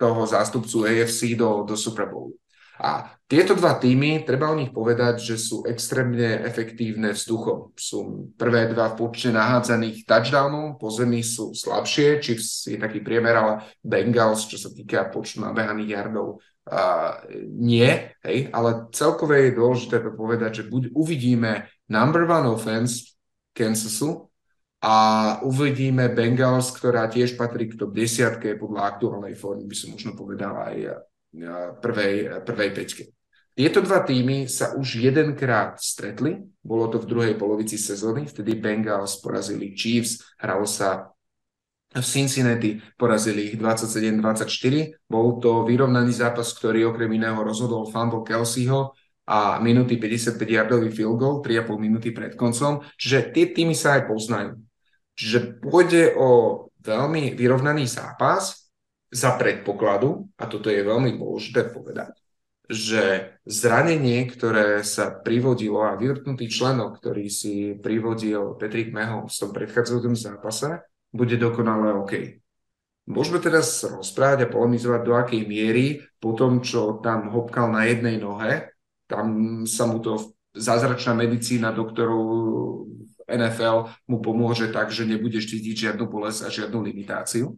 toho 0.01 0.25
zástupcu 0.25 0.89
AFC 0.89 1.37
do, 1.37 1.61
do 1.61 1.77
Super 1.77 2.09
Bowlu. 2.09 2.33
A 2.81 3.13
tieto 3.29 3.53
dva 3.53 3.77
týmy, 3.77 4.25
treba 4.25 4.49
o 4.49 4.57
nich 4.57 4.73
povedať, 4.73 5.21
že 5.21 5.37
sú 5.37 5.61
extrémne 5.69 6.41
efektívne 6.41 7.13
vzduchom. 7.13 7.77
Sú 7.77 8.33
prvé 8.33 8.73
dva 8.73 8.89
v 8.89 9.05
počte 9.05 9.29
nahádzaných 9.29 10.01
touchdownov, 10.09 10.81
po 10.81 10.89
zemi 10.89 11.21
sú 11.21 11.53
slabšie, 11.53 12.17
či 12.17 12.41
je 12.41 12.81
taký 12.81 13.05
priemer, 13.05 13.37
ale 13.37 13.53
Bengals, 13.85 14.49
čo 14.49 14.57
sa 14.57 14.73
týka 14.73 15.13
počtu 15.13 15.45
nabehaných 15.45 15.93
yardov, 15.93 16.41
uh, 16.73 17.21
nie, 17.53 18.17
hej, 18.25 18.49
ale 18.49 18.89
celkové 18.97 19.53
je 19.53 19.61
dôležité 19.61 20.01
povedať, 20.01 20.65
že 20.65 20.67
buď 20.73 20.97
uvidíme 20.97 21.69
number 21.85 22.25
one 22.25 22.49
offense 22.49 23.13
Kansasu, 23.53 24.30
a 24.81 24.95
uvidíme 25.45 26.09
Bengals, 26.09 26.73
ktorá 26.73 27.05
tiež 27.05 27.37
patrí 27.37 27.69
k 27.69 27.77
top 27.77 27.93
desiatke 27.93 28.57
podľa 28.57 28.97
aktuálnej 28.97 29.37
formy, 29.37 29.69
by 29.69 29.75
som 29.77 29.93
možno 29.93 30.17
povedal 30.17 30.57
aj 30.57 30.75
eh, 30.81 30.97
prvej, 31.77 32.41
prvej 32.41 32.69
peťke. 32.73 33.03
Tieto 33.51 33.83
dva 33.85 34.01
týmy 34.01 34.49
sa 34.49 34.73
už 34.73 34.97
jedenkrát 34.97 35.77
stretli, 35.77 36.39
bolo 36.65 36.89
to 36.89 36.97
v 36.97 37.05
druhej 37.05 37.35
polovici 37.37 37.77
sezóny, 37.77 38.25
vtedy 38.25 38.57
Bengals 38.57 39.21
porazili 39.21 39.77
Chiefs, 39.77 40.23
hralo 40.41 40.65
sa 40.65 41.13
v 41.91 42.05
Cincinnati, 42.07 42.79
porazili 42.95 43.51
ich 43.51 43.55
27-24. 43.59 45.03
Bol 45.11 45.43
to 45.43 45.67
vyrovnaný 45.67 46.15
zápas, 46.15 46.55
ktorý 46.55 46.87
okrem 46.87 47.11
iného 47.11 47.35
rozhodol 47.43 47.91
fumble 47.91 48.23
Kelseyho 48.23 48.95
a 49.27 49.59
minúty 49.59 49.99
55 49.99 50.39
yardový 50.39 50.87
field 50.87 51.19
goal, 51.19 51.43
3,5 51.43 51.75
minúty 51.75 52.15
pred 52.15 52.39
koncom. 52.39 52.79
Čiže 52.95 53.35
tie 53.35 53.45
týmy 53.51 53.75
sa 53.75 53.99
aj 53.99 54.07
poznajú. 54.07 54.55
Čiže 55.15 55.59
pôjde 55.61 56.15
o 56.17 56.29
veľmi 56.81 57.37
vyrovnaný 57.37 57.85
zápas 57.85 58.71
za 59.11 59.35
predpokladu, 59.35 60.31
a 60.39 60.47
toto 60.47 60.71
je 60.71 60.81
veľmi 60.81 61.19
dôležité 61.19 61.69
povedať, 61.75 62.15
že 62.71 63.35
zranenie, 63.43 64.23
ktoré 64.31 64.79
sa 64.87 65.11
privodilo 65.11 65.83
a 65.83 65.99
vyvrtnutý 65.99 66.47
členok, 66.47 67.03
ktorý 67.03 67.27
si 67.27 67.75
privodil 67.75 68.55
Patrick 68.55 68.95
Mehon 68.95 69.27
v 69.27 69.35
tom 69.35 69.51
predchádzajúcom 69.51 70.15
zápase, 70.15 70.79
bude 71.11 71.35
dokonale 71.35 71.91
OK. 71.99 72.39
Môžeme 73.11 73.43
teraz 73.43 73.83
rozprávať 73.83 74.47
a 74.47 74.51
polemizovať 74.53 75.01
do 75.03 75.13
akej 75.19 75.43
miery 75.43 75.99
po 76.21 76.31
tom, 76.31 76.63
čo 76.63 77.03
tam 77.03 77.27
hopkal 77.35 77.67
na 77.67 77.83
jednej 77.83 78.15
nohe, 78.15 78.71
tam 79.11 79.27
sa 79.67 79.91
mu 79.91 79.99
to 79.99 80.31
zázračná 80.55 81.11
medicína 81.11 81.75
doktorov 81.75 82.23
NFL 83.31 83.89
mu 84.11 84.19
pomôže 84.19 84.67
tak, 84.69 84.91
že 84.91 85.07
nebudeš 85.07 85.47
cítiť 85.47 85.89
žiadnu 85.89 86.05
bolesť 86.11 86.39
a 86.45 86.53
žiadnu 86.53 86.79
limitáciu. 86.83 87.55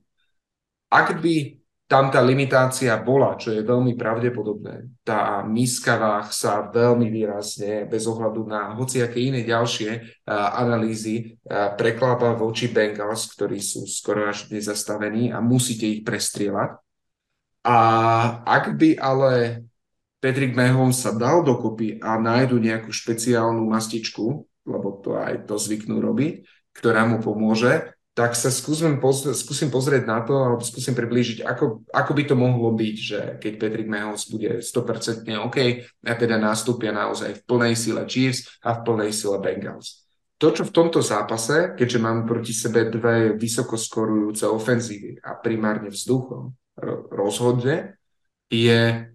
Ak 0.93 1.17
by 1.17 1.63
tam 1.93 2.09
tá 2.09 2.23
limitácia 2.23 2.95
bola, 2.97 3.37
čo 3.37 3.53
je 3.53 3.61
veľmi 3.61 3.93
pravdepodobné, 3.93 4.89
tá 5.05 5.45
miska 5.45 5.99
váh 5.99 6.25
sa 6.31 6.65
veľmi 6.65 7.05
výrazne, 7.11 7.85
bez 7.85 8.07
ohľadu 8.09 8.49
na 8.49 8.73
hociaké 8.73 9.19
iné 9.21 9.45
ďalšie 9.45 9.91
uh, 9.91 10.57
analýzy, 10.57 11.37
uh, 11.45 11.75
preklápa 11.77 12.33
voči 12.33 12.71
Bengals, 12.71 13.29
ktorí 13.35 13.61
sú 13.61 13.85
skoro 13.85 14.31
až 14.31 14.49
nezastavení 14.49 15.29
a 15.29 15.43
musíte 15.43 15.85
ich 15.85 16.01
prestrieľať. 16.01 16.81
A 17.63 17.77
ak 18.41 18.73
by 18.73 18.97
ale 18.97 19.63
Patrick 20.23 20.55
Mahomes 20.55 21.03
sa 21.03 21.11
dal 21.11 21.43
dokopy 21.43 21.99
a 21.99 22.15
nájdu 22.15 22.57
nejakú 22.57 22.95
špeciálnu 22.95 23.69
mastičku, 23.69 24.47
lebo 24.63 24.99
to 25.03 25.19
aj 25.19 25.47
to 25.47 25.55
zvyknú 25.59 25.99
robiť, 25.99 26.47
ktorá 26.73 27.05
mu 27.05 27.21
pomôže, 27.21 27.93
tak 28.13 28.37
sa 28.37 28.53
skúsim, 28.53 29.01
pozrieť, 29.01 29.41
skúsim 29.41 29.73
pozrieť 29.73 30.05
na 30.05 30.21
to, 30.21 30.37
alebo 30.37 30.61
skúsim 30.61 30.93
priblížiť, 30.93 31.41
ako, 31.41 31.81
ako 31.89 32.11
by 32.13 32.23
to 32.29 32.35
mohlo 32.37 32.69
byť, 32.69 32.95
že 32.95 33.19
keď 33.41 33.53
Patrick 33.57 33.89
Mahomes 33.89 34.29
bude 34.29 34.61
100% 34.61 35.25
OK, 35.49 35.57
a 36.05 36.13
teda 36.13 36.37
nástupia 36.37 36.93
naozaj 36.93 37.41
v 37.41 37.45
plnej 37.49 37.73
sile 37.73 38.05
Chiefs 38.05 38.61
a 38.61 38.77
v 38.77 38.83
plnej 38.85 39.09
sile 39.09 39.41
Bengals. 39.41 40.05
To, 40.37 40.53
čo 40.53 40.61
v 40.61 40.75
tomto 40.75 41.01
zápase, 41.01 41.73
keďže 41.73 42.03
máme 42.03 42.29
proti 42.29 42.53
sebe 42.53 42.85
dve 42.85 43.33
vysoko 43.33 43.81
skorujúce 43.81 44.45
ofenzívy 44.45 45.17
a 45.25 45.33
primárne 45.39 45.89
vzduchom 45.89 46.53
rozhodne, 47.09 47.97
je 48.45 49.12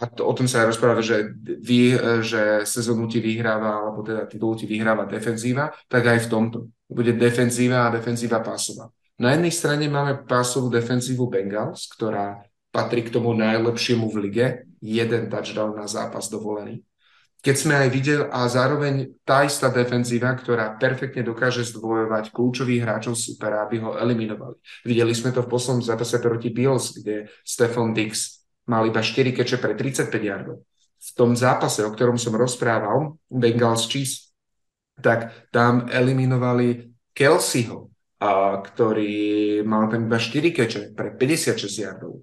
a 0.00 0.08
to, 0.08 0.24
o 0.24 0.32
tom 0.32 0.48
sa 0.48 0.64
aj 0.64 0.72
rozpráva, 0.72 1.04
že, 1.04 1.36
vy, 1.60 1.92
že 2.24 2.64
sezónu 2.64 3.04
ti 3.04 3.20
vyhráva, 3.20 3.84
alebo 3.84 4.00
teda 4.00 4.24
titul 4.24 4.56
ti 4.56 4.64
vyhráva 4.64 5.04
defenzíva, 5.04 5.68
tak 5.92 6.08
aj 6.08 6.24
v 6.24 6.30
tomto. 6.32 6.58
Bude 6.88 7.12
defenzíva 7.12 7.84
a 7.84 7.92
defenzíva 7.92 8.40
pásová. 8.40 8.88
Na 9.20 9.36
jednej 9.36 9.52
strane 9.52 9.84
máme 9.92 10.24
pásovú 10.24 10.72
defenzívu 10.72 11.28
Bengals, 11.28 11.84
ktorá 11.92 12.40
patrí 12.72 13.04
k 13.04 13.12
tomu 13.12 13.36
najlepšiemu 13.36 14.08
v 14.08 14.16
lige, 14.24 14.46
jeden 14.80 15.28
touchdown 15.28 15.76
na 15.76 15.84
zápas 15.84 16.32
dovolený. 16.32 16.80
Keď 17.40 17.56
sme 17.56 17.74
aj 17.76 17.88
videli, 17.88 18.24
a 18.24 18.44
zároveň 18.48 19.16
tá 19.24 19.44
istá 19.44 19.68
defenzíva, 19.68 20.32
ktorá 20.32 20.76
perfektne 20.76 21.24
dokáže 21.24 21.64
zdvojovať 21.72 22.32
kľúčových 22.32 22.84
hráčov 22.84 23.16
supera, 23.16 23.64
aby 23.64 23.80
ho 23.80 23.96
eliminovali. 23.96 24.56
Videli 24.84 25.12
sme 25.12 25.32
to 25.32 25.44
v 25.44 25.52
poslednom 25.52 25.84
zápase 25.84 26.20
proti 26.20 26.52
Bills, 26.52 26.96
kde 26.96 27.32
Stefan 27.44 27.92
Dix 27.92 28.39
mal 28.68 28.84
iba 28.86 29.00
4 29.00 29.32
keče 29.32 29.56
pre 29.56 29.72
35 29.78 30.12
yardov. 30.20 30.64
V 31.00 31.10
tom 31.16 31.32
zápase, 31.32 31.80
o 31.80 31.90
ktorom 31.92 32.20
som 32.20 32.36
rozprával, 32.36 33.16
Bengals 33.32 33.88
Chiefs, 33.88 34.36
tak 35.00 35.48
tam 35.48 35.88
eliminovali 35.88 36.92
Kelseyho, 37.16 37.88
a, 38.20 38.60
ktorý 38.60 39.64
mal 39.64 39.88
tam 39.88 40.04
iba 40.04 40.20
4 40.20 40.52
keče 40.52 40.80
pre 40.92 41.16
56 41.16 41.84
yardov. 41.84 42.20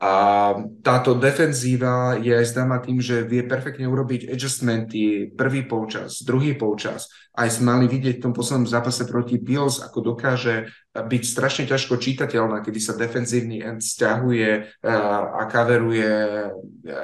A 0.00 0.56
táto 0.80 1.12
defenzíva 1.12 2.16
je 2.16 2.32
aj 2.32 2.56
známa 2.56 2.80
tým, 2.80 3.04
že 3.04 3.20
vie 3.20 3.44
perfektne 3.44 3.84
urobiť 3.84 4.32
adjustmenty 4.32 5.28
prvý 5.36 5.68
polčas, 5.68 6.24
druhý 6.24 6.56
polčas. 6.56 7.12
Aj 7.36 7.52
sme 7.52 7.76
mali 7.76 7.84
vidieť 7.84 8.16
v 8.16 8.24
tom 8.24 8.32
poslednom 8.32 8.64
zápase 8.64 9.04
proti 9.04 9.36
Bills, 9.36 9.84
ako 9.84 10.16
dokáže 10.16 10.72
byť 10.96 11.22
strašne 11.22 11.68
ťažko 11.68 12.00
čitateľná, 12.00 12.64
kedy 12.64 12.80
sa 12.80 12.96
defenzívny 12.96 13.60
end 13.60 13.84
stiahuje 13.84 14.80
a 14.88 15.44
kaveruje, 15.52 16.08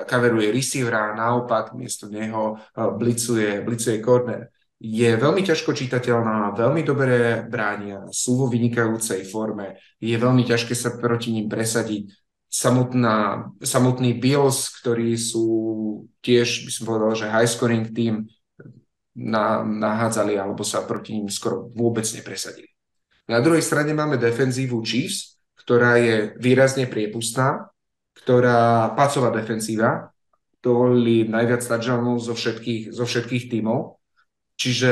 kaveruje 0.09 0.49
receivera 0.49 1.13
a 1.13 1.17
naopak 1.21 1.77
miesto 1.77 2.09
neho 2.09 2.57
blicuje, 2.97 3.61
blicuje 3.61 4.01
corner 4.01 4.49
je 4.77 5.09
veľmi 5.17 5.41
ťažko 5.41 5.73
čitateľná, 5.73 6.53
veľmi 6.53 6.85
dobre 6.85 7.41
bránia, 7.49 8.05
sú 8.13 8.45
vo 8.45 8.47
vynikajúcej 8.53 9.25
forme, 9.25 9.81
je 9.97 10.13
veľmi 10.13 10.45
ťažké 10.45 10.77
sa 10.77 10.93
proti 11.01 11.33
ním 11.33 11.49
presadiť 11.49 12.26
samotná, 12.57 13.49
samotný 13.61 14.17
Bills, 14.17 14.73
ktorí 14.81 15.13
sú 15.21 15.45
tiež, 16.25 16.65
by 16.65 16.71
som 16.73 16.85
povedal, 16.89 17.13
že 17.13 17.29
high 17.29 17.51
scoring 17.51 17.93
team, 17.93 18.33
na, 19.17 19.65
nahádzali 19.65 20.37
alebo 20.37 20.61
sa 20.61 20.85
proti 20.85 21.17
ním 21.17 21.33
skoro 21.33 21.73
vôbec 21.73 22.05
nepresadili. 22.13 22.69
Na 23.29 23.41
druhej 23.41 23.65
strane 23.65 23.93
máme 23.97 24.21
defenzívu 24.21 24.81
Chiefs, 24.85 25.41
ktorá 25.57 25.97
je 25.97 26.37
výrazne 26.37 26.85
priepustná, 26.85 27.73
ktorá 28.13 28.93
pacová 28.93 29.33
defenzíva, 29.33 30.13
dovolili 30.61 31.27
najviac 31.29 31.65
touchdownov 31.65 32.23
zo 32.23 32.37
všetkých, 32.37 32.93
zo 32.93 33.05
všetkých 33.09 33.45
tímov. 33.51 34.01
Čiže 34.57 34.91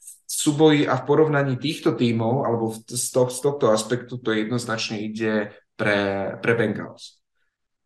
v 0.00 0.08
súboji 0.28 0.82
a 0.84 1.00
v 1.00 1.06
porovnaní 1.08 1.56
týchto 1.56 1.96
tímov, 1.96 2.44
alebo 2.44 2.72
z, 2.72 3.04
to, 3.14 3.32
z 3.32 3.38
tohto 3.40 3.72
aspektu 3.72 4.20
to 4.20 4.32
jednoznačne 4.32 5.00
ide 5.00 5.54
pre, 5.78 6.34
pre 6.42 6.52
Bengals. 6.58 7.22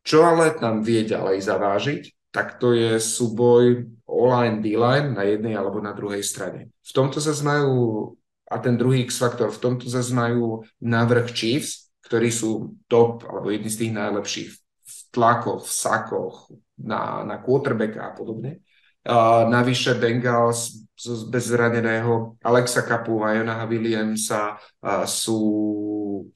Čo 0.03 0.25
ale 0.25 0.57
tam 0.57 0.81
vie 0.81 1.05
ďalej 1.05 1.45
zavážiť, 1.45 2.03
tak 2.33 2.57
to 2.57 2.73
je 2.73 2.97
súboj 2.97 3.93
O-line, 4.09 4.65
D-line 4.65 5.13
na 5.13 5.29
jednej 5.29 5.53
alebo 5.53 5.85
na 5.85 5.93
druhej 5.93 6.25
strane. 6.25 6.73
V 6.81 6.93
tomto 6.97 7.21
sa 7.21 7.37
majú, 7.45 8.17
a 8.49 8.57
ten 8.57 8.81
druhý 8.81 9.05
X-faktor, 9.05 9.53
v 9.53 9.61
tomto 9.61 9.85
sa 9.87 10.01
majú 10.17 10.65
návrh 10.81 11.29
Chiefs, 11.37 11.93
ktorí 12.09 12.33
sú 12.33 12.81
top, 12.89 13.29
alebo 13.29 13.53
jedni 13.53 13.69
z 13.69 13.85
tých 13.85 13.93
najlepších 13.93 14.51
v 14.57 14.97
tlakoch, 15.13 15.69
v 15.69 15.73
sakoch, 15.73 16.37
na, 16.81 17.23
na 17.23 17.37
quarterbacka 17.39 18.01
a 18.01 18.17
podobne. 18.17 18.65
Uh, 19.03 19.45
navyše 19.51 19.99
Bengals 19.99 20.89
z 20.95 21.23
bezraneného 21.27 22.39
Alexa 22.39 22.87
Kapu 22.87 23.19
a 23.27 23.35
Jonaha 23.35 23.67
Williamsa 23.67 24.57
uh, 24.57 25.05
sú, 25.05 25.41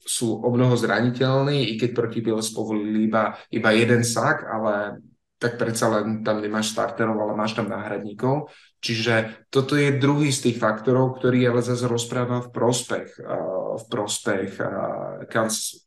sú 0.03 0.39
o 0.43 0.49
mnoho 0.51 0.75
zraniteľní, 0.75 1.71
i 1.71 1.73
keď 1.79 1.89
proti 1.95 2.19
Bills 2.19 2.51
povolili 2.51 3.07
iba, 3.07 3.37
iba 3.53 3.69
jeden 3.71 4.03
sak, 4.03 4.43
ale 4.43 4.99
tak 5.37 5.61
predsa 5.61 5.87
len 5.93 6.25
tam 6.25 6.41
nemáš 6.41 6.73
starterov, 6.73 7.13
ale 7.13 7.37
máš 7.37 7.53
tam 7.53 7.69
náhradníkov. 7.69 8.49
Čiže 8.81 9.45
toto 9.53 9.77
je 9.77 9.97
druhý 9.97 10.33
z 10.33 10.49
tých 10.49 10.57
faktorov, 10.57 11.21
ktorý 11.21 11.49
ale 11.49 11.61
zase 11.61 11.85
rozpráva 11.85 12.41
v 12.41 12.49
prospech, 12.49 13.21
uh, 13.21 13.77
v 13.77 13.85
prospech 13.85 14.51
uh, 14.57 14.69
Kansasu. 15.29 15.85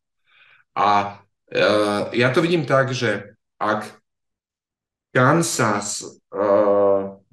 A 0.79 1.19
uh, 1.19 2.03
ja 2.15 2.29
to 2.31 2.43
vidím 2.43 2.63
tak, 2.63 2.95
že 2.95 3.35
ak 3.59 4.01
Kansas 5.11 6.07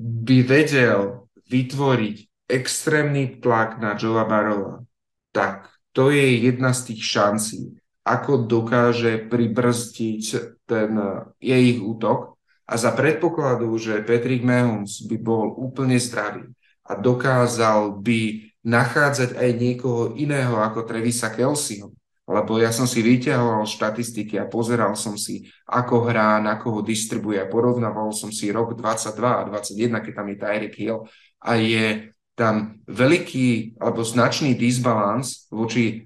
by 0.01 0.37
vedel 0.41 1.29
vytvoriť 1.45 2.49
extrémny 2.49 3.37
tlak 3.37 3.77
na 3.77 3.93
Joea 3.93 4.25
Barova, 4.25 4.81
tak 5.29 5.69
to 5.97 6.13
je 6.13 6.45
jedna 6.45 6.77
z 6.77 6.93
tých 6.93 7.01
šancí, 7.01 7.73
ako 8.05 8.45
dokáže 8.45 9.25
pribrzdiť 9.25 10.23
ten 10.69 10.93
jej 11.41 11.63
ich 11.73 11.81
útok. 11.81 12.37
A 12.69 12.77
za 12.77 12.93
predpokladu, 12.93 13.73
že 13.81 14.05
Patrick 14.05 14.45
Mahomes 14.45 15.01
by 15.09 15.17
bol 15.17 15.57
úplne 15.57 15.97
zdravý 15.97 16.45
a 16.85 16.93
dokázal 16.99 17.97
by 17.97 18.53
nachádzať 18.61 19.39
aj 19.39 19.49
niekoho 19.57 20.13
iného 20.19 20.59
ako 20.59 20.83
Trevisa 20.83 21.31
Kelseyho, 21.31 21.95
lebo 22.27 22.59
ja 22.59 22.75
som 22.75 22.83
si 22.83 22.99
vyťahoval 22.99 23.63
štatistiky 23.63 24.35
a 24.35 24.51
pozeral 24.51 24.99
som 24.99 25.15
si, 25.15 25.47
ako 25.63 26.11
hrá, 26.11 26.43
na 26.43 26.59
koho 26.59 26.83
distribuje 26.83 27.39
porovnával 27.47 28.11
som 28.11 28.35
si 28.35 28.51
rok 28.51 28.75
22 28.75 29.15
a 29.23 29.41
21, 29.47 30.03
keď 30.03 30.13
tam 30.13 30.27
je 30.27 30.35
Tyreek 30.35 30.75
Hill 30.75 30.99
a 31.39 31.51
je 31.55 32.11
tam 32.37 32.85
veľký 32.85 33.81
alebo 33.81 34.05
značný 34.05 34.53
disbalans 34.53 35.49
voči 35.49 36.05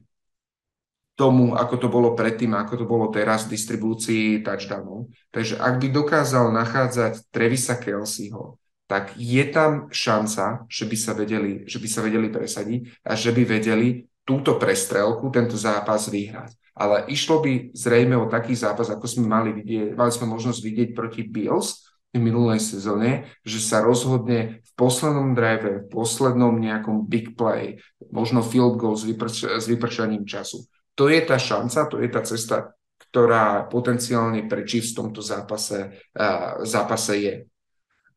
tomu, 1.20 1.54
ako 1.54 1.76
to 1.76 1.88
bolo 1.92 2.16
predtým, 2.16 2.56
ako 2.56 2.74
to 2.82 2.86
bolo 2.88 3.12
teraz 3.12 3.46
v 3.46 3.60
distribúcii 3.60 4.40
touchdownov. 4.42 5.12
Takže 5.30 5.60
ak 5.60 5.84
by 5.84 5.88
dokázal 5.92 6.56
nachádzať 6.56 7.28
Trevisa 7.30 7.76
Kelseyho, 7.76 8.58
tak 8.88 9.14
je 9.20 9.44
tam 9.52 9.92
šanca, 9.92 10.66
že 10.72 10.88
by 10.88 10.98
sa 10.98 11.12
vedeli, 11.12 11.68
že 11.68 11.78
by 11.84 11.88
sa 11.88 12.02
vedeli 12.02 12.32
presadiť 12.32 13.04
a 13.04 13.14
že 13.14 13.36
by 13.36 13.44
vedeli 13.44 14.08
túto 14.24 14.56
prestrelku, 14.56 15.28
tento 15.30 15.60
zápas 15.60 16.08
vyhrať. 16.08 16.56
Ale 16.72 17.06
išlo 17.12 17.44
by 17.44 17.76
zrejme 17.76 18.16
o 18.16 18.32
taký 18.32 18.56
zápas, 18.56 18.88
ako 18.88 19.04
sme 19.04 19.28
mali 19.28 19.52
vidieť, 19.52 19.94
mali 19.94 20.12
sme 20.12 20.32
možnosť 20.32 20.60
vidieť 20.64 20.90
proti 20.96 21.28
Bills 21.28 21.91
minulej 22.20 22.60
sezóne, 22.60 23.32
že 23.48 23.64
sa 23.64 23.80
rozhodne 23.80 24.60
v 24.60 24.72
poslednom 24.76 25.32
drive, 25.32 25.86
v 25.86 25.88
poslednom 25.88 26.60
nejakom 26.60 27.08
big 27.08 27.40
play, 27.40 27.80
možno 28.12 28.44
field 28.44 28.76
goal 28.76 29.00
s, 29.00 29.08
vyprč- 29.08 29.48
s 29.48 29.66
vyprčaním 29.72 30.28
času. 30.28 30.68
To 31.00 31.08
je 31.08 31.24
tá 31.24 31.40
šanca, 31.40 31.88
to 31.88 32.04
je 32.04 32.10
tá 32.12 32.22
cesta, 32.28 32.76
ktorá 33.08 33.68
potenciálne 33.72 34.44
pre 34.48 34.68
Chiefs 34.68 34.92
v 34.92 35.08
tomto 35.08 35.24
zápase, 35.24 36.04
uh, 36.16 36.64
zápase 36.68 37.14
je. 37.16 37.36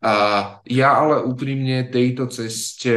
A 0.05 0.13
ja 0.69 1.01
ale 1.01 1.25
úprimne 1.25 1.89
tejto 1.89 2.29
ceste, 2.29 2.93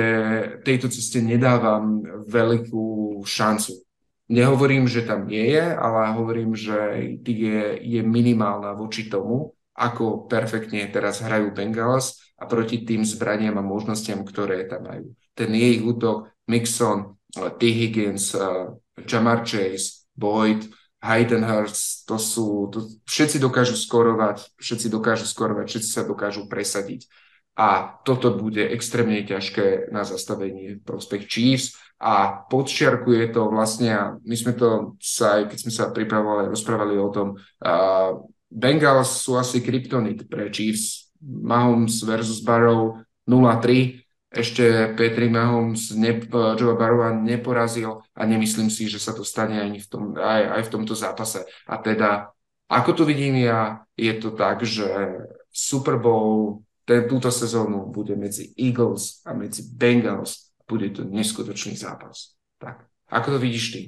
tejto 0.65 0.91
ceste 0.91 1.23
nedávam 1.23 2.03
veľkú 2.27 3.21
šancu. 3.23 3.79
Nehovorím, 4.27 4.91
že 4.91 5.07
tam 5.07 5.23
nie 5.23 5.55
je, 5.55 5.65
ale 5.71 6.11
hovorím, 6.19 6.51
že 6.51 6.75
je, 7.23 7.79
je 7.79 8.01
minimálna 8.03 8.75
voči 8.75 9.07
tomu, 9.07 9.55
ako 9.77 10.25
perfektne 10.25 10.89
teraz 10.89 11.21
hrajú 11.21 11.53
Bengals 11.53 12.17
a 12.41 12.49
proti 12.49 12.81
tým 12.81 13.05
zbraniam 13.05 13.61
a 13.61 13.63
možnostiam, 13.65 14.25
ktoré 14.25 14.65
tam 14.65 14.89
majú. 14.89 15.13
Ten 15.37 15.53
jej 15.53 15.85
útok, 15.85 16.33
Mixon, 16.49 17.17
T. 17.61 17.61
Higgins, 17.69 18.33
Jamar 19.05 19.45
Chase, 19.45 20.09
Boyd, 20.17 20.65
Heidenhurst, 20.97 22.09
to 22.09 22.17
sú, 22.17 22.73
to, 22.73 22.89
všetci 23.05 23.37
dokážu 23.37 23.77
skorovať, 23.77 24.49
všetci 24.57 24.89
dokážu 24.89 25.29
skorovať, 25.29 25.65
všetci 25.69 25.89
sa 25.93 26.01
dokážu 26.01 26.49
presadiť. 26.49 27.05
A 27.57 28.01
toto 28.05 28.33
bude 28.37 28.65
extrémne 28.69 29.21
ťažké 29.21 29.89
na 29.93 30.05
zastavenie 30.05 30.77
prospech 30.81 31.25
Chiefs 31.25 31.73
a 31.97 32.45
podčiarkuje 32.49 33.33
to 33.33 33.49
vlastne, 33.49 34.21
my 34.21 34.35
sme 34.37 34.53
to 34.53 34.93
sa 35.01 35.41
keď 35.45 35.57
sme 35.57 35.73
sa 35.73 35.89
pripravovali, 35.89 36.53
rozprávali 36.53 37.01
o 37.01 37.09
tom, 37.09 37.33
uh, 37.37 38.21
Bengals 38.47 39.21
sú 39.21 39.35
asi 39.35 39.59
kryptonit 39.59 40.27
pre 40.27 40.47
Chiefs, 40.49 41.11
Mahomes 41.21 42.05
versus 42.05 42.39
Barrow 42.39 43.01
0-3, 43.27 44.07
ešte 44.27 44.93
Petri 44.99 45.31
Mahomes 45.31 45.95
ne, 45.95 46.19
Joe 46.29 46.75
Barova 46.75 47.15
neporazil 47.15 48.03
a 48.11 48.21
nemyslím 48.27 48.67
si, 48.67 48.91
že 48.91 48.99
sa 48.99 49.15
to 49.15 49.23
stane 49.23 49.55
ani 49.55 49.79
v 49.79 49.87
tom, 49.87 50.03
aj, 50.19 50.59
aj 50.59 50.61
v 50.67 50.71
tomto 50.71 50.93
zápase. 50.93 51.47
A 51.65 51.79
teda, 51.79 52.35
ako 52.67 52.91
to 52.91 53.03
vidím 53.07 53.39
ja, 53.39 53.87
je 53.95 54.13
to 54.19 54.35
tak, 54.35 54.67
že 54.67 54.85
Super 55.47 55.95
Bowl 55.95 56.61
ten, 56.83 57.07
túto 57.07 57.31
sezónu 57.31 57.87
bude 57.87 58.15
medzi 58.15 58.51
Eagles 58.59 59.23
a 59.23 59.31
medzi 59.31 59.63
Bengals. 59.63 60.51
Bude 60.67 60.91
to 60.91 61.07
neskutočný 61.07 61.79
zápas. 61.79 62.35
Tak, 62.59 62.83
ako 63.07 63.35
to 63.35 63.39
vidíš 63.39 63.65
ty? 63.71 63.81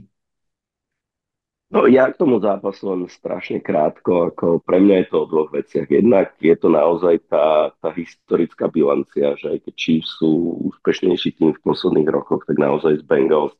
No 1.69 1.85
ja 1.85 2.09
k 2.09 2.17
tomu 2.17 2.41
zápasu 2.41 2.89
len 2.89 3.05
strašne 3.05 3.61
krátko, 3.61 4.33
ako 4.33 4.57
pre 4.65 4.81
mňa 4.81 5.05
je 5.05 5.07
to 5.13 5.17
o 5.21 5.29
dvoch 5.29 5.53
veciach. 5.53 5.85
Jednak 5.85 6.33
je 6.41 6.55
to 6.57 6.65
naozaj 6.65 7.21
tá, 7.29 7.69
tá 7.77 7.93
historická 7.93 8.65
bilancia, 8.73 9.37
že 9.37 9.53
aj 9.53 9.69
keď 9.69 9.73
Chiefs 9.77 10.17
sú 10.17 10.57
úspešnejší 10.73 11.37
tým 11.37 11.53
v 11.53 11.61
posledných 11.61 12.09
rokoch, 12.09 12.41
tak 12.49 12.57
naozaj 12.57 12.97
z 12.97 13.03
Bengals 13.05 13.53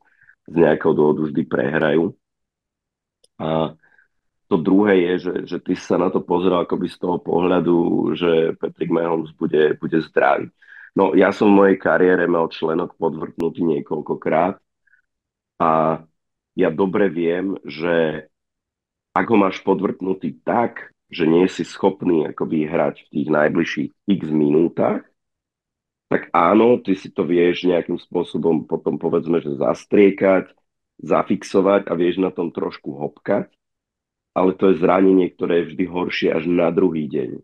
z 0.50 0.58
nejakého 0.58 0.90
dôvodu 0.90 1.30
vždy 1.30 1.42
prehrajú. 1.46 2.10
A 3.38 3.78
to 4.50 4.58
druhé 4.58 5.06
je, 5.06 5.30
že, 5.30 5.34
že 5.46 5.58
ty 5.62 5.78
sa 5.78 5.94
na 5.94 6.10
to 6.10 6.18
pozeral 6.18 6.66
akoby 6.66 6.90
z 6.90 6.98
toho 6.98 7.22
pohľadu, 7.22 7.78
že 8.18 8.58
Patrick 8.58 8.90
Mahomes 8.90 9.30
bude, 9.38 9.78
bude 9.78 10.02
zdravý. 10.10 10.50
No 10.98 11.14
ja 11.14 11.30
som 11.30 11.54
v 11.54 11.58
mojej 11.62 11.76
kariére 11.78 12.26
mal 12.26 12.50
členok 12.50 12.98
podvrtnutý 12.98 13.62
niekoľkokrát 13.62 14.58
a 15.62 16.02
ja 16.58 16.68
dobre 16.70 17.10
viem, 17.10 17.58
že 17.62 18.26
ak 19.14 19.26
ho 19.26 19.36
máš 19.36 19.58
podvrtnutý 19.62 20.38
tak, 20.46 20.94
že 21.10 21.26
nie 21.26 21.50
si 21.50 21.66
schopný 21.66 22.30
akoby 22.30 22.70
hrať 22.70 23.06
v 23.06 23.10
tých 23.10 23.28
najbližších 23.28 23.90
x 24.06 24.22
minútach, 24.30 25.02
tak 26.10 26.30
áno, 26.34 26.78
ty 26.82 26.98
si 26.98 27.10
to 27.10 27.22
vieš 27.22 27.66
nejakým 27.66 27.98
spôsobom 27.98 28.66
potom 28.66 28.98
povedzme, 28.98 29.38
že 29.42 29.54
zastriekať, 29.58 30.50
zafixovať 31.02 31.86
a 31.86 31.92
vieš 31.94 32.18
na 32.18 32.34
tom 32.34 32.50
trošku 32.50 32.98
hopkať, 32.98 33.50
ale 34.34 34.54
to 34.54 34.70
je 34.70 34.82
zranenie, 34.82 35.30
ktoré 35.30 35.62
je 35.62 35.74
vždy 35.74 35.84
horšie 35.86 36.28
až 36.34 36.50
na 36.50 36.70
druhý 36.74 37.06
deň. 37.06 37.42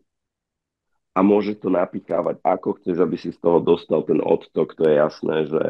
A 1.17 1.25
môže 1.25 1.57
to 1.57 1.73
napíkávať, 1.73 2.43
ako 2.45 2.77
chceš, 2.83 2.97
aby 3.01 3.17
si 3.17 3.31
z 3.33 3.39
toho 3.41 3.59
dostal 3.63 4.05
ten 4.05 4.21
odtok, 4.21 4.77
to 4.77 4.85
je 4.85 4.95
jasné, 5.01 5.37
že 5.49 5.63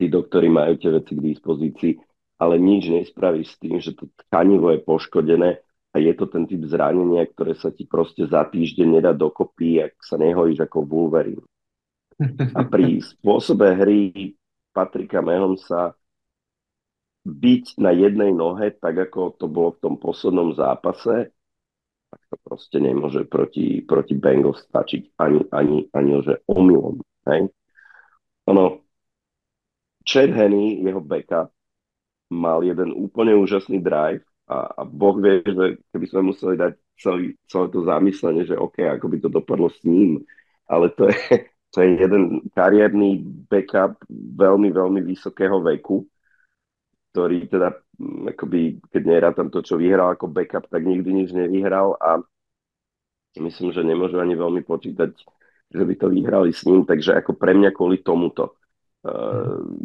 tí 0.00 0.08
doktori 0.08 0.48
majú 0.48 0.80
tie 0.80 0.88
veci 0.96 1.12
k 1.12 1.20
dispozícii, 1.20 1.92
ale 2.40 2.56
nič 2.56 2.88
nespravíš 2.88 3.48
s 3.52 3.56
tým, 3.60 3.76
že 3.84 3.92
to 3.92 4.08
tkanivo 4.24 4.72
je 4.72 4.80
poškodené 4.80 5.60
a 5.92 5.96
je 6.00 6.12
to 6.16 6.24
ten 6.24 6.48
typ 6.48 6.64
zranenia, 6.64 7.28
ktoré 7.28 7.52
sa 7.52 7.68
ti 7.68 7.84
proste 7.84 8.24
za 8.24 8.48
týždeň 8.48 8.88
nedá 8.96 9.12
dokopy, 9.12 9.84
ak 9.84 10.00
sa 10.00 10.16
nehojíš 10.16 10.64
ako 10.64 10.88
Wolverine. 10.88 11.44
A 12.56 12.64
pri 12.64 13.04
spôsobe 13.04 13.76
hry 13.76 14.32
Patrika 14.72 15.20
Mahomesa 15.20 15.92
byť 17.28 17.76
na 17.76 17.92
jednej 17.92 18.32
nohe, 18.32 18.72
tak 18.72 18.96
ako 19.10 19.36
to 19.36 19.44
bolo 19.44 19.76
v 19.76 19.82
tom 19.84 19.94
poslednom 20.00 20.56
zápase, 20.56 21.28
tak 22.08 22.20
to 22.32 22.36
proste 22.40 22.78
nemôže 22.80 23.28
proti, 23.28 23.84
proti 23.84 24.16
Bengals 24.16 24.64
stačiť 24.64 25.20
ani, 25.20 25.44
ani, 25.52 25.78
ani 25.92 26.10
že 26.24 26.40
omylom. 26.48 27.04
Hej? 27.28 27.52
Ono, 28.48 28.89
Chad 30.10 30.34
Henney, 30.34 30.82
jeho 30.82 30.98
backup, 30.98 31.54
mal 32.30 32.62
jeden 32.66 32.90
úplne 32.94 33.34
úžasný 33.38 33.78
drive 33.78 34.26
a, 34.50 34.82
a 34.82 34.82
Boh 34.82 35.14
vie, 35.18 35.42
že 35.46 35.78
keby 35.94 36.06
sme 36.10 36.20
museli 36.34 36.54
dať 36.58 36.72
celý, 36.98 37.38
celé 37.46 37.66
to 37.70 37.86
zamyslenie, 37.86 38.42
že 38.46 38.58
OK, 38.58 38.82
ako 38.86 39.06
by 39.06 39.16
to 39.22 39.28
dopadlo 39.30 39.70
s 39.70 39.78
ním, 39.86 40.22
ale 40.66 40.90
to 40.94 41.10
je, 41.10 41.46
to 41.74 41.78
je 41.82 41.88
jeden 41.98 42.42
kariérny 42.54 43.22
backup 43.50 44.02
veľmi, 44.10 44.74
veľmi 44.74 45.00
vysokého 45.06 45.62
veku, 45.62 46.06
ktorý 47.10 47.50
teda, 47.50 47.74
mm, 47.98 48.34
akoby, 48.34 48.60
keď 48.90 49.02
nerátam 49.06 49.46
to, 49.50 49.62
čo 49.62 49.78
vyhral 49.78 50.14
ako 50.14 50.30
backup, 50.30 50.66
tak 50.70 50.86
nikdy 50.86 51.10
nič 51.10 51.30
nevyhral 51.34 51.98
a 51.98 52.22
myslím, 53.38 53.70
že 53.74 53.82
nemôžu 53.86 54.18
ani 54.22 54.34
veľmi 54.38 54.62
počítať, 54.66 55.10
že 55.70 55.82
by 55.86 55.94
to 55.98 56.06
vyhrali 56.10 56.50
s 56.50 56.66
ním, 56.66 56.82
takže 56.86 57.14
ako 57.18 57.38
pre 57.38 57.54
mňa 57.54 57.70
kvôli 57.74 58.02
tomuto 58.02 58.59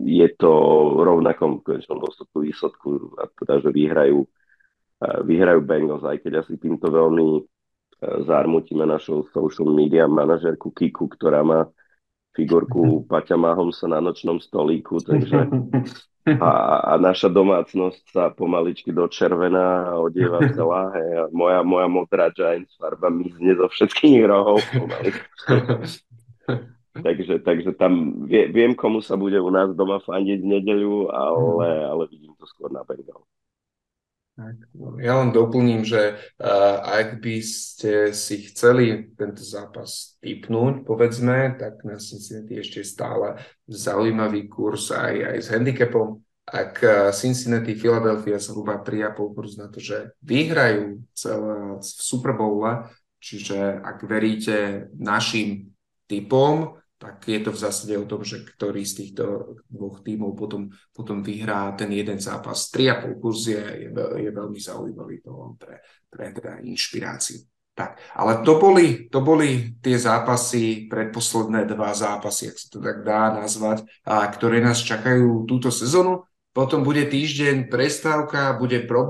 je 0.03 0.27
to 0.35 0.53
rovnakom 0.99 1.63
konečnom 1.63 2.03
dôsledku 2.03 2.43
výsledku 2.43 2.89
a 3.15 3.31
teda, 3.31 3.63
že 3.63 3.71
vyhrajú, 3.71 4.27
uh, 4.27 5.19
vyhrajú 5.23 5.63
Bengals, 5.63 6.03
aj 6.03 6.19
keď 6.19 6.43
asi 6.43 6.59
týmto 6.59 6.91
veľmi 6.91 7.23
uh, 7.23 7.39
zármutíme 8.27 8.83
našu 8.83 9.23
social 9.31 9.71
media 9.71 10.03
manažerku 10.03 10.67
Kiku, 10.75 11.07
ktorá 11.07 11.47
má 11.47 11.63
figurku 12.35 12.99
Paťa 13.11 13.39
Mahomsa 13.39 13.87
na 13.87 14.03
nočnom 14.03 14.43
stolíku, 14.43 14.99
takže 14.99 15.47
a, 16.35 16.51
a 16.91 16.93
naša 16.99 17.31
domácnosť 17.31 18.11
sa 18.11 18.23
pomaličky 18.35 18.91
dočervená 18.91 19.93
a 19.93 20.01
odieva 20.01 20.41
celá. 20.51 20.91
Hej, 20.91 21.09
a 21.21 21.23
moja, 21.31 21.63
moja 21.63 21.87
modrá 21.87 22.27
Giants 22.35 22.75
farba 22.75 23.07
mizne 23.07 23.55
zo 23.55 23.71
všetkých 23.71 24.27
rohov 24.27 24.59
takže, 27.03 27.43
takže 27.43 27.71
tam 27.75 28.23
vie, 28.23 28.47
viem, 28.47 28.71
komu 28.75 29.03
sa 29.03 29.19
bude 29.19 29.35
u 29.39 29.51
nás 29.51 29.75
doma 29.75 29.99
fandiť 29.99 30.39
v 30.39 30.51
nedeľu, 30.59 31.11
ale, 31.11 31.67
ale 31.83 32.03
vidím 32.07 32.31
to 32.39 32.47
skôr 32.47 32.71
na 32.71 32.87
Bengal. 32.87 33.23
Ja 34.99 35.23
len 35.23 35.31
doplním, 35.31 35.87
že 35.87 36.19
uh, 36.19 36.83
ak 36.83 37.23
by 37.23 37.39
ste 37.39 38.11
si 38.11 38.51
chceli 38.51 39.15
tento 39.15 39.39
zápas 39.39 40.19
typnúť, 40.19 40.83
povedzme, 40.83 41.55
tak 41.55 41.87
na 41.87 41.95
Cincinnati 41.95 42.59
ešte 42.59 42.83
stále 42.83 43.39
zaujímavý 43.71 44.51
kurz 44.51 44.91
aj, 44.91 45.35
aj 45.35 45.37
s 45.39 45.47
handicapom. 45.55 46.19
Ak 46.45 46.77
Cincinnati, 47.15 47.73
Philadelphia 47.73 48.37
zhruba 48.37 48.77
3,5 48.83 49.33
kurz 49.33 49.57
na 49.57 49.65
to, 49.71 49.81
že 49.81 50.13
vyhrajú 50.21 51.01
celé 51.15 51.79
v 51.79 51.87
Super 51.87 52.37
Bowle, 52.37 52.91
čiže 53.23 53.81
ak 53.81 54.03
veríte 54.05 54.91
našim 54.93 55.73
typom, 56.05 56.77
tak 56.95 57.27
je 57.27 57.39
to 57.43 57.51
v 57.51 57.59
zásade 57.59 57.93
o 57.99 58.07
tom, 58.07 58.23
že 58.23 58.47
ktorý 58.47 58.87
z 58.87 58.93
týchto 59.03 59.57
dvoch 59.67 59.99
tímov 59.99 60.31
potom, 60.31 60.71
potom 60.95 61.19
vyhrá 61.19 61.75
ten 61.75 61.91
jeden 61.91 62.23
zápas. 62.23 62.71
3,5 62.71 63.19
kurz 63.19 63.51
je, 63.51 63.59
je, 63.59 63.89
je 63.95 64.29
veľmi 64.31 64.59
zaujímavý 64.59 65.19
to 65.19 65.59
pre, 65.59 65.83
pre 66.07 66.31
teda 66.31 66.63
inšpiráciu. 66.63 67.43
Tak, 67.75 67.99
ale 68.15 68.39
to 68.47 68.55
boli, 68.55 69.11
to 69.11 69.19
boli 69.19 69.75
tie 69.83 69.99
zápasy, 69.99 70.87
predposledné 70.87 71.67
dva 71.67 71.91
zápasy, 71.91 72.47
ak 72.47 72.55
sa 72.55 72.67
to 72.71 72.79
tak 72.79 73.03
dá 73.03 73.35
nazvať, 73.35 73.83
a 74.07 74.23
ktoré 74.31 74.63
nás 74.63 74.79
čakajú 74.79 75.43
túto 75.43 75.67
sezónu. 75.75 76.23
Potom 76.55 76.87
bude 76.87 77.03
týždeň 77.03 77.67
prestávka, 77.67 78.55
bude 78.55 78.87
Pro 78.87 79.03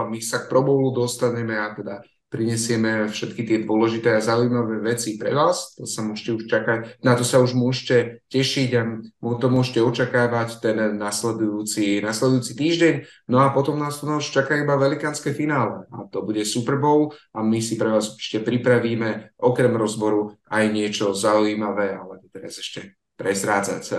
a 0.00 0.08
my 0.08 0.16
sa 0.24 0.40
k 0.40 0.48
Pro 0.48 0.64
dostaneme 0.96 1.60
a 1.60 1.76
teda 1.76 2.00
prinesieme 2.28 3.06
všetky 3.06 3.42
tie 3.46 3.58
dôležité 3.62 4.18
a 4.18 4.24
zaujímavé 4.24 4.82
veci 4.82 5.14
pre 5.14 5.30
vás. 5.30 5.74
To 5.78 5.86
sa 5.86 6.02
môžete 6.02 6.30
už 6.36 6.44
čakať, 6.50 6.78
na 7.00 7.14
to 7.14 7.22
sa 7.22 7.38
už 7.38 7.54
môžete 7.54 8.26
tešiť 8.28 8.70
a 8.76 8.82
to 9.22 9.46
môžete 9.46 9.80
očakávať 9.82 10.58
ten 10.58 10.76
nasledujúci, 10.98 12.02
nasledujúci 12.02 12.52
týždeň. 12.58 12.94
No 13.30 13.40
a 13.40 13.54
potom 13.54 13.78
nás 13.78 14.02
tu 14.02 14.10
už 14.10 14.26
čaká 14.26 14.58
iba 14.58 14.74
velikánske 14.74 15.30
finále 15.30 15.86
a 15.94 16.04
to 16.10 16.26
bude 16.26 16.42
Super 16.42 16.76
Bowl 16.82 17.14
a 17.30 17.42
my 17.42 17.62
si 17.62 17.78
pre 17.78 17.94
vás 17.94 18.18
ešte 18.18 18.42
pripravíme 18.42 19.38
okrem 19.38 19.72
rozboru 19.74 20.34
aj 20.50 20.64
niečo 20.70 21.14
zaujímavé, 21.14 21.94
ale 21.94 22.22
teraz 22.34 22.58
ešte 22.58 22.98
prezrádzať 23.16 23.96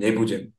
nebudem. 0.00 0.54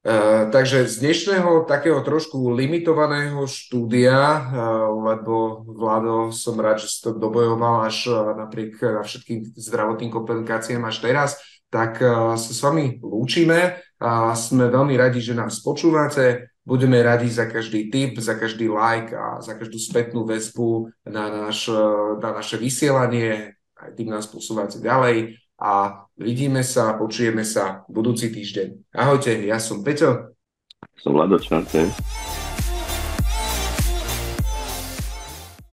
Uh, 0.00 0.48
takže 0.48 0.88
z 0.88 0.96
dnešného 1.04 1.68
takého 1.68 2.00
trošku 2.00 2.56
limitovaného 2.56 3.44
štúdia, 3.44 4.16
uh, 4.16 4.88
lebo 4.96 5.60
Vlado, 5.68 6.32
som 6.32 6.56
rád, 6.56 6.80
že 6.80 6.88
si 6.88 7.04
to 7.04 7.12
dobojoval 7.12 7.84
až 7.84 8.08
uh, 8.08 8.32
napriek 8.32 8.80
uh, 8.80 9.04
všetkým 9.04 9.52
zdravotným 9.60 10.08
komplikáciám 10.08 10.88
až 10.88 11.04
teraz, 11.04 11.30
tak 11.68 12.02
sa 12.02 12.34
s 12.34 12.58
vami 12.66 12.98
lúčime 12.98 13.78
a 14.02 14.34
sme 14.34 14.66
veľmi 14.72 14.98
radi, 14.98 15.22
že 15.22 15.38
nás 15.38 15.62
počúvate. 15.62 16.50
Budeme 16.66 16.98
radi 16.98 17.30
za 17.30 17.46
každý 17.46 17.94
tip, 17.94 18.18
za 18.18 18.34
každý 18.34 18.66
like 18.66 19.14
a 19.14 19.38
za 19.38 19.54
každú 19.54 19.78
spätnú 19.78 20.26
väzbu 20.26 20.90
na, 21.06 21.46
naš, 21.46 21.70
na 22.18 22.34
naše 22.34 22.58
vysielanie. 22.58 23.54
Aj 23.78 23.94
tým 23.94 24.10
nás 24.10 24.26
posúvate 24.26 24.82
ďalej 24.82 25.38
a 25.60 26.08
vidíme 26.16 26.64
sa, 26.64 26.96
počujeme 26.96 27.44
sa 27.44 27.84
budúci 27.92 28.32
týždeň. 28.32 28.96
Ahojte, 28.96 29.36
ja 29.44 29.60
som 29.60 29.84
Peťo. 29.84 30.32
Som 30.96 31.12
Vlado 31.12 31.36
Čante. 31.36 31.84